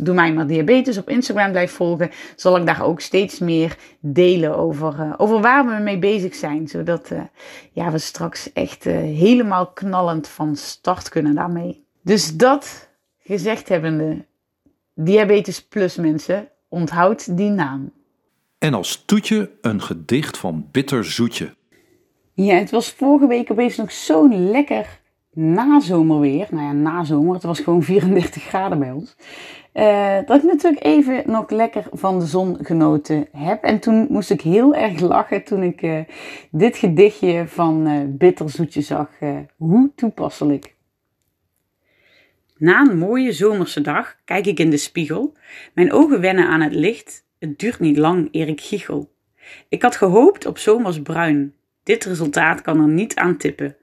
Doe 0.00 0.14
mij 0.14 0.32
maar 0.32 0.46
diabetes 0.46 0.98
op 0.98 1.08
Instagram 1.08 1.50
blijf 1.50 1.72
volgen, 1.72 2.10
zal 2.36 2.56
ik 2.56 2.66
daar 2.66 2.84
ook 2.84 3.00
steeds 3.00 3.38
meer 3.38 3.76
delen 4.00 4.56
over, 4.56 4.94
uh, 4.98 5.14
over 5.16 5.40
waar 5.40 5.66
we 5.66 5.82
mee 5.82 5.98
bezig 5.98 6.34
zijn. 6.34 6.68
Zodat 6.68 7.10
uh, 7.10 7.20
ja, 7.72 7.90
we 7.90 7.98
straks 7.98 8.52
echt 8.52 8.86
uh, 8.86 8.94
helemaal 8.94 9.66
knallend 9.66 10.28
van 10.28 10.56
start 10.56 11.08
kunnen 11.08 11.34
daarmee. 11.34 11.84
Dus 12.02 12.36
dat 12.36 12.88
gezegd 13.18 13.68
hebbende, 13.68 14.24
diabetes 14.94 15.62
plus 15.64 15.96
mensen, 15.96 16.48
onthoud 16.68 17.36
die 17.36 17.50
naam. 17.50 17.92
En 18.58 18.74
als 18.74 19.02
toetje 19.04 19.50
een 19.60 19.82
gedicht 19.82 20.38
van 20.38 20.68
Bitter 20.70 21.04
Zoetje. 21.04 21.54
Ja, 22.32 22.54
het 22.54 22.70
was 22.70 22.90
vorige 22.90 23.26
week 23.26 23.50
opeens 23.50 23.76
nog 23.76 23.92
zo'n 23.92 24.50
lekker 24.50 25.00
nazomerweer. 25.34 26.46
Nou 26.50 26.62
ja, 26.62 26.72
nazomer. 26.72 27.34
Het 27.34 27.42
was 27.42 27.60
gewoon 27.60 27.82
34 27.92 28.42
graden 28.42 28.78
bij 28.78 28.90
ons. 28.90 29.16
Uh, 29.74 30.16
dat 30.26 30.36
ik 30.36 30.42
natuurlijk 30.42 30.84
even 30.84 31.22
nog 31.26 31.50
lekker 31.50 31.86
van 31.92 32.18
de 32.18 32.26
zon 32.26 32.58
genoten 32.60 33.26
heb. 33.32 33.62
En 33.62 33.78
toen 33.78 34.06
moest 34.10 34.30
ik 34.30 34.40
heel 34.40 34.74
erg 34.74 35.00
lachen 35.00 35.44
toen 35.44 35.62
ik 35.62 35.82
uh, 35.82 36.00
dit 36.50 36.76
gedichtje 36.76 37.44
van 37.46 37.88
uh, 37.88 38.00
Bitterzoetje 38.06 38.80
zag. 38.80 39.08
hoe 39.56 39.90
toepasselijk. 39.94 40.74
Na 42.58 42.80
een 42.80 42.98
mooie 42.98 43.32
zomerse 43.32 43.80
dag 43.80 44.16
kijk 44.24 44.46
ik 44.46 44.58
in 44.58 44.70
de 44.70 44.76
spiegel. 44.76 45.34
Mijn 45.74 45.92
ogen 45.92 46.20
wennen 46.20 46.48
aan 46.48 46.60
het 46.60 46.74
licht. 46.74 47.24
Het 47.38 47.58
duurt 47.58 47.80
niet 47.80 47.96
lang 47.96 48.28
eer 48.30 48.48
ik 48.48 48.60
giechel. 48.60 49.12
Ik 49.68 49.82
had 49.82 49.96
gehoopt 49.96 50.46
op 50.46 50.58
zomers 50.58 51.02
bruin. 51.02 51.54
Dit 51.82 52.04
resultaat 52.04 52.62
kan 52.62 52.80
er 52.80 52.88
niet 52.88 53.14
aan 53.14 53.36
tippen. 53.36 53.76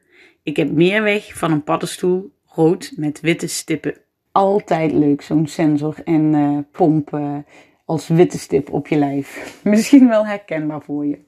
Ik 0.43 0.55
heb 0.57 0.71
meer 0.71 1.03
weg 1.03 1.37
van 1.37 1.51
een 1.51 1.63
paddenstoel, 1.63 2.31
rood 2.45 2.93
met 2.95 3.19
witte 3.19 3.47
stippen 3.47 3.97
altijd 4.31 4.91
leuk, 4.91 5.21
zo'n 5.21 5.47
sensor 5.47 5.95
en 6.03 6.33
uh, 6.33 6.57
pomp 6.71 7.19
als 7.85 8.07
witte 8.07 8.39
stip 8.39 8.71
op 8.71 8.87
je 8.87 8.95
lijf. 8.95 9.39
Misschien 9.63 10.07
wel 10.07 10.25
herkenbaar 10.25 10.81
voor 10.81 11.05
je. 11.05 11.19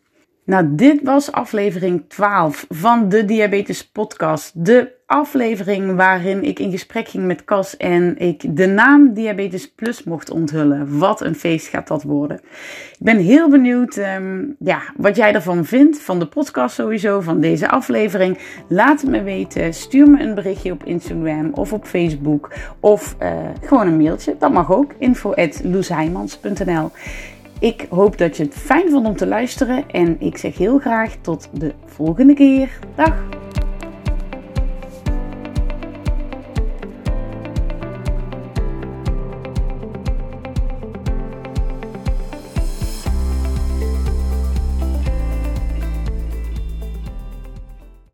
Nou, 0.45 0.75
dit 0.75 1.01
was 1.03 1.31
aflevering 1.31 2.03
12 2.07 2.65
van 2.69 3.09
de 3.09 3.25
Diabetes 3.25 3.87
Podcast. 3.87 4.65
De 4.65 4.91
aflevering 5.05 5.95
waarin 5.95 6.43
ik 6.43 6.59
in 6.59 6.71
gesprek 6.71 7.07
ging 7.07 7.25
met 7.25 7.43
Cas 7.43 7.77
en 7.77 8.17
ik 8.17 8.57
de 8.57 8.65
naam 8.65 9.13
Diabetes 9.13 9.71
Plus 9.71 10.03
mocht 10.03 10.29
onthullen. 10.29 10.97
Wat 10.97 11.21
een 11.21 11.35
feest 11.35 11.67
gaat 11.67 11.87
dat 11.87 12.03
worden. 12.03 12.37
Ik 12.91 12.97
ben 12.99 13.17
heel 13.17 13.49
benieuwd 13.49 13.97
um, 13.97 14.55
ja, 14.59 14.81
wat 14.97 15.15
jij 15.15 15.33
ervan 15.33 15.65
vindt, 15.65 15.99
van 15.99 16.19
de 16.19 16.27
podcast 16.27 16.75
sowieso, 16.75 17.21
van 17.21 17.39
deze 17.39 17.69
aflevering. 17.69 18.37
Laat 18.67 19.01
het 19.01 19.09
me 19.09 19.23
weten. 19.23 19.73
Stuur 19.73 20.09
me 20.09 20.21
een 20.21 20.35
berichtje 20.35 20.71
op 20.71 20.83
Instagram 20.83 21.51
of 21.53 21.73
op 21.73 21.85
Facebook 21.85 22.53
of 22.79 23.15
uh, 23.21 23.31
gewoon 23.61 23.87
een 23.87 23.97
mailtje. 23.97 24.35
Dat 24.39 24.51
mag 24.51 24.71
ook. 24.71 24.93
info 24.97 25.33
ik 27.63 27.85
hoop 27.89 28.17
dat 28.17 28.37
je 28.37 28.43
het 28.43 28.55
fijn 28.55 28.89
vond 28.89 29.05
om 29.05 29.15
te 29.15 29.27
luisteren 29.27 29.89
en 29.89 30.15
ik 30.19 30.37
zeg 30.37 30.57
heel 30.57 30.79
graag 30.79 31.15
tot 31.21 31.49
de 31.51 31.73
volgende 31.85 32.33
keer. 32.33 32.79
Dag! 32.95 33.23